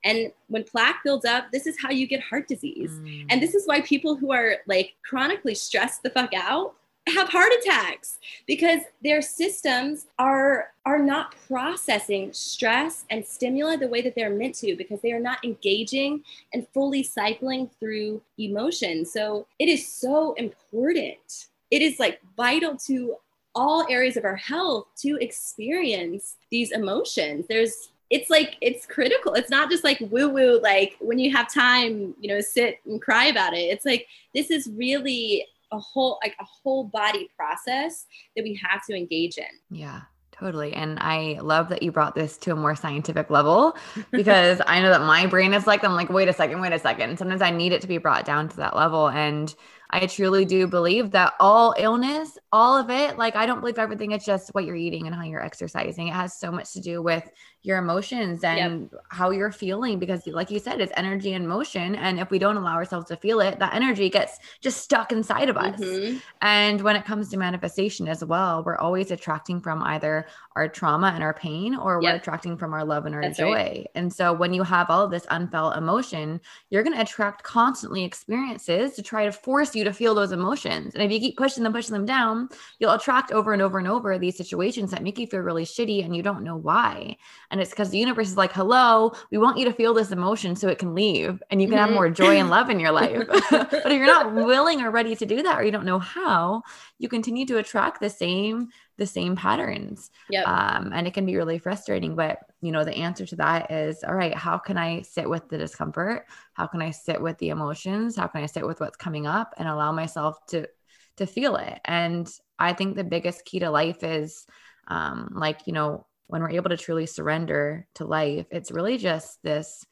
And 0.04 0.32
when 0.48 0.64
plaque 0.64 1.02
builds 1.04 1.24
up, 1.24 1.52
this 1.52 1.66
is 1.66 1.76
how 1.80 1.90
you 1.90 2.06
get 2.06 2.22
heart 2.22 2.48
disease. 2.48 2.90
Mm. 2.90 3.26
And 3.28 3.42
this 3.42 3.54
is 3.54 3.66
why 3.66 3.82
people 3.82 4.16
who 4.16 4.32
are 4.32 4.56
like 4.66 4.94
chronically 5.04 5.54
stressed 5.54 6.02
the 6.02 6.10
fuck 6.10 6.32
out 6.34 6.74
have 7.14 7.28
heart 7.28 7.52
attacks 7.60 8.18
because 8.46 8.80
their 9.02 9.22
systems 9.22 10.06
are 10.18 10.72
are 10.84 10.98
not 10.98 11.34
processing 11.48 12.32
stress 12.32 13.04
and 13.10 13.26
stimuli 13.26 13.76
the 13.76 13.88
way 13.88 14.00
that 14.02 14.14
they're 14.14 14.30
meant 14.30 14.54
to 14.54 14.76
because 14.76 15.00
they 15.00 15.12
are 15.12 15.20
not 15.20 15.42
engaging 15.44 16.22
and 16.52 16.66
fully 16.72 17.02
cycling 17.02 17.70
through 17.78 18.20
emotion. 18.38 19.04
So 19.04 19.46
it 19.58 19.68
is 19.68 19.86
so 19.86 20.34
important. 20.34 21.48
It 21.70 21.82
is 21.82 21.98
like 21.98 22.20
vital 22.36 22.76
to 22.86 23.16
all 23.54 23.86
areas 23.88 24.16
of 24.16 24.24
our 24.24 24.36
health 24.36 24.86
to 25.02 25.16
experience 25.20 26.36
these 26.50 26.72
emotions. 26.72 27.46
There's 27.48 27.90
it's 28.10 28.28
like 28.28 28.56
it's 28.60 28.86
critical. 28.86 29.34
It's 29.34 29.50
not 29.50 29.70
just 29.70 29.84
like 29.84 29.98
woo 30.00 30.28
woo, 30.28 30.60
like 30.60 30.96
when 31.00 31.18
you 31.18 31.30
have 31.30 31.52
time, 31.52 32.14
you 32.20 32.28
know, 32.28 32.40
sit 32.40 32.78
and 32.84 33.00
cry 33.00 33.26
about 33.26 33.54
it. 33.54 33.60
It's 33.60 33.84
like 33.84 34.06
this 34.34 34.50
is 34.50 34.68
really 34.74 35.46
a 35.72 35.78
whole 35.78 36.18
like 36.22 36.34
a 36.40 36.44
whole 36.44 36.84
body 36.84 37.30
process 37.36 38.06
that 38.36 38.42
we 38.42 38.54
have 38.54 38.84
to 38.86 38.96
engage 38.96 39.38
in. 39.38 39.44
Yeah. 39.70 40.02
Totally. 40.32 40.72
And 40.72 40.98
I 41.00 41.38
love 41.42 41.68
that 41.68 41.82
you 41.82 41.92
brought 41.92 42.14
this 42.14 42.38
to 42.38 42.52
a 42.52 42.56
more 42.56 42.74
scientific 42.74 43.28
level 43.28 43.76
because 44.10 44.62
I 44.66 44.80
know 44.80 44.88
that 44.88 45.02
my 45.02 45.26
brain 45.26 45.52
is 45.52 45.66
like, 45.66 45.84
I'm 45.84 45.92
like, 45.92 46.08
wait 46.08 46.28
a 46.28 46.32
second, 46.32 46.62
wait 46.62 46.72
a 46.72 46.78
second. 46.78 47.18
Sometimes 47.18 47.42
I 47.42 47.50
need 47.50 47.72
it 47.72 47.82
to 47.82 47.86
be 47.86 47.98
brought 47.98 48.24
down 48.24 48.48
to 48.48 48.56
that 48.56 48.74
level. 48.74 49.10
And 49.10 49.54
I 49.92 50.06
truly 50.06 50.44
do 50.44 50.66
believe 50.68 51.10
that 51.10 51.34
all 51.40 51.74
illness, 51.76 52.38
all 52.52 52.78
of 52.78 52.90
it, 52.90 53.18
like 53.18 53.34
I 53.34 53.44
don't 53.44 53.60
believe 53.60 53.78
everything 53.78 54.12
is 54.12 54.24
just 54.24 54.50
what 54.54 54.64
you're 54.64 54.76
eating 54.76 55.06
and 55.06 55.14
how 55.14 55.24
you're 55.24 55.44
exercising. 55.44 56.08
It 56.08 56.14
has 56.14 56.38
so 56.38 56.52
much 56.52 56.72
to 56.74 56.80
do 56.80 57.02
with 57.02 57.28
your 57.62 57.76
emotions 57.76 58.42
and 58.42 58.88
yep. 58.90 59.02
how 59.10 59.30
you're 59.30 59.52
feeling 59.52 59.98
because 59.98 60.26
like 60.26 60.50
you 60.50 60.58
said 60.58 60.80
it's 60.80 60.92
energy 60.96 61.34
and 61.34 61.46
motion 61.46 61.94
and 61.94 62.18
if 62.18 62.30
we 62.30 62.38
don't 62.38 62.56
allow 62.56 62.74
ourselves 62.74 63.06
to 63.06 63.16
feel 63.16 63.38
it 63.40 63.58
that 63.58 63.74
energy 63.74 64.08
gets 64.08 64.38
just 64.62 64.78
stuck 64.78 65.12
inside 65.12 65.50
of 65.50 65.58
us 65.58 65.78
mm-hmm. 65.78 66.16
and 66.40 66.80
when 66.80 66.96
it 66.96 67.04
comes 67.04 67.28
to 67.28 67.36
manifestation 67.36 68.08
as 68.08 68.24
well 68.24 68.62
we're 68.64 68.78
always 68.78 69.10
attracting 69.10 69.60
from 69.60 69.82
either 69.82 70.26
our 70.56 70.68
trauma 70.68 71.12
and 71.14 71.22
our 71.22 71.34
pain 71.34 71.74
or 71.76 72.00
yep. 72.00 72.12
we're 72.12 72.16
attracting 72.16 72.56
from 72.56 72.72
our 72.72 72.84
love 72.84 73.04
and 73.04 73.14
our 73.14 73.20
That's 73.20 73.36
joy 73.36 73.52
right. 73.52 73.90
and 73.94 74.10
so 74.10 74.32
when 74.32 74.54
you 74.54 74.62
have 74.62 74.88
all 74.88 75.04
of 75.04 75.10
this 75.10 75.26
unfelt 75.30 75.76
emotion 75.76 76.40
you're 76.70 76.82
going 76.82 76.96
to 76.96 77.02
attract 77.02 77.42
constantly 77.42 78.04
experiences 78.04 78.94
to 78.94 79.02
try 79.02 79.26
to 79.26 79.32
force 79.32 79.74
you 79.74 79.84
to 79.84 79.92
feel 79.92 80.14
those 80.14 80.32
emotions 80.32 80.94
and 80.94 81.02
if 81.02 81.12
you 81.12 81.20
keep 81.20 81.36
pushing 81.36 81.62
them 81.62 81.74
pushing 81.74 81.92
them 81.92 82.06
down 82.06 82.48
you'll 82.78 82.92
attract 82.92 83.32
over 83.32 83.52
and 83.52 83.60
over 83.60 83.78
and 83.78 83.86
over 83.86 84.18
these 84.18 84.36
situations 84.36 84.90
that 84.90 85.02
make 85.02 85.18
you 85.18 85.26
feel 85.26 85.40
really 85.40 85.66
shitty 85.66 86.02
and 86.02 86.16
you 86.16 86.22
don't 86.22 86.42
know 86.42 86.56
why 86.56 87.14
and 87.50 87.60
it's 87.60 87.70
because 87.70 87.90
the 87.90 87.98
universe 87.98 88.28
is 88.28 88.36
like, 88.36 88.52
hello, 88.52 89.12
we 89.30 89.38
want 89.38 89.58
you 89.58 89.64
to 89.64 89.72
feel 89.72 89.92
this 89.92 90.12
emotion 90.12 90.54
so 90.54 90.68
it 90.68 90.78
can 90.78 90.94
leave 90.94 91.42
and 91.50 91.60
you 91.60 91.66
can 91.66 91.76
mm-hmm. 91.76 91.86
have 91.86 91.94
more 91.94 92.08
joy 92.08 92.38
and 92.38 92.48
love 92.48 92.70
in 92.70 92.78
your 92.78 92.92
life. 92.92 93.26
but 93.50 93.72
if 93.72 93.92
you're 93.92 94.06
not 94.06 94.32
willing 94.34 94.82
or 94.82 94.90
ready 94.90 95.16
to 95.16 95.26
do 95.26 95.42
that, 95.42 95.58
or 95.58 95.64
you 95.64 95.72
don't 95.72 95.84
know 95.84 95.98
how, 95.98 96.62
you 96.98 97.08
continue 97.08 97.44
to 97.46 97.58
attract 97.58 98.00
the 98.00 98.10
same 98.10 98.68
the 99.00 99.06
same 99.06 99.34
patterns. 99.34 100.10
Yep. 100.28 100.46
Um, 100.46 100.92
and 100.94 101.06
it 101.06 101.14
can 101.14 101.24
be 101.24 101.34
really 101.34 101.58
frustrating. 101.58 102.14
But, 102.14 102.38
you 102.60 102.70
know, 102.70 102.84
the 102.84 102.94
answer 102.94 103.24
to 103.26 103.36
that 103.36 103.70
is 103.70 104.04
all 104.04 104.14
right, 104.14 104.34
how 104.34 104.58
can 104.58 104.76
I 104.76 105.00
sit 105.02 105.28
with 105.28 105.48
the 105.48 105.56
discomfort? 105.56 106.26
How 106.52 106.66
can 106.66 106.82
I 106.82 106.90
sit 106.90 107.20
with 107.20 107.38
the 107.38 107.48
emotions? 107.48 108.14
How 108.14 108.26
can 108.26 108.42
I 108.42 108.46
sit 108.46 108.64
with 108.64 108.78
what's 108.78 108.98
coming 108.98 109.26
up 109.26 109.54
and 109.56 109.66
allow 109.66 109.90
myself 109.90 110.44
to 110.48 110.68
to 111.16 111.26
feel 111.26 111.56
it? 111.56 111.80
And 111.86 112.30
I 112.58 112.74
think 112.74 112.94
the 112.94 113.02
biggest 113.02 113.44
key 113.44 113.58
to 113.60 113.70
life 113.70 114.04
is 114.04 114.46
um, 114.86 115.32
like, 115.34 115.66
you 115.66 115.72
know, 115.72 116.06
when 116.30 116.42
we're 116.42 116.50
able 116.50 116.70
to 116.70 116.76
truly 116.76 117.06
surrender 117.06 117.86
to 117.94 118.04
life, 118.04 118.46
it's 118.50 118.70
really 118.70 118.98
just 118.98 119.42
this 119.42 119.84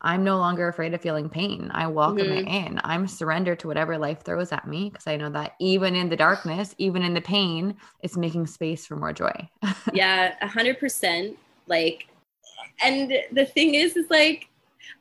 I'm 0.00 0.22
no 0.22 0.38
longer 0.38 0.68
afraid 0.68 0.94
of 0.94 1.00
feeling 1.00 1.28
pain. 1.28 1.70
I 1.74 1.88
welcome 1.88 2.26
mm-hmm. 2.26 2.48
it 2.48 2.66
in. 2.66 2.80
I'm 2.84 3.08
surrendered 3.08 3.58
to 3.60 3.66
whatever 3.66 3.98
life 3.98 4.22
throws 4.22 4.52
at 4.52 4.66
me 4.66 4.90
because 4.90 5.06
I 5.06 5.16
know 5.16 5.30
that 5.30 5.54
even 5.60 5.96
in 5.96 6.08
the 6.08 6.16
darkness, 6.16 6.74
even 6.78 7.02
in 7.02 7.14
the 7.14 7.20
pain, 7.20 7.76
it's 8.02 8.16
making 8.16 8.46
space 8.46 8.86
for 8.86 8.96
more 8.96 9.12
joy. 9.12 9.48
yeah, 9.92 10.34
a 10.40 10.46
hundred 10.46 10.78
percent. 10.78 11.36
Like, 11.66 12.06
and 12.82 13.12
the 13.32 13.44
thing 13.44 13.74
is, 13.74 13.96
is 13.96 14.08
like, 14.08 14.48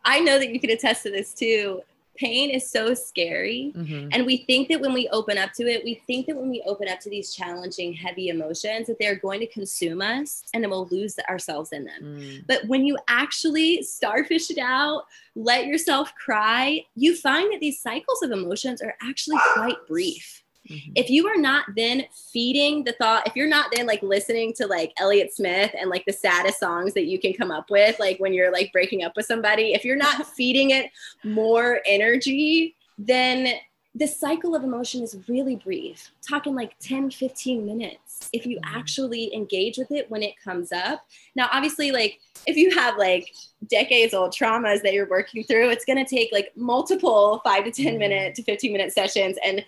I 0.03 0.19
know 0.19 0.39
that 0.39 0.49
you 0.49 0.59
can 0.59 0.71
attest 0.71 1.03
to 1.03 1.11
this 1.11 1.33
too 1.33 1.81
pain 2.17 2.49
is 2.49 2.69
so 2.69 2.93
scary. 2.93 3.73
Mm-hmm. 3.75 4.09
And 4.11 4.25
we 4.25 4.37
think 4.37 4.67
that 4.69 4.81
when 4.81 4.93
we 4.93 5.07
open 5.09 5.37
up 5.37 5.53
to 5.53 5.67
it, 5.67 5.83
we 5.83 6.01
think 6.07 6.27
that 6.27 6.35
when 6.35 6.49
we 6.49 6.63
open 6.65 6.87
up 6.87 6.99
to 7.01 7.09
these 7.09 7.33
challenging, 7.33 7.93
heavy 7.93 8.29
emotions, 8.29 8.87
that 8.87 8.97
they're 8.99 9.15
going 9.15 9.39
to 9.39 9.47
consume 9.47 10.01
us 10.01 10.43
and 10.53 10.63
then 10.63 10.69
we'll 10.69 10.87
lose 10.87 11.17
ourselves 11.29 11.71
in 11.71 11.85
them. 11.85 12.01
Mm. 12.03 12.47
But 12.47 12.67
when 12.67 12.85
you 12.85 12.97
actually 13.07 13.83
starfish 13.83 14.49
it 14.49 14.57
out, 14.57 15.03
let 15.35 15.65
yourself 15.65 16.13
cry, 16.15 16.85
you 16.95 17.15
find 17.15 17.53
that 17.53 17.59
these 17.59 17.81
cycles 17.81 18.21
of 18.23 18.31
emotions 18.31 18.81
are 18.81 18.95
actually 19.01 19.37
quite 19.53 19.77
brief. 19.87 20.43
Mm-hmm. 20.69 20.91
If 20.95 21.09
you 21.09 21.27
are 21.27 21.37
not 21.37 21.65
then 21.75 22.05
feeding 22.31 22.83
the 22.83 22.93
thought, 22.93 23.27
if 23.27 23.35
you're 23.35 23.47
not 23.47 23.71
then 23.73 23.85
like 23.85 24.01
listening 24.01 24.53
to 24.53 24.67
like 24.67 24.93
Elliott 24.97 25.33
Smith 25.33 25.71
and 25.79 25.89
like 25.89 26.05
the 26.05 26.13
saddest 26.13 26.59
songs 26.59 26.93
that 26.93 27.05
you 27.05 27.19
can 27.19 27.33
come 27.33 27.51
up 27.51 27.69
with, 27.69 27.99
like 27.99 28.19
when 28.19 28.33
you're 28.33 28.51
like 28.51 28.71
breaking 28.71 29.03
up 29.03 29.13
with 29.15 29.25
somebody, 29.25 29.73
if 29.73 29.85
you're 29.85 29.95
not 29.95 30.27
feeding 30.35 30.71
it 30.71 30.91
more 31.23 31.79
energy, 31.85 32.75
then 32.97 33.53
the 33.97 34.07
cycle 34.07 34.53
of 34.53 34.63
emotion 34.63 35.01
is 35.01 35.17
really 35.27 35.55
brief, 35.55 36.11
talking 36.27 36.53
like 36.53 36.77
10, 36.79 37.09
15 37.09 37.65
minutes 37.65 38.29
if 38.31 38.45
you 38.45 38.57
mm-hmm. 38.57 38.77
actually 38.77 39.33
engage 39.33 39.77
with 39.77 39.91
it 39.91 40.09
when 40.11 40.21
it 40.21 40.33
comes 40.43 40.71
up. 40.71 41.03
Now, 41.35 41.49
obviously, 41.51 41.91
like 41.91 42.19
if 42.45 42.57
you 42.57 42.69
have 42.75 42.97
like 42.97 43.33
decades 43.69 44.13
old 44.13 44.31
traumas 44.31 44.83
that 44.83 44.93
you're 44.93 45.09
working 45.09 45.43
through, 45.43 45.69
it's 45.69 45.85
going 45.85 46.03
to 46.03 46.15
take 46.15 46.31
like 46.31 46.51
multiple 46.55 47.41
five 47.43 47.63
to 47.63 47.71
10 47.71 47.85
mm-hmm. 47.85 47.99
minute 47.99 48.35
to 48.35 48.43
15 48.43 48.71
minute 48.71 48.93
sessions. 48.93 49.37
And 49.43 49.65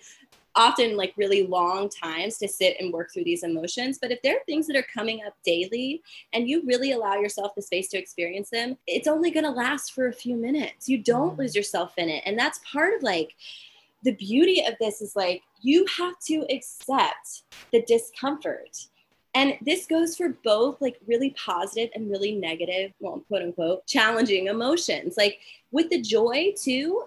often 0.56 0.96
like 0.96 1.14
really 1.16 1.46
long 1.46 1.88
times 1.88 2.38
to 2.38 2.48
sit 2.48 2.76
and 2.80 2.92
work 2.92 3.12
through 3.12 3.24
these 3.24 3.42
emotions. 3.42 3.98
But 4.00 4.10
if 4.10 4.20
there 4.22 4.36
are 4.36 4.44
things 4.46 4.66
that 4.66 4.76
are 4.76 4.86
coming 4.92 5.20
up 5.26 5.34
daily 5.44 6.02
and 6.32 6.48
you 6.48 6.62
really 6.66 6.92
allow 6.92 7.14
yourself 7.14 7.54
the 7.54 7.62
space 7.62 7.88
to 7.90 7.98
experience 7.98 8.50
them, 8.50 8.76
it's 8.86 9.08
only 9.08 9.30
going 9.30 9.44
to 9.44 9.50
last 9.50 9.92
for 9.92 10.08
a 10.08 10.12
few 10.12 10.36
minutes. 10.36 10.88
You 10.88 10.98
don't 10.98 11.30
mm-hmm. 11.30 11.40
lose 11.40 11.54
yourself 11.54 11.94
in 11.96 12.08
it. 12.08 12.22
And 12.26 12.38
that's 12.38 12.60
part 12.70 12.94
of 12.94 13.02
like, 13.02 13.34
the 14.02 14.12
beauty 14.12 14.64
of 14.64 14.74
this 14.80 15.02
is 15.02 15.14
like 15.14 15.42
you 15.60 15.84
have 15.98 16.18
to 16.20 16.46
accept 16.50 17.42
the 17.70 17.82
discomfort. 17.82 18.86
And 19.34 19.54
this 19.60 19.86
goes 19.86 20.16
for 20.16 20.30
both 20.42 20.80
like 20.80 20.96
really 21.06 21.30
positive 21.30 21.90
and 21.94 22.10
really 22.10 22.34
negative, 22.34 22.92
well, 22.98 23.22
quote 23.28 23.42
unquote, 23.42 23.86
challenging 23.86 24.46
emotions. 24.46 25.16
Like 25.16 25.38
with 25.70 25.90
the 25.90 26.00
joy 26.00 26.54
too, 26.56 27.04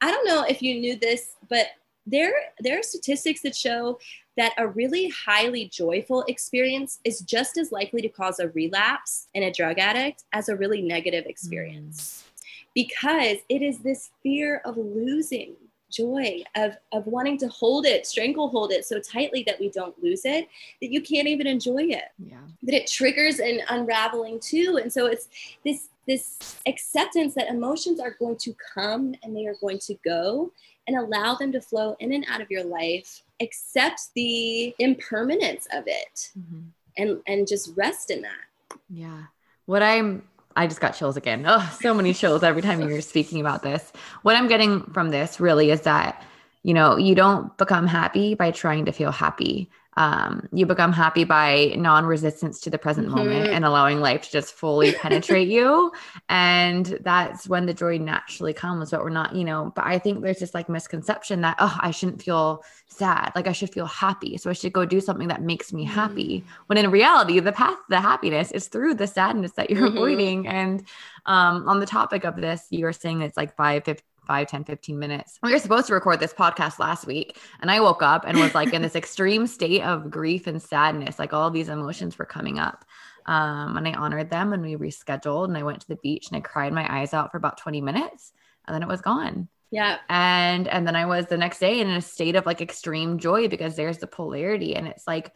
I 0.00 0.10
don't 0.10 0.26
know 0.26 0.42
if 0.48 0.62
you 0.62 0.80
knew 0.80 0.96
this, 0.96 1.34
but 1.48 1.66
there 2.06 2.32
there 2.60 2.78
are 2.78 2.82
statistics 2.82 3.42
that 3.42 3.56
show 3.56 3.98
that 4.36 4.52
a 4.58 4.66
really 4.66 5.08
highly 5.08 5.68
joyful 5.68 6.22
experience 6.28 6.98
is 7.04 7.20
just 7.20 7.56
as 7.56 7.70
likely 7.72 8.02
to 8.02 8.08
cause 8.08 8.40
a 8.40 8.48
relapse 8.48 9.28
in 9.34 9.44
a 9.44 9.52
drug 9.52 9.78
addict 9.78 10.24
as 10.32 10.48
a 10.48 10.56
really 10.56 10.82
negative 10.82 11.24
experience. 11.26 12.24
Mm. 12.24 12.72
because 12.74 13.38
it 13.48 13.62
is 13.62 13.78
this 13.78 14.10
fear 14.22 14.60
of 14.64 14.76
losing 14.76 15.54
joy 15.90 16.42
of 16.56 16.76
of 16.92 17.06
wanting 17.06 17.38
to 17.38 17.48
hold 17.48 17.86
it 17.86 18.06
stranglehold 18.06 18.72
it 18.72 18.84
so 18.84 18.98
tightly 19.00 19.44
that 19.46 19.60
we 19.60 19.70
don't 19.70 20.00
lose 20.02 20.24
it 20.24 20.48
that 20.80 20.90
you 20.90 21.00
can't 21.00 21.28
even 21.28 21.46
enjoy 21.46 21.82
it. 21.82 22.04
Yeah. 22.18 22.38
That 22.64 22.74
it 22.74 22.86
triggers 22.86 23.38
an 23.38 23.60
unraveling 23.68 24.40
too. 24.40 24.80
And 24.82 24.92
so 24.92 25.06
it's 25.06 25.28
this 25.64 25.88
this 26.06 26.58
acceptance 26.66 27.34
that 27.34 27.48
emotions 27.48 28.00
are 28.00 28.16
going 28.18 28.36
to 28.36 28.54
come 28.74 29.14
and 29.22 29.34
they 29.34 29.46
are 29.46 29.56
going 29.60 29.78
to 29.80 29.94
go 30.04 30.52
and 30.86 30.96
allow 30.96 31.34
them 31.34 31.52
to 31.52 31.60
flow 31.60 31.96
in 32.00 32.12
and 32.12 32.24
out 32.28 32.40
of 32.40 32.50
your 32.50 32.64
life 32.64 33.22
accept 33.40 34.10
the 34.14 34.74
impermanence 34.78 35.66
of 35.72 35.84
it 35.86 36.30
mm-hmm. 36.38 36.60
and 36.96 37.20
and 37.26 37.48
just 37.48 37.72
rest 37.76 38.10
in 38.10 38.22
that. 38.22 38.78
Yeah. 38.88 39.24
What 39.66 39.82
i'm 39.82 40.22
i 40.56 40.66
just 40.66 40.80
got 40.80 40.94
chills 40.94 41.16
again. 41.16 41.44
Oh 41.48 41.76
so 41.80 41.94
many 41.94 42.14
chills 42.14 42.42
every 42.42 42.62
time 42.62 42.80
you're 42.80 43.00
speaking 43.14 43.40
about 43.40 43.62
this. 43.62 43.92
What 44.22 44.36
i'm 44.36 44.48
getting 44.48 44.82
from 44.92 45.10
this 45.10 45.40
really 45.40 45.70
is 45.70 45.82
that 45.82 46.22
you 46.62 46.74
know 46.74 46.96
you 46.96 47.14
don't 47.14 47.56
become 47.58 47.86
happy 47.86 48.34
by 48.34 48.50
trying 48.50 48.84
to 48.86 48.92
feel 48.92 49.12
happy 49.12 49.70
um, 49.96 50.48
you 50.52 50.66
become 50.66 50.92
happy 50.92 51.24
by 51.24 51.74
non-resistance 51.76 52.60
to 52.60 52.70
the 52.70 52.78
present 52.78 53.08
mm-hmm. 53.08 53.18
moment 53.18 53.50
and 53.50 53.64
allowing 53.64 54.00
life 54.00 54.22
to 54.22 54.30
just 54.30 54.54
fully 54.54 54.92
penetrate 54.92 55.48
you 55.48 55.92
and 56.28 56.98
that's 57.02 57.48
when 57.48 57.66
the 57.66 57.74
joy 57.74 57.98
naturally 57.98 58.52
comes 58.52 58.90
but 58.90 59.02
we're 59.02 59.10
not 59.10 59.34
you 59.34 59.44
know 59.44 59.72
but 59.74 59.84
i 59.84 59.98
think 59.98 60.22
there's 60.22 60.38
this 60.38 60.54
like 60.54 60.68
misconception 60.68 61.40
that 61.40 61.56
oh 61.58 61.76
i 61.80 61.90
shouldn't 61.90 62.22
feel 62.22 62.62
sad 62.88 63.32
like 63.34 63.46
i 63.46 63.52
should 63.52 63.72
feel 63.72 63.86
happy 63.86 64.36
so 64.36 64.50
i 64.50 64.52
should 64.52 64.72
go 64.72 64.84
do 64.84 65.00
something 65.00 65.28
that 65.28 65.42
makes 65.42 65.72
me 65.72 65.84
happy 65.84 66.40
mm-hmm. 66.40 66.62
when 66.66 66.78
in 66.78 66.90
reality 66.90 67.38
the 67.40 67.52
path 67.52 67.76
to 67.76 67.82
the 67.90 68.00
happiness 68.00 68.50
is 68.52 68.68
through 68.68 68.94
the 68.94 69.06
sadness 69.06 69.52
that 69.52 69.70
you're 69.70 69.86
mm-hmm. 69.88 69.96
avoiding 69.96 70.48
and 70.48 70.84
um, 71.26 71.66
on 71.68 71.80
the 71.80 71.86
topic 71.86 72.24
of 72.24 72.36
this 72.36 72.66
you 72.70 72.84
were 72.84 72.92
saying 72.92 73.20
it's 73.20 73.36
like 73.36 73.56
5 73.56 73.84
50 73.84 74.02
5 74.26 74.48
10 74.48 74.64
15 74.64 74.98
minutes 74.98 75.38
we 75.42 75.52
were 75.52 75.58
supposed 75.58 75.86
to 75.86 75.94
record 75.94 76.20
this 76.20 76.32
podcast 76.32 76.78
last 76.78 77.06
week 77.06 77.38
and 77.60 77.70
i 77.70 77.80
woke 77.80 78.02
up 78.02 78.24
and 78.26 78.38
was 78.38 78.54
like 78.54 78.72
in 78.72 78.82
this 78.82 78.96
extreme 78.96 79.46
state 79.46 79.82
of 79.82 80.10
grief 80.10 80.46
and 80.46 80.60
sadness 80.60 81.18
like 81.18 81.32
all 81.32 81.50
these 81.50 81.68
emotions 81.68 82.18
were 82.18 82.24
coming 82.24 82.58
up 82.58 82.84
um, 83.26 83.76
and 83.76 83.88
i 83.88 83.92
honored 83.92 84.30
them 84.30 84.52
and 84.52 84.62
we 84.62 84.76
rescheduled 84.76 85.46
and 85.46 85.56
i 85.56 85.62
went 85.62 85.80
to 85.80 85.88
the 85.88 85.96
beach 85.96 86.28
and 86.28 86.36
i 86.36 86.40
cried 86.40 86.72
my 86.72 87.00
eyes 87.00 87.14
out 87.14 87.30
for 87.30 87.36
about 87.36 87.58
20 87.58 87.80
minutes 87.80 88.32
and 88.66 88.74
then 88.74 88.82
it 88.82 88.88
was 88.88 89.00
gone 89.00 89.48
yeah 89.70 89.98
and 90.08 90.68
and 90.68 90.86
then 90.86 90.96
i 90.96 91.06
was 91.06 91.26
the 91.26 91.36
next 91.36 91.58
day 91.58 91.80
in 91.80 91.90
a 91.90 92.00
state 92.00 92.36
of 92.36 92.46
like 92.46 92.60
extreme 92.60 93.18
joy 93.18 93.48
because 93.48 93.76
there's 93.76 93.98
the 93.98 94.06
polarity 94.06 94.74
and 94.76 94.86
it's 94.86 95.06
like 95.06 95.34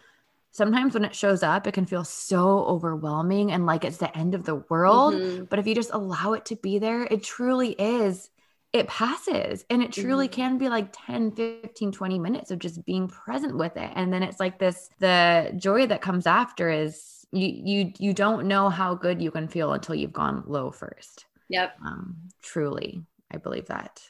sometimes 0.50 0.94
when 0.94 1.04
it 1.04 1.14
shows 1.14 1.42
up, 1.42 1.66
it 1.66 1.72
can 1.72 1.86
feel 1.86 2.04
so 2.04 2.64
overwhelming 2.64 3.52
and 3.52 3.66
like 3.66 3.84
it's 3.84 3.98
the 3.98 4.16
end 4.16 4.34
of 4.34 4.44
the 4.44 4.56
world. 4.56 5.14
Mm-hmm. 5.14 5.44
But 5.44 5.58
if 5.58 5.66
you 5.66 5.74
just 5.74 5.92
allow 5.92 6.32
it 6.32 6.44
to 6.46 6.56
be 6.56 6.78
there, 6.78 7.04
it 7.04 7.22
truly 7.22 7.70
is 7.72 8.30
it 8.72 8.86
passes 8.86 9.64
and 9.70 9.82
it 9.82 9.92
truly 9.92 10.28
mm-hmm. 10.28 10.40
can 10.40 10.58
be 10.58 10.68
like 10.68 10.94
10 11.06 11.32
15 11.32 11.92
20 11.92 12.18
minutes 12.18 12.50
of 12.50 12.58
just 12.58 12.84
being 12.84 13.08
present 13.08 13.56
with 13.56 13.76
it 13.76 13.90
and 13.94 14.12
then 14.12 14.22
it's 14.22 14.40
like 14.40 14.58
this 14.58 14.90
the 14.98 15.52
joy 15.56 15.86
that 15.86 16.02
comes 16.02 16.26
after 16.26 16.68
is 16.68 17.26
you 17.32 17.48
you 17.48 17.92
you 17.98 18.14
don't 18.14 18.46
know 18.46 18.68
how 18.68 18.94
good 18.94 19.20
you 19.22 19.30
can 19.30 19.48
feel 19.48 19.72
until 19.72 19.94
you've 19.94 20.12
gone 20.12 20.42
low 20.46 20.70
first 20.70 21.26
yep 21.48 21.76
um 21.84 22.16
truly 22.42 23.02
i 23.32 23.36
believe 23.36 23.66
that 23.66 24.02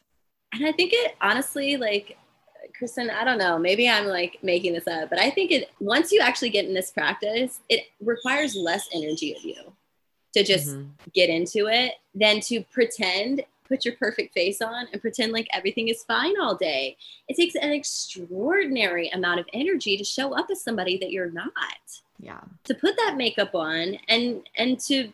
and 0.52 0.66
i 0.66 0.72
think 0.72 0.92
it 0.92 1.14
honestly 1.20 1.76
like 1.76 2.16
kristen 2.76 3.10
i 3.10 3.24
don't 3.24 3.38
know 3.38 3.58
maybe 3.58 3.88
i'm 3.88 4.06
like 4.06 4.38
making 4.42 4.72
this 4.72 4.86
up 4.86 5.08
but 5.08 5.18
i 5.18 5.30
think 5.30 5.50
it 5.50 5.70
once 5.80 6.12
you 6.12 6.20
actually 6.20 6.50
get 6.50 6.64
in 6.64 6.74
this 6.74 6.90
practice 6.90 7.60
it 7.68 7.86
requires 8.00 8.54
less 8.54 8.88
energy 8.92 9.34
of 9.34 9.42
you 9.42 9.56
to 10.34 10.44
just 10.44 10.68
mm-hmm. 10.68 10.88
get 11.14 11.30
into 11.30 11.66
it 11.66 11.94
than 12.14 12.40
to 12.40 12.62
pretend 12.64 13.42
put 13.68 13.84
your 13.84 13.94
perfect 13.94 14.34
face 14.34 14.60
on 14.60 14.86
and 14.92 15.00
pretend 15.00 15.32
like 15.32 15.48
everything 15.52 15.88
is 15.88 16.02
fine 16.04 16.34
all 16.40 16.54
day. 16.54 16.96
It 17.28 17.36
takes 17.36 17.54
an 17.54 17.70
extraordinary 17.70 19.08
amount 19.10 19.40
of 19.40 19.46
energy 19.52 19.96
to 19.96 20.04
show 20.04 20.36
up 20.36 20.48
as 20.50 20.62
somebody 20.62 20.98
that 20.98 21.10
you're 21.10 21.30
not. 21.30 21.52
Yeah. 22.20 22.40
To 22.64 22.74
put 22.74 22.96
that 22.96 23.16
makeup 23.16 23.54
on 23.54 23.98
and 24.08 24.42
and 24.56 24.78
to 24.80 25.12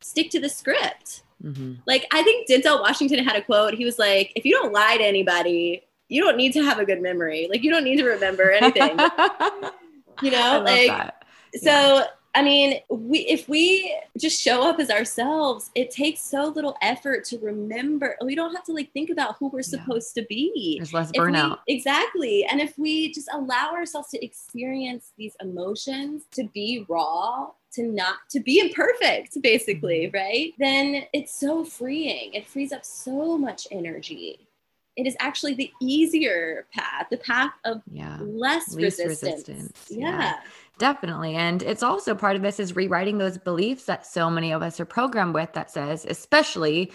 stick 0.00 0.30
to 0.30 0.40
the 0.40 0.48
script. 0.48 1.22
Mm-hmm. 1.42 1.74
Like 1.86 2.06
I 2.12 2.22
think 2.22 2.48
Denzel 2.48 2.80
Washington 2.80 3.24
had 3.24 3.36
a 3.36 3.42
quote. 3.42 3.74
He 3.74 3.84
was 3.84 3.98
like, 3.98 4.32
"If 4.36 4.44
you 4.44 4.52
don't 4.52 4.72
lie 4.72 4.96
to 4.96 5.04
anybody, 5.04 5.82
you 6.08 6.22
don't 6.22 6.36
need 6.36 6.52
to 6.54 6.62
have 6.62 6.78
a 6.78 6.84
good 6.84 7.02
memory. 7.02 7.48
Like 7.50 7.62
you 7.62 7.70
don't 7.70 7.84
need 7.84 7.96
to 7.96 8.04
remember 8.04 8.50
anything." 8.50 8.90
you 10.22 10.30
know, 10.30 10.62
like 10.64 10.88
that. 10.88 11.24
so 11.56 12.04
I 12.34 12.42
mean, 12.42 12.80
we 12.88 13.18
if 13.20 13.46
we 13.46 13.94
just 14.18 14.40
show 14.40 14.62
up 14.62 14.80
as 14.80 14.88
ourselves, 14.88 15.70
it 15.74 15.90
takes 15.90 16.22
so 16.22 16.46
little 16.46 16.76
effort 16.80 17.24
to 17.26 17.38
remember. 17.38 18.16
We 18.24 18.34
don't 18.34 18.54
have 18.54 18.64
to 18.64 18.72
like 18.72 18.90
think 18.92 19.10
about 19.10 19.36
who 19.38 19.48
we're 19.48 19.62
supposed 19.62 20.16
yeah. 20.16 20.22
to 20.22 20.26
be. 20.28 20.76
There's 20.78 20.94
less 20.94 21.12
burnout. 21.12 21.58
We, 21.68 21.74
exactly. 21.74 22.46
And 22.50 22.60
if 22.60 22.78
we 22.78 23.12
just 23.12 23.28
allow 23.32 23.72
ourselves 23.74 24.08
to 24.10 24.24
experience 24.24 25.12
these 25.18 25.36
emotions, 25.42 26.22
to 26.32 26.44
be 26.54 26.86
raw, 26.88 27.48
to 27.74 27.82
not 27.82 28.16
to 28.30 28.40
be 28.40 28.60
imperfect, 28.60 29.40
basically, 29.42 30.06
mm-hmm. 30.06 30.16
right? 30.16 30.54
Then 30.58 31.04
it's 31.12 31.34
so 31.34 31.64
freeing. 31.66 32.32
It 32.32 32.48
frees 32.48 32.72
up 32.72 32.84
so 32.84 33.36
much 33.36 33.68
energy. 33.70 34.48
it 34.96 35.06
is 35.06 35.16
actually 35.20 35.54
the 35.54 35.70
easier 35.80 36.66
path, 36.72 37.06
the 37.10 37.16
path 37.16 37.52
of 37.64 37.82
yeah. 37.90 38.18
less 38.20 38.74
Least 38.74 39.00
resistance. 39.00 39.48
resistance. 39.48 39.86
Yeah. 39.88 40.18
yeah. 40.18 40.36
Definitely. 40.82 41.36
And 41.36 41.62
it's 41.62 41.84
also 41.84 42.12
part 42.12 42.34
of 42.34 42.42
this 42.42 42.58
is 42.58 42.74
rewriting 42.74 43.18
those 43.18 43.38
beliefs 43.38 43.84
that 43.84 44.04
so 44.04 44.28
many 44.28 44.50
of 44.50 44.62
us 44.62 44.80
are 44.80 44.84
programmed 44.84 45.32
with 45.32 45.52
that 45.52 45.70
says, 45.70 46.04
especially 46.04 46.90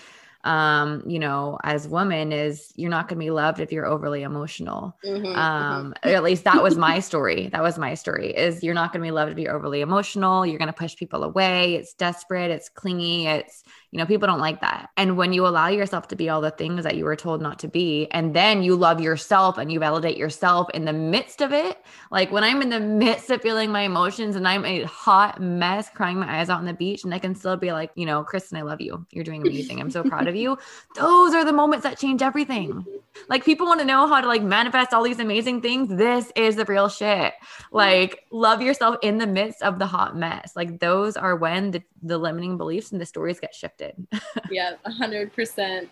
um, 0.47 1.03
you 1.05 1.19
know, 1.19 1.59
as 1.65 1.89
women 1.89 2.31
is 2.31 2.71
you're 2.77 2.89
not 2.89 3.09
going 3.09 3.19
to 3.19 3.25
be 3.25 3.31
loved 3.31 3.59
if 3.59 3.69
you're 3.69 3.85
overly 3.85 4.23
emotional. 4.23 4.97
Mm-hmm, 5.05 5.25
mm-hmm. 5.25 5.37
um, 5.37 5.93
mm-hmm. 5.93 6.15
at 6.15 6.23
least 6.23 6.45
that 6.45 6.63
was 6.63 6.77
my 6.77 7.01
story. 7.01 7.49
That 7.49 7.61
was 7.61 7.77
my 7.77 7.95
story 7.95 8.29
is 8.29 8.63
you're 8.63 8.73
not 8.73 8.93
going 8.93 9.01
to 9.01 9.07
be 9.07 9.11
loved 9.11 9.33
if 9.33 9.37
you're 9.37 9.53
overly 9.53 9.81
emotional. 9.81 10.45
You're 10.45 10.57
going 10.57 10.67
to 10.67 10.73
push 10.73 10.95
people 10.95 11.25
away. 11.25 11.75
It's 11.75 11.93
desperate. 11.93 12.49
It's 12.49 12.69
clingy. 12.69 13.27
It's, 13.27 13.65
you 13.91 13.99
know, 13.99 14.05
people 14.05 14.27
don't 14.27 14.39
like 14.39 14.61
that. 14.61 14.89
And 14.95 15.17
when 15.17 15.33
you 15.33 15.45
allow 15.45 15.67
yourself 15.67 16.07
to 16.09 16.15
be 16.15 16.29
all 16.29 16.39
the 16.39 16.51
things 16.51 16.85
that 16.85 16.95
you 16.95 17.03
were 17.03 17.15
told 17.17 17.41
not 17.41 17.59
to 17.59 17.67
be, 17.67 18.07
and 18.11 18.33
then 18.33 18.63
you 18.63 18.75
love 18.75 19.01
yourself 19.01 19.57
and 19.57 19.69
you 19.69 19.79
validate 19.79 20.17
yourself 20.17 20.69
in 20.73 20.85
the 20.85 20.93
midst 20.93 21.41
of 21.41 21.51
it, 21.51 21.83
like 22.09 22.31
when 22.31 22.45
I'm 22.45 22.61
in 22.61 22.69
the 22.69 22.79
midst 22.79 23.29
of 23.31 23.41
feeling 23.41 23.69
my 23.71 23.81
emotions 23.81 24.37
and 24.37 24.47
I'm 24.47 24.63
a 24.63 24.83
hot 24.83 25.41
mess, 25.41 25.89
crying 25.89 26.19
my 26.19 26.39
eyes 26.39 26.49
out 26.49 26.59
on 26.59 26.65
the 26.65 26.73
beach, 26.73 27.03
and 27.03 27.13
I 27.13 27.19
can 27.19 27.35
still 27.35 27.57
be 27.57 27.73
like, 27.73 27.91
you 27.95 28.05
know, 28.05 28.23
Kristen, 28.23 28.57
I 28.57 28.61
love 28.61 28.79
you. 28.79 29.05
You're 29.11 29.25
doing 29.25 29.41
amazing. 29.41 29.81
I'm 29.81 29.91
so 29.91 30.03
proud 30.03 30.27
of 30.27 30.35
you. 30.35 30.36
Those 30.45 31.33
are 31.33 31.43
the 31.45 31.53
moments 31.53 31.83
that 31.83 31.97
change 31.97 32.21
everything. 32.21 32.69
Mm-hmm. 32.69 32.89
Like 33.29 33.43
people 33.43 33.65
want 33.65 33.79
to 33.79 33.85
know 33.85 34.07
how 34.07 34.21
to 34.21 34.27
like 34.27 34.43
manifest 34.43 34.93
all 34.93 35.03
these 35.03 35.19
amazing 35.19 35.61
things. 35.61 35.89
This 35.89 36.31
is 36.35 36.55
the 36.55 36.65
real 36.65 36.89
shit. 36.89 37.33
Like 37.71 38.25
love 38.31 38.61
yourself 38.61 38.97
in 39.01 39.17
the 39.17 39.27
midst 39.27 39.61
of 39.61 39.79
the 39.79 39.87
hot 39.87 40.15
mess. 40.15 40.55
Like 40.55 40.79
those 40.79 41.17
are 41.17 41.35
when 41.35 41.71
the, 41.71 41.83
the 42.03 42.17
limiting 42.17 42.57
beliefs 42.57 42.91
and 42.91 43.01
the 43.01 43.05
stories 43.05 43.39
get 43.39 43.55
shifted 43.55 43.95
yeah, 44.51 44.73
a 44.85 44.91
hundred 44.91 45.33
percent. 45.33 45.89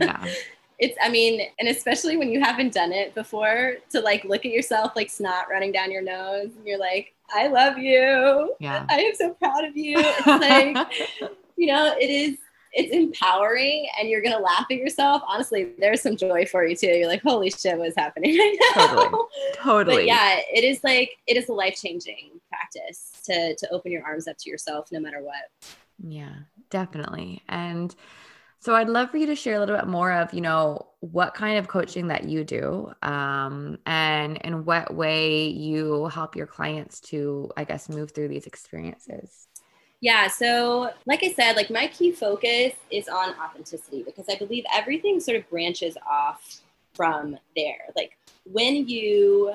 Yeah. 0.00 0.26
It's, 0.80 0.96
I 1.02 1.08
mean, 1.08 1.40
and 1.58 1.68
especially 1.68 2.16
when 2.16 2.30
you 2.30 2.40
haven't 2.40 2.72
done 2.72 2.92
it 2.92 3.12
before, 3.12 3.78
to 3.90 4.00
like 4.00 4.22
look 4.22 4.46
at 4.46 4.52
yourself 4.52 4.92
like 4.94 5.10
snot 5.10 5.46
running 5.50 5.72
down 5.72 5.90
your 5.90 6.02
nose, 6.02 6.50
and 6.56 6.64
you're 6.64 6.78
like, 6.78 7.14
I 7.34 7.48
love 7.48 7.78
you. 7.78 8.54
Yeah. 8.60 8.86
I 8.88 9.00
am 9.00 9.14
so 9.16 9.34
proud 9.34 9.64
of 9.64 9.76
you. 9.76 9.96
It's 9.98 10.26
like, 10.26 10.76
you 11.56 11.66
know, 11.66 11.96
it 11.98 12.08
is 12.08 12.38
it's 12.72 12.92
empowering 12.92 13.88
and 13.98 14.08
you're 14.08 14.22
gonna 14.22 14.38
laugh 14.38 14.66
at 14.70 14.76
yourself. 14.76 15.22
Honestly, 15.26 15.72
there's 15.78 16.02
some 16.02 16.16
joy 16.16 16.46
for 16.46 16.64
you 16.64 16.76
too. 16.76 16.88
You're 16.88 17.08
like, 17.08 17.22
holy 17.22 17.50
shit, 17.50 17.78
what's 17.78 17.96
happening 17.96 18.38
right 18.38 18.58
now? 18.76 18.86
Totally. 18.86 19.24
Totally. 19.54 19.96
But 19.96 20.06
yeah, 20.06 20.38
it 20.52 20.64
is 20.64 20.82
like 20.84 21.16
it 21.26 21.36
is 21.36 21.48
a 21.48 21.52
life-changing 21.52 22.40
practice 22.48 23.12
to 23.24 23.54
to 23.56 23.70
open 23.70 23.92
your 23.92 24.04
arms 24.04 24.28
up 24.28 24.36
to 24.38 24.50
yourself 24.50 24.90
no 24.92 25.00
matter 25.00 25.22
what. 25.22 25.74
Yeah, 26.02 26.34
definitely. 26.70 27.42
And 27.48 27.94
so 28.60 28.74
I'd 28.74 28.88
love 28.88 29.10
for 29.10 29.18
you 29.18 29.26
to 29.26 29.36
share 29.36 29.54
a 29.54 29.60
little 29.60 29.76
bit 29.76 29.86
more 29.86 30.12
of, 30.12 30.34
you 30.34 30.40
know, 30.40 30.86
what 31.00 31.34
kind 31.34 31.58
of 31.58 31.68
coaching 31.68 32.08
that 32.08 32.24
you 32.24 32.42
do 32.42 32.92
um, 33.02 33.78
and 33.86 34.36
in 34.38 34.64
what 34.64 34.94
way 34.94 35.46
you 35.46 36.06
help 36.06 36.34
your 36.34 36.46
clients 36.46 37.00
to, 37.00 37.50
I 37.56 37.64
guess, 37.64 37.88
move 37.88 38.10
through 38.10 38.28
these 38.28 38.46
experiences. 38.46 39.47
Yeah. 40.00 40.28
So, 40.28 40.92
like 41.06 41.24
I 41.24 41.32
said, 41.32 41.56
like 41.56 41.70
my 41.70 41.88
key 41.88 42.12
focus 42.12 42.74
is 42.90 43.08
on 43.08 43.34
authenticity 43.40 44.02
because 44.04 44.26
I 44.28 44.36
believe 44.36 44.64
everything 44.72 45.18
sort 45.18 45.36
of 45.36 45.48
branches 45.50 45.96
off 46.08 46.60
from 46.94 47.36
there. 47.56 47.88
Like 47.96 48.16
when 48.44 48.88
you 48.88 49.54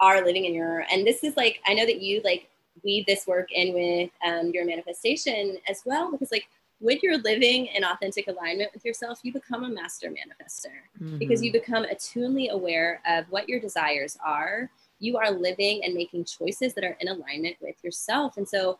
are 0.00 0.24
living 0.24 0.46
in 0.46 0.54
your, 0.54 0.84
and 0.90 1.06
this 1.06 1.22
is 1.22 1.36
like, 1.36 1.60
I 1.66 1.74
know 1.74 1.84
that 1.84 2.00
you 2.00 2.22
like 2.24 2.48
weave 2.82 3.06
this 3.06 3.26
work 3.26 3.52
in 3.52 3.74
with 3.74 4.10
um, 4.26 4.50
your 4.50 4.64
manifestation 4.64 5.58
as 5.68 5.82
well 5.84 6.10
because 6.10 6.32
like 6.32 6.48
when 6.78 6.98
you're 7.02 7.18
living 7.18 7.66
in 7.66 7.84
authentic 7.84 8.26
alignment 8.28 8.72
with 8.72 8.84
yourself 8.84 9.20
you 9.22 9.32
become 9.32 9.64
a 9.64 9.68
master 9.68 10.08
manifester 10.08 10.72
mm-hmm. 11.00 11.18
because 11.18 11.42
you 11.42 11.52
become 11.52 11.84
attunely 11.84 12.48
aware 12.48 13.00
of 13.06 13.24
what 13.30 13.48
your 13.48 13.60
desires 13.60 14.16
are 14.24 14.70
you 14.98 15.16
are 15.16 15.30
living 15.30 15.84
and 15.84 15.94
making 15.94 16.24
choices 16.24 16.74
that 16.74 16.84
are 16.84 16.96
in 17.00 17.08
alignment 17.08 17.56
with 17.60 17.76
yourself 17.82 18.36
and 18.36 18.48
so 18.48 18.78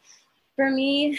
for 0.56 0.70
me 0.70 1.18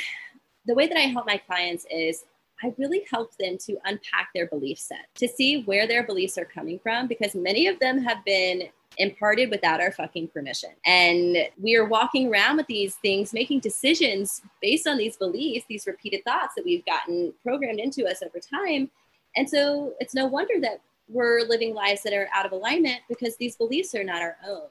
the 0.65 0.73
way 0.73 0.87
that 0.87 0.97
i 0.97 1.01
help 1.01 1.25
my 1.25 1.37
clients 1.37 1.85
is 1.91 2.25
I 2.63 2.73
really 2.77 3.03
help 3.11 3.35
them 3.37 3.57
to 3.65 3.77
unpack 3.83 4.29
their 4.33 4.47
belief 4.47 4.79
set, 4.79 5.07
to 5.15 5.27
see 5.27 5.63
where 5.63 5.85
their 5.85 6.03
beliefs 6.03 6.37
are 6.37 6.45
coming 6.45 6.79
from, 6.79 7.07
because 7.07 7.35
many 7.35 7.67
of 7.67 7.77
them 7.79 8.01
have 8.01 8.23
been 8.23 8.69
imparted 8.97 9.49
without 9.49 9.81
our 9.81 9.91
fucking 9.91 10.29
permission. 10.29 10.69
And 10.85 11.37
we 11.59 11.75
are 11.75 11.85
walking 11.85 12.29
around 12.29 12.57
with 12.57 12.67
these 12.67 12.95
things, 12.95 13.33
making 13.33 13.59
decisions 13.59 14.41
based 14.61 14.87
on 14.87 14.97
these 14.97 15.17
beliefs, 15.17 15.65
these 15.67 15.87
repeated 15.87 16.23
thoughts 16.23 16.53
that 16.55 16.63
we've 16.63 16.85
gotten 16.85 17.33
programmed 17.43 17.79
into 17.79 18.05
us 18.05 18.21
over 18.21 18.39
time. 18.39 18.89
And 19.35 19.49
so 19.49 19.93
it's 19.99 20.13
no 20.13 20.27
wonder 20.27 20.53
that 20.61 20.81
we're 21.09 21.41
living 21.41 21.73
lives 21.73 22.03
that 22.03 22.13
are 22.13 22.29
out 22.33 22.45
of 22.45 22.51
alignment 22.51 23.01
because 23.09 23.35
these 23.35 23.57
beliefs 23.57 23.93
are 23.93 24.03
not 24.03 24.21
our 24.21 24.37
own. 24.47 24.67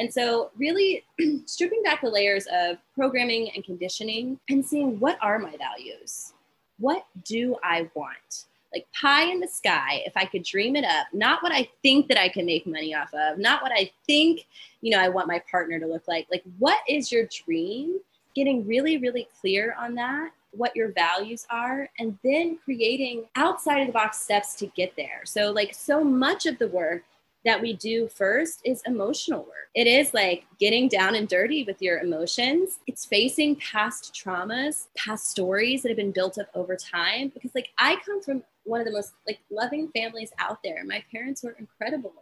And 0.00 0.12
so, 0.12 0.50
really 0.56 1.04
stripping 1.46 1.82
back 1.82 2.00
the 2.00 2.08
layers 2.08 2.46
of 2.50 2.78
programming 2.94 3.50
and 3.54 3.62
conditioning 3.62 4.40
and 4.48 4.64
seeing 4.64 4.98
what 4.98 5.18
are 5.20 5.38
my 5.38 5.54
values? 5.58 6.32
What 6.78 7.04
do 7.24 7.56
I 7.62 7.90
want? 7.94 8.46
like 8.72 8.86
pie 8.92 9.24
in 9.24 9.40
the 9.40 9.48
sky 9.48 10.02
if 10.06 10.16
i 10.16 10.24
could 10.24 10.42
dream 10.42 10.76
it 10.76 10.84
up 10.84 11.06
not 11.12 11.42
what 11.42 11.52
i 11.52 11.68
think 11.82 12.08
that 12.08 12.20
i 12.20 12.28
can 12.28 12.46
make 12.46 12.66
money 12.66 12.94
off 12.94 13.12
of 13.14 13.38
not 13.38 13.62
what 13.62 13.72
i 13.74 13.90
think 14.06 14.46
you 14.80 14.90
know 14.90 14.98
i 15.00 15.08
want 15.08 15.26
my 15.26 15.42
partner 15.50 15.78
to 15.78 15.86
look 15.86 16.06
like 16.06 16.26
like 16.30 16.44
what 16.58 16.78
is 16.88 17.10
your 17.10 17.26
dream 17.44 17.98
getting 18.34 18.66
really 18.66 18.98
really 18.98 19.26
clear 19.40 19.74
on 19.78 19.94
that 19.94 20.30
what 20.52 20.74
your 20.74 20.92
values 20.92 21.46
are 21.50 21.88
and 21.98 22.18
then 22.24 22.58
creating 22.64 23.24
outside 23.36 23.80
of 23.80 23.86
the 23.86 23.92
box 23.92 24.18
steps 24.18 24.54
to 24.54 24.66
get 24.68 24.94
there 24.96 25.22
so 25.24 25.50
like 25.50 25.74
so 25.74 26.02
much 26.02 26.46
of 26.46 26.58
the 26.58 26.68
work 26.68 27.02
that 27.44 27.60
we 27.60 27.72
do 27.72 28.08
first 28.08 28.60
is 28.64 28.82
emotional 28.86 29.40
work. 29.40 29.70
It 29.74 29.86
is 29.86 30.12
like 30.12 30.44
getting 30.58 30.88
down 30.88 31.14
and 31.14 31.28
dirty 31.28 31.64
with 31.64 31.80
your 31.80 32.00
emotions. 32.00 32.80
It's 32.86 33.04
facing 33.04 33.56
past 33.56 34.14
traumas, 34.14 34.86
past 34.96 35.30
stories 35.30 35.82
that 35.82 35.88
have 35.88 35.96
been 35.96 36.12
built 36.12 36.38
up 36.38 36.48
over 36.54 36.76
time. 36.76 37.30
Because, 37.32 37.54
like, 37.54 37.68
I 37.78 37.96
come 38.04 38.22
from 38.22 38.42
one 38.64 38.80
of 38.80 38.86
the 38.86 38.92
most 38.92 39.12
like 39.26 39.40
loving 39.50 39.88
families 39.88 40.32
out 40.38 40.58
there. 40.62 40.84
My 40.84 41.02
parents 41.10 41.42
were 41.42 41.56
incredible, 41.58 42.12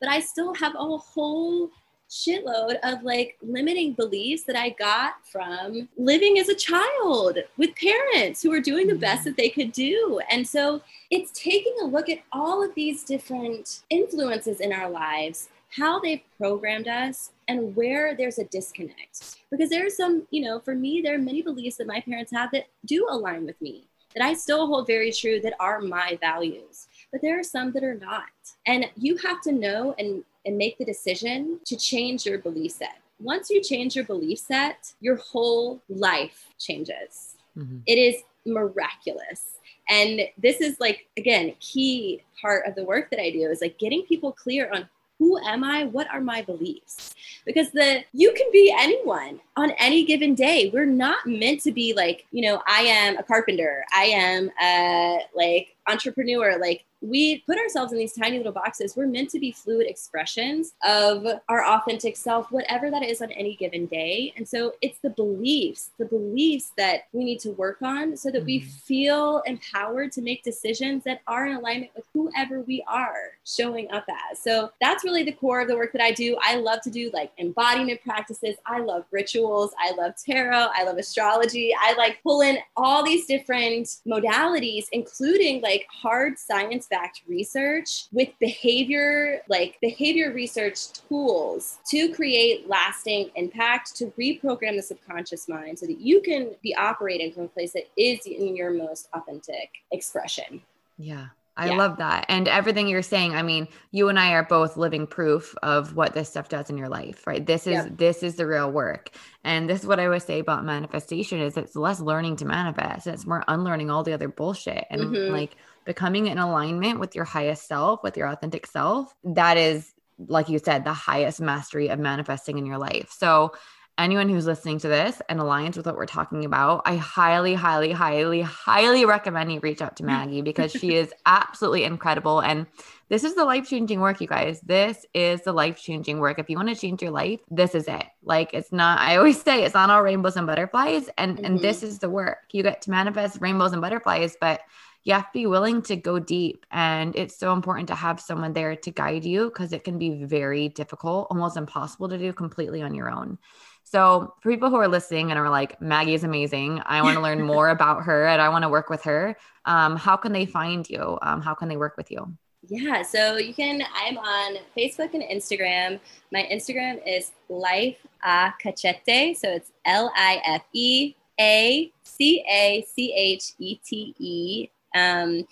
but 0.00 0.08
I 0.08 0.20
still 0.20 0.54
have 0.54 0.74
a 0.74 0.96
whole 0.96 1.70
shitload 2.08 2.78
of 2.82 3.02
like 3.02 3.36
limiting 3.42 3.92
beliefs 3.92 4.44
that 4.44 4.56
I 4.56 4.70
got 4.70 5.26
from 5.26 5.88
living 5.96 6.38
as 6.38 6.48
a 6.48 6.54
child 6.54 7.38
with 7.56 7.70
parents 7.76 8.42
who 8.42 8.50
were 8.50 8.60
doing 8.60 8.86
the 8.86 8.94
best 8.94 9.20
mm-hmm. 9.20 9.30
that 9.30 9.36
they 9.36 9.50
could 9.50 9.72
do. 9.72 10.20
And 10.30 10.46
so 10.46 10.80
it's 11.10 11.30
taking 11.32 11.74
a 11.82 11.86
look 11.86 12.08
at 12.08 12.20
all 12.32 12.62
of 12.62 12.74
these 12.74 13.04
different 13.04 13.80
influences 13.90 14.60
in 14.60 14.72
our 14.72 14.88
lives, 14.88 15.48
how 15.70 16.00
they've 16.00 16.22
programmed 16.38 16.88
us, 16.88 17.30
and 17.46 17.76
where 17.76 18.14
there's 18.14 18.38
a 18.38 18.44
disconnect. 18.44 19.36
Because 19.50 19.70
there 19.70 19.86
are 19.86 19.90
some, 19.90 20.26
you 20.30 20.42
know, 20.42 20.60
for 20.60 20.74
me, 20.74 21.00
there 21.02 21.14
are 21.14 21.18
many 21.18 21.42
beliefs 21.42 21.76
that 21.76 21.86
my 21.86 22.00
parents 22.00 22.32
have 22.32 22.50
that 22.52 22.66
do 22.86 23.06
align 23.10 23.44
with 23.44 23.60
me 23.60 23.88
that 24.14 24.24
I 24.24 24.34
still 24.34 24.66
hold 24.66 24.86
very 24.86 25.12
true 25.12 25.40
that 25.40 25.54
are 25.60 25.80
my 25.80 26.18
values. 26.20 26.88
But 27.12 27.22
there 27.22 27.38
are 27.38 27.44
some 27.44 27.72
that 27.72 27.84
are 27.84 27.94
not. 27.94 28.24
And 28.66 28.90
you 28.96 29.16
have 29.18 29.40
to 29.42 29.52
know 29.52 29.94
and, 29.98 30.24
and 30.44 30.56
make 30.56 30.78
the 30.78 30.84
decision 30.84 31.60
to 31.64 31.76
change 31.76 32.26
your 32.26 32.38
belief 32.38 32.72
set. 32.72 32.98
Once 33.20 33.50
you 33.50 33.62
change 33.62 33.96
your 33.96 34.04
belief 34.04 34.38
set, 34.38 34.92
your 35.00 35.16
whole 35.16 35.82
life 35.88 36.48
changes. 36.58 37.36
Mm-hmm. 37.56 37.78
It 37.86 37.98
is 37.98 38.22
miraculous. 38.46 39.58
And 39.88 40.20
this 40.36 40.60
is 40.60 40.78
like, 40.80 41.06
again, 41.16 41.54
key 41.60 42.22
part 42.40 42.66
of 42.66 42.74
the 42.74 42.84
work 42.84 43.10
that 43.10 43.20
I 43.20 43.30
do 43.30 43.42
is 43.50 43.60
like 43.60 43.78
getting 43.78 44.02
people 44.02 44.32
clear 44.32 44.70
on 44.72 44.88
who 45.18 45.36
am 45.38 45.64
I? 45.64 45.84
What 45.84 46.08
are 46.10 46.20
my 46.20 46.42
beliefs? 46.42 47.14
Because 47.44 47.72
the 47.72 48.04
you 48.12 48.32
can 48.34 48.46
be 48.52 48.72
anyone 48.78 49.40
on 49.56 49.72
any 49.72 50.04
given 50.04 50.34
day. 50.34 50.70
We're 50.72 50.86
not 50.86 51.26
meant 51.26 51.60
to 51.62 51.72
be 51.72 51.92
like, 51.92 52.24
you 52.30 52.42
know, 52.42 52.62
I 52.66 52.82
am 52.82 53.18
a 53.18 53.22
carpenter. 53.24 53.84
I 53.92 54.04
am 54.04 54.50
a 54.62 55.18
like 55.34 55.74
entrepreneur. 55.88 56.56
Like 56.58 56.84
we 57.00 57.38
put 57.40 57.58
ourselves 57.58 57.92
in 57.92 57.98
these 57.98 58.12
tiny 58.12 58.38
little 58.38 58.52
boxes. 58.52 58.96
We're 58.96 59.06
meant 59.06 59.30
to 59.30 59.38
be 59.38 59.52
fluid 59.52 59.86
expressions 59.86 60.72
of 60.84 61.26
our 61.48 61.64
authentic 61.64 62.16
self, 62.16 62.50
whatever 62.50 62.90
that 62.90 63.02
is 63.02 63.22
on 63.22 63.30
any 63.32 63.54
given 63.56 63.86
day. 63.86 64.32
And 64.36 64.46
so 64.46 64.74
it's 64.82 64.98
the 64.98 65.10
beliefs, 65.10 65.90
the 65.98 66.06
beliefs 66.06 66.72
that 66.76 67.02
we 67.12 67.24
need 67.24 67.40
to 67.40 67.50
work 67.52 67.82
on 67.82 68.16
so 68.16 68.30
that 68.30 68.44
we 68.44 68.60
mm-hmm. 68.60 68.68
feel 68.68 69.42
empowered 69.46 70.12
to 70.12 70.22
make 70.22 70.42
decisions 70.42 71.04
that 71.04 71.20
are 71.26 71.46
in 71.46 71.56
alignment 71.56 71.92
with 71.94 72.04
whoever 72.12 72.62
we 72.62 72.84
are 72.88 73.32
showing 73.44 73.90
up 73.92 74.04
as. 74.30 74.38
So 74.38 74.70
that's 74.80 75.04
really 75.04 75.22
the 75.22 75.32
core 75.32 75.60
of 75.60 75.68
the 75.68 75.76
work 75.76 75.92
that 75.92 76.02
I 76.02 76.12
do. 76.12 76.36
I 76.42 76.56
love 76.56 76.80
to 76.82 76.90
do 76.90 77.10
like 77.12 77.32
embodiment 77.38 78.02
practices. 78.02 78.56
I 78.66 78.80
love 78.80 79.04
rituals. 79.10 79.72
I 79.78 79.92
love 79.92 80.14
tarot. 80.16 80.68
I 80.74 80.82
love 80.84 80.98
astrology. 80.98 81.72
I 81.78 81.94
like 81.94 82.22
pull 82.22 82.40
in 82.40 82.58
all 82.76 83.04
these 83.04 83.26
different 83.26 83.86
modalities, 84.06 84.86
including 84.92 85.62
like 85.62 85.86
hard 85.90 86.38
science 86.38 86.87
backed 86.88 87.22
research 87.28 88.06
with 88.12 88.28
behavior, 88.38 89.42
like 89.48 89.78
behavior 89.80 90.32
research 90.32 90.92
tools 91.08 91.78
to 91.90 92.12
create 92.12 92.68
lasting 92.68 93.30
impact, 93.36 93.96
to 93.96 94.06
reprogram 94.18 94.76
the 94.76 94.82
subconscious 94.82 95.48
mind 95.48 95.78
so 95.78 95.86
that 95.86 96.00
you 96.00 96.20
can 96.20 96.50
be 96.62 96.74
operating 96.76 97.32
from 97.32 97.44
a 97.44 97.48
place 97.48 97.72
that 97.72 97.88
is 97.96 98.26
in 98.26 98.56
your 98.56 98.70
most 98.70 99.08
authentic 99.14 99.70
expression. 99.92 100.62
Yeah. 100.96 101.26
I 101.60 101.70
Yeah. 101.70 101.76
love 101.76 101.96
that. 101.96 102.24
And 102.28 102.46
everything 102.46 102.86
you're 102.86 103.02
saying, 103.02 103.34
I 103.34 103.42
mean, 103.42 103.66
you 103.90 104.08
and 104.08 104.16
I 104.18 104.32
are 104.34 104.44
both 104.44 104.76
living 104.76 105.08
proof 105.08 105.56
of 105.64 105.96
what 105.96 106.14
this 106.14 106.28
stuff 106.28 106.48
does 106.48 106.70
in 106.70 106.78
your 106.78 106.88
life, 106.88 107.26
right? 107.26 107.44
This 107.44 107.66
is 107.66 107.84
Yeah. 107.84 107.88
this 107.90 108.22
is 108.22 108.36
the 108.36 108.46
real 108.46 108.70
work. 108.70 109.10
And 109.42 109.68
this 109.68 109.80
is 109.80 109.86
what 109.86 109.98
I 109.98 110.04
always 110.04 110.22
say 110.22 110.38
about 110.38 110.64
manifestation 110.64 111.40
is 111.40 111.56
it's 111.56 111.74
less 111.74 111.98
learning 111.98 112.36
to 112.36 112.44
manifest. 112.44 113.08
It's 113.08 113.26
more 113.26 113.42
unlearning 113.48 113.90
all 113.90 114.04
the 114.04 114.12
other 114.12 114.28
bullshit 114.28 114.84
and 114.88 115.00
Mhm. 115.00 115.30
like 115.32 115.56
becoming 115.88 116.26
in 116.26 116.38
alignment 116.38 117.00
with 117.00 117.16
your 117.16 117.24
highest 117.24 117.66
self, 117.66 118.02
with 118.04 118.16
your 118.16 118.28
authentic 118.28 118.66
self. 118.66 119.14
That 119.24 119.56
is 119.56 119.92
like 120.26 120.48
you 120.48 120.58
said, 120.58 120.84
the 120.84 120.92
highest 120.92 121.40
mastery 121.40 121.88
of 121.88 121.98
manifesting 121.98 122.58
in 122.58 122.66
your 122.66 122.78
life. 122.78 123.08
So 123.16 123.52
anyone 123.96 124.28
who's 124.28 124.46
listening 124.46 124.78
to 124.78 124.88
this 124.88 125.20
and 125.28 125.40
aligns 125.40 125.76
with 125.76 125.86
what 125.86 125.96
we're 125.96 126.06
talking 126.06 126.44
about, 126.44 126.82
I 126.86 126.96
highly, 126.96 127.54
highly, 127.54 127.92
highly, 127.92 128.40
highly 128.42 129.04
recommend 129.04 129.52
you 129.52 129.60
reach 129.60 129.82
out 129.82 129.96
to 129.96 130.04
Maggie 130.04 130.42
because 130.50 130.72
she 130.72 130.94
is 130.94 131.12
absolutely 131.26 131.84
incredible. 131.84 132.40
And 132.40 132.66
this 133.08 133.24
is 133.24 133.34
the 133.34 133.44
life 133.44 133.68
changing 133.68 134.00
work, 134.00 134.20
you 134.20 134.26
guys. 134.26 134.60
This 134.60 135.06
is 135.14 135.42
the 135.42 135.52
life 135.52 135.80
changing 135.80 136.18
work. 136.18 136.38
If 136.38 136.50
you 136.50 136.56
want 136.56 136.68
to 136.68 136.76
change 136.76 137.00
your 137.02 137.10
life, 137.10 137.40
this 137.50 137.74
is 137.74 137.88
it. 137.88 138.04
Like 138.22 138.50
it's 138.54 138.72
not, 138.72 138.98
I 139.00 139.16
always 139.16 139.40
say 139.40 139.64
it's 139.64 139.74
not 139.74 139.90
all 139.90 140.02
rainbows 140.02 140.36
and 140.36 140.46
butterflies. 140.46 141.08
And 141.16 141.40
and 141.44 141.58
Mhm. 141.58 141.62
this 141.62 141.82
is 141.82 141.98
the 141.98 142.10
work. 142.10 142.38
You 142.52 142.62
get 142.62 142.82
to 142.82 142.90
manifest 142.90 143.40
rainbows 143.40 143.72
and 143.72 143.80
butterflies, 143.80 144.36
but 144.40 144.60
you 145.08 145.14
have 145.14 145.24
to 145.24 145.32
be 145.32 145.46
willing 145.46 145.80
to 145.80 145.96
go 145.96 146.18
deep. 146.18 146.66
And 146.70 147.16
it's 147.16 147.34
so 147.34 147.54
important 147.54 147.88
to 147.88 147.94
have 147.94 148.20
someone 148.20 148.52
there 148.52 148.76
to 148.76 148.90
guide 148.90 149.24
you 149.24 149.46
because 149.46 149.72
it 149.72 149.82
can 149.82 149.98
be 149.98 150.22
very 150.24 150.68
difficult, 150.68 151.28
almost 151.30 151.56
impossible 151.56 152.10
to 152.10 152.18
do 152.18 152.30
completely 152.34 152.82
on 152.82 152.94
your 152.94 153.10
own. 153.10 153.38
So, 153.84 154.34
for 154.42 154.50
people 154.52 154.68
who 154.68 154.76
are 154.76 154.86
listening 154.86 155.30
and 155.30 155.40
are 155.40 155.48
like, 155.48 155.80
Maggie 155.80 156.12
is 156.12 156.24
amazing, 156.24 156.82
I 156.84 157.00
want 157.00 157.14
to 157.14 157.22
learn 157.28 157.40
more 157.40 157.70
about 157.70 158.04
her 158.04 158.26
and 158.26 158.42
I 158.42 158.50
want 158.50 158.64
to 158.64 158.68
work 158.68 158.90
with 158.90 159.02
her, 159.04 159.34
um, 159.64 159.96
how 159.96 160.14
can 160.14 160.32
they 160.32 160.44
find 160.44 160.88
you? 160.90 161.18
Um, 161.22 161.40
how 161.40 161.54
can 161.54 161.68
they 161.68 161.78
work 161.78 161.96
with 161.96 162.10
you? 162.10 162.30
Yeah, 162.68 163.00
so 163.00 163.38
you 163.38 163.54
can, 163.54 163.82
I'm 163.94 164.18
on 164.18 164.58
Facebook 164.76 165.14
and 165.14 165.22
Instagram. 165.22 166.00
My 166.32 166.46
Instagram 166.52 167.00
is 167.06 167.32
Life 167.48 167.96
a 168.22 168.52
Cachete. 168.62 169.36
So 169.38 169.48
it's 169.48 169.72
L 169.86 170.12
I 170.14 170.42
F 170.44 170.64
E 170.74 171.14
A 171.40 171.90
C 172.02 172.44
A 172.46 172.86
C 172.94 173.14
H 173.16 173.52
E 173.58 173.76
T 173.76 174.14
E. 174.18 174.68
Um, 174.98 175.46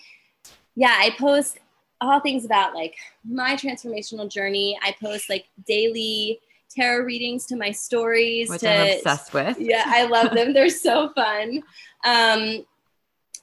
yeah, 0.74 0.94
I 0.98 1.14
post 1.18 1.58
all 2.00 2.20
things 2.20 2.44
about 2.44 2.74
like 2.74 2.94
my 3.24 3.56
transformational 3.56 4.30
journey. 4.30 4.78
I 4.82 4.94
post 5.00 5.30
like 5.30 5.46
daily 5.66 6.40
tarot 6.70 7.04
readings 7.04 7.46
to 7.46 7.56
my 7.56 7.70
stories. 7.70 8.50
Which 8.50 8.60
to, 8.60 8.70
I'm 8.70 8.96
obsessed 8.96 9.32
with. 9.32 9.58
yeah, 9.58 9.84
I 9.86 10.04
love 10.04 10.34
them. 10.34 10.52
They're 10.52 10.68
so 10.68 11.10
fun. 11.14 11.62
Um, 12.04 12.64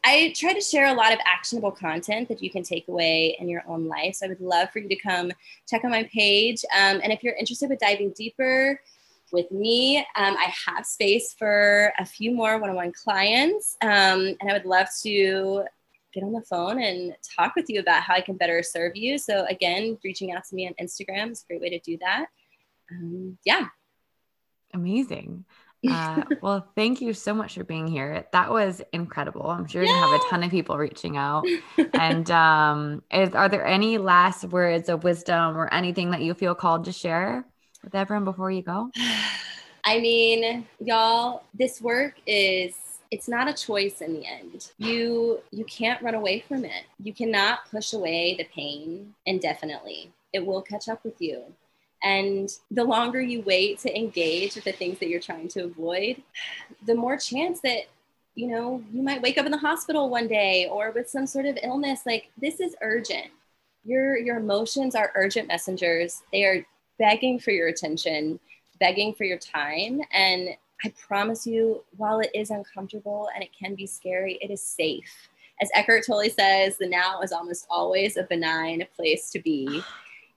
I 0.06 0.34
try 0.36 0.54
to 0.54 0.62
share 0.62 0.88
a 0.88 0.94
lot 0.94 1.14
of 1.14 1.20
actionable 1.26 1.72
content 1.72 2.28
that 2.28 2.44
you 2.44 2.50
can 2.50 2.62
take 2.62 2.88
away 2.90 3.38
in 3.40 3.48
your 3.48 3.64
own 3.68 3.88
life. 3.88 4.16
So 4.16 4.26
I 4.26 4.30
would 4.30 4.42
love 4.42 4.70
for 4.72 4.80
you 4.80 4.90
to 4.90 4.98
come 4.98 5.32
check 5.68 5.86
out 5.86 5.92
my 5.92 6.04
page. 6.14 6.64
Um, 6.76 7.00
and 7.02 7.12
if 7.12 7.24
you're 7.24 7.36
interested 7.36 7.70
with 7.70 7.80
diving 7.80 8.12
deeper 8.12 8.82
with 9.32 9.50
me, 9.50 10.00
um, 10.00 10.36
I 10.38 10.54
have 10.68 10.86
space 10.86 11.34
for 11.40 11.94
a 12.00 12.06
few 12.06 12.32
more 12.32 12.60
one-on-one 12.60 12.92
clients. 12.92 13.78
Um, 13.82 14.36
and 14.42 14.50
I 14.50 14.54
would 14.54 14.66
love 14.66 14.88
to 15.04 15.64
get 16.14 16.24
on 16.24 16.32
the 16.32 16.42
phone 16.42 16.82
and 16.82 17.16
talk 17.36 17.56
with 17.56 17.70
you 17.70 17.80
about 17.80 18.04
how 18.04 18.14
I 18.14 18.22
can 18.22 18.38
better 18.38 18.62
serve 18.64 18.96
you. 18.96 19.18
So 19.18 19.46
again, 19.50 19.98
reaching 20.04 20.32
out 20.32 20.44
to 20.46 20.56
me 20.56 20.68
on 20.68 20.74
Instagram 20.84 21.32
is 21.32 21.44
a 21.44 21.48
great 21.48 21.62
way 21.62 21.70
to 21.70 21.80
do 21.80 21.98
that. 22.02 22.28
Um, 22.92 23.38
yeah. 23.46 23.68
Amazing. 24.74 25.46
Uh, 25.86 26.24
well, 26.42 26.66
thank 26.78 27.02
you 27.02 27.12
so 27.12 27.34
much 27.34 27.56
for 27.56 27.66
being 27.66 27.88
here. 27.88 28.26
That 28.32 28.50
was 28.50 28.82
incredible. 28.94 29.48
I'm 29.48 29.68
sure 29.68 29.84
you're 29.84 29.94
have 29.94 30.14
a 30.14 30.30
ton 30.30 30.42
of 30.42 30.50
people 30.50 30.78
reaching 30.78 31.18
out. 31.18 31.46
and 31.94 32.32
um, 32.32 33.04
is 33.12 33.36
are 33.36 33.50
there 33.50 33.66
any 33.66 33.98
last 33.98 34.46
words 34.46 34.88
of 34.88 35.04
wisdom 35.04 35.58
or 35.58 35.68
anything 35.74 36.12
that 36.12 36.22
you 36.22 36.36
feel 36.36 36.56
called 36.56 36.86
to 36.86 36.94
share 36.94 37.46
with 37.84 37.96
everyone 37.96 38.24
before 38.24 38.50
you 38.50 38.62
go? 38.62 38.92
I 39.84 40.00
mean, 40.00 40.66
y'all, 40.80 41.44
this 41.54 41.82
work 41.82 42.16
is 42.26 42.74
it's 43.14 43.28
not 43.28 43.48
a 43.48 43.54
choice 43.54 44.02
in 44.02 44.12
the 44.12 44.26
end. 44.26 44.72
You 44.80 45.42
you 45.52 45.66
can't 45.66 46.02
run 46.02 46.16
away 46.16 46.40
from 46.48 46.66
it. 46.66 46.86
You 46.98 47.14
cannot 47.14 47.70
push 47.70 47.94
away 47.94 48.34
the 48.36 48.46
pain 48.46 49.14
indefinitely. 49.28 50.12
It 50.34 50.44
will 50.44 50.64
catch 50.64 50.90
up 50.90 51.04
with 51.04 51.22
you. 51.22 51.44
And 52.02 52.50
the 52.72 52.84
longer 52.84 53.22
you 53.22 53.42
wait 53.42 53.78
to 53.82 53.96
engage 53.96 54.56
with 54.56 54.64
the 54.64 54.72
things 54.72 54.98
that 54.98 55.10
you're 55.10 55.20
trying 55.20 55.48
to 55.50 55.66
avoid, 55.66 56.24
the 56.88 56.96
more 56.96 57.16
chance 57.16 57.62
that 57.62 57.84
you 58.34 58.48
know 58.48 58.84
you 58.92 59.04
might 59.04 59.22
wake 59.22 59.38
up 59.38 59.46
in 59.46 59.52
the 59.52 59.60
hospital 59.60 60.10
one 60.10 60.28
day 60.28 60.68
or 60.68 60.90
with 60.90 61.08
some 61.08 61.28
sort 61.28 61.46
of 61.46 61.60
illness 61.62 62.02
like 62.08 62.32
this 62.42 62.60
is 62.60 62.76
urgent. 62.82 63.28
Your 63.86 64.18
your 64.18 64.38
emotions 64.38 64.96
are 64.96 65.12
urgent 65.14 65.48
messengers. 65.48 66.24
They 66.32 66.46
are 66.46 66.66
begging 66.98 67.38
for 67.38 67.52
your 67.52 67.68
attention 67.68 68.40
begging 68.80 69.14
for 69.14 69.24
your 69.24 69.38
time. 69.38 70.02
And 70.12 70.50
I 70.84 70.94
promise 71.08 71.48
you, 71.48 71.84
while 71.98 72.20
it 72.20 72.32
is 72.34 72.50
uncomfortable 72.50 73.30
and 73.34 73.44
it 73.44 73.52
can 73.58 73.76
be 73.76 73.88
scary, 73.88 74.38
it 74.42 74.52
is 74.52 74.62
safe. 74.62 75.30
As 75.62 75.70
Eckhart 75.76 76.04
Tolle 76.06 76.30
says, 76.30 76.78
the 76.78 76.88
now 76.88 77.22
is 77.22 77.32
almost 77.32 77.68
always 77.70 78.18
a 78.18 78.24
benign 78.24 78.86
place 78.96 79.30
to 79.30 79.40
be. 79.40 79.82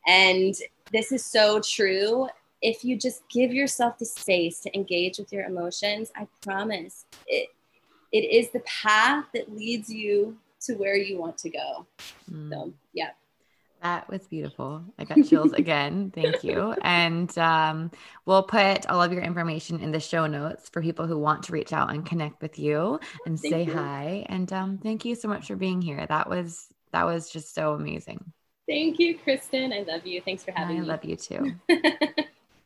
And 0.07 0.55
this 0.93 1.11
is 1.11 1.25
so 1.25 1.61
true. 1.61 2.29
If 2.63 2.85
you 2.85 2.97
just 2.99 3.23
give 3.29 3.53
yourself 3.53 3.99
the 3.99 4.05
space 4.05 4.61
to 4.61 4.75
engage 4.75 5.19
with 5.19 5.33
your 5.33 5.45
emotions, 5.45 6.13
I 6.15 6.29
promise 6.43 7.07
it, 7.27 7.49
it 8.13 8.19
is 8.19 8.51
the 8.51 8.61
path 8.61 9.25
that 9.35 9.55
leads 9.55 9.93
you 9.93 10.37
to 10.61 10.75
where 10.75 10.97
you 10.97 11.19
want 11.19 11.39
to 11.39 11.51
go. 11.51 11.87
Mm. 12.31 12.51
So, 12.51 12.73
yeah. 12.93 13.11
That 13.83 14.09
was 14.09 14.27
beautiful. 14.27 14.83
I 14.99 15.05
got 15.05 15.25
chills 15.25 15.53
again. 15.57 16.11
Thank 16.15 16.43
you. 16.43 16.75
And 16.83 17.37
um, 17.39 17.91
we'll 18.25 18.43
put 18.43 18.87
all 18.87 19.03
of 19.03 19.13
your 19.13 19.23
information 19.23 19.81
in 19.81 19.93
the 19.93 20.01
show 20.01 20.27
notes 20.27 20.69
for 20.69 20.83
people 20.83 21.07
who 21.07 21.19
want 21.19 21.45
to 21.45 21.53
reach 21.53 21.73
out 21.73 21.91
and 21.91 22.05
connect 22.05 22.43
with 22.43 22.59
you 22.59 22.99
and 23.27 23.39
Thank 23.39 23.53
say 23.53 23.65
you. 23.65 23.75
hi. 23.75 24.27
And 24.29 24.53
um, 24.53 24.79
thank 24.79 25.05
you 25.05 25.15
so 25.15 25.29
much 25.29 25.47
for 25.47 25.57
being 25.57 25.81
here. 25.83 26.07
That 26.07 26.29
was 26.29 26.69
that 26.93 27.05
was 27.05 27.31
just 27.31 27.55
so 27.55 27.75
amazing. 27.75 28.33
Thank 28.69 28.99
you, 28.99 29.19
Kristen. 29.19 29.73
I 29.73 29.83
love 29.83 30.07
you. 30.07 30.21
Thanks 30.21 30.43
for 30.43 30.51
having 30.51 30.79
I 30.79 30.81
me. 30.81 30.87
I 30.87 30.93
love 30.93 31.05
you 31.05 31.17
too. 31.17 31.55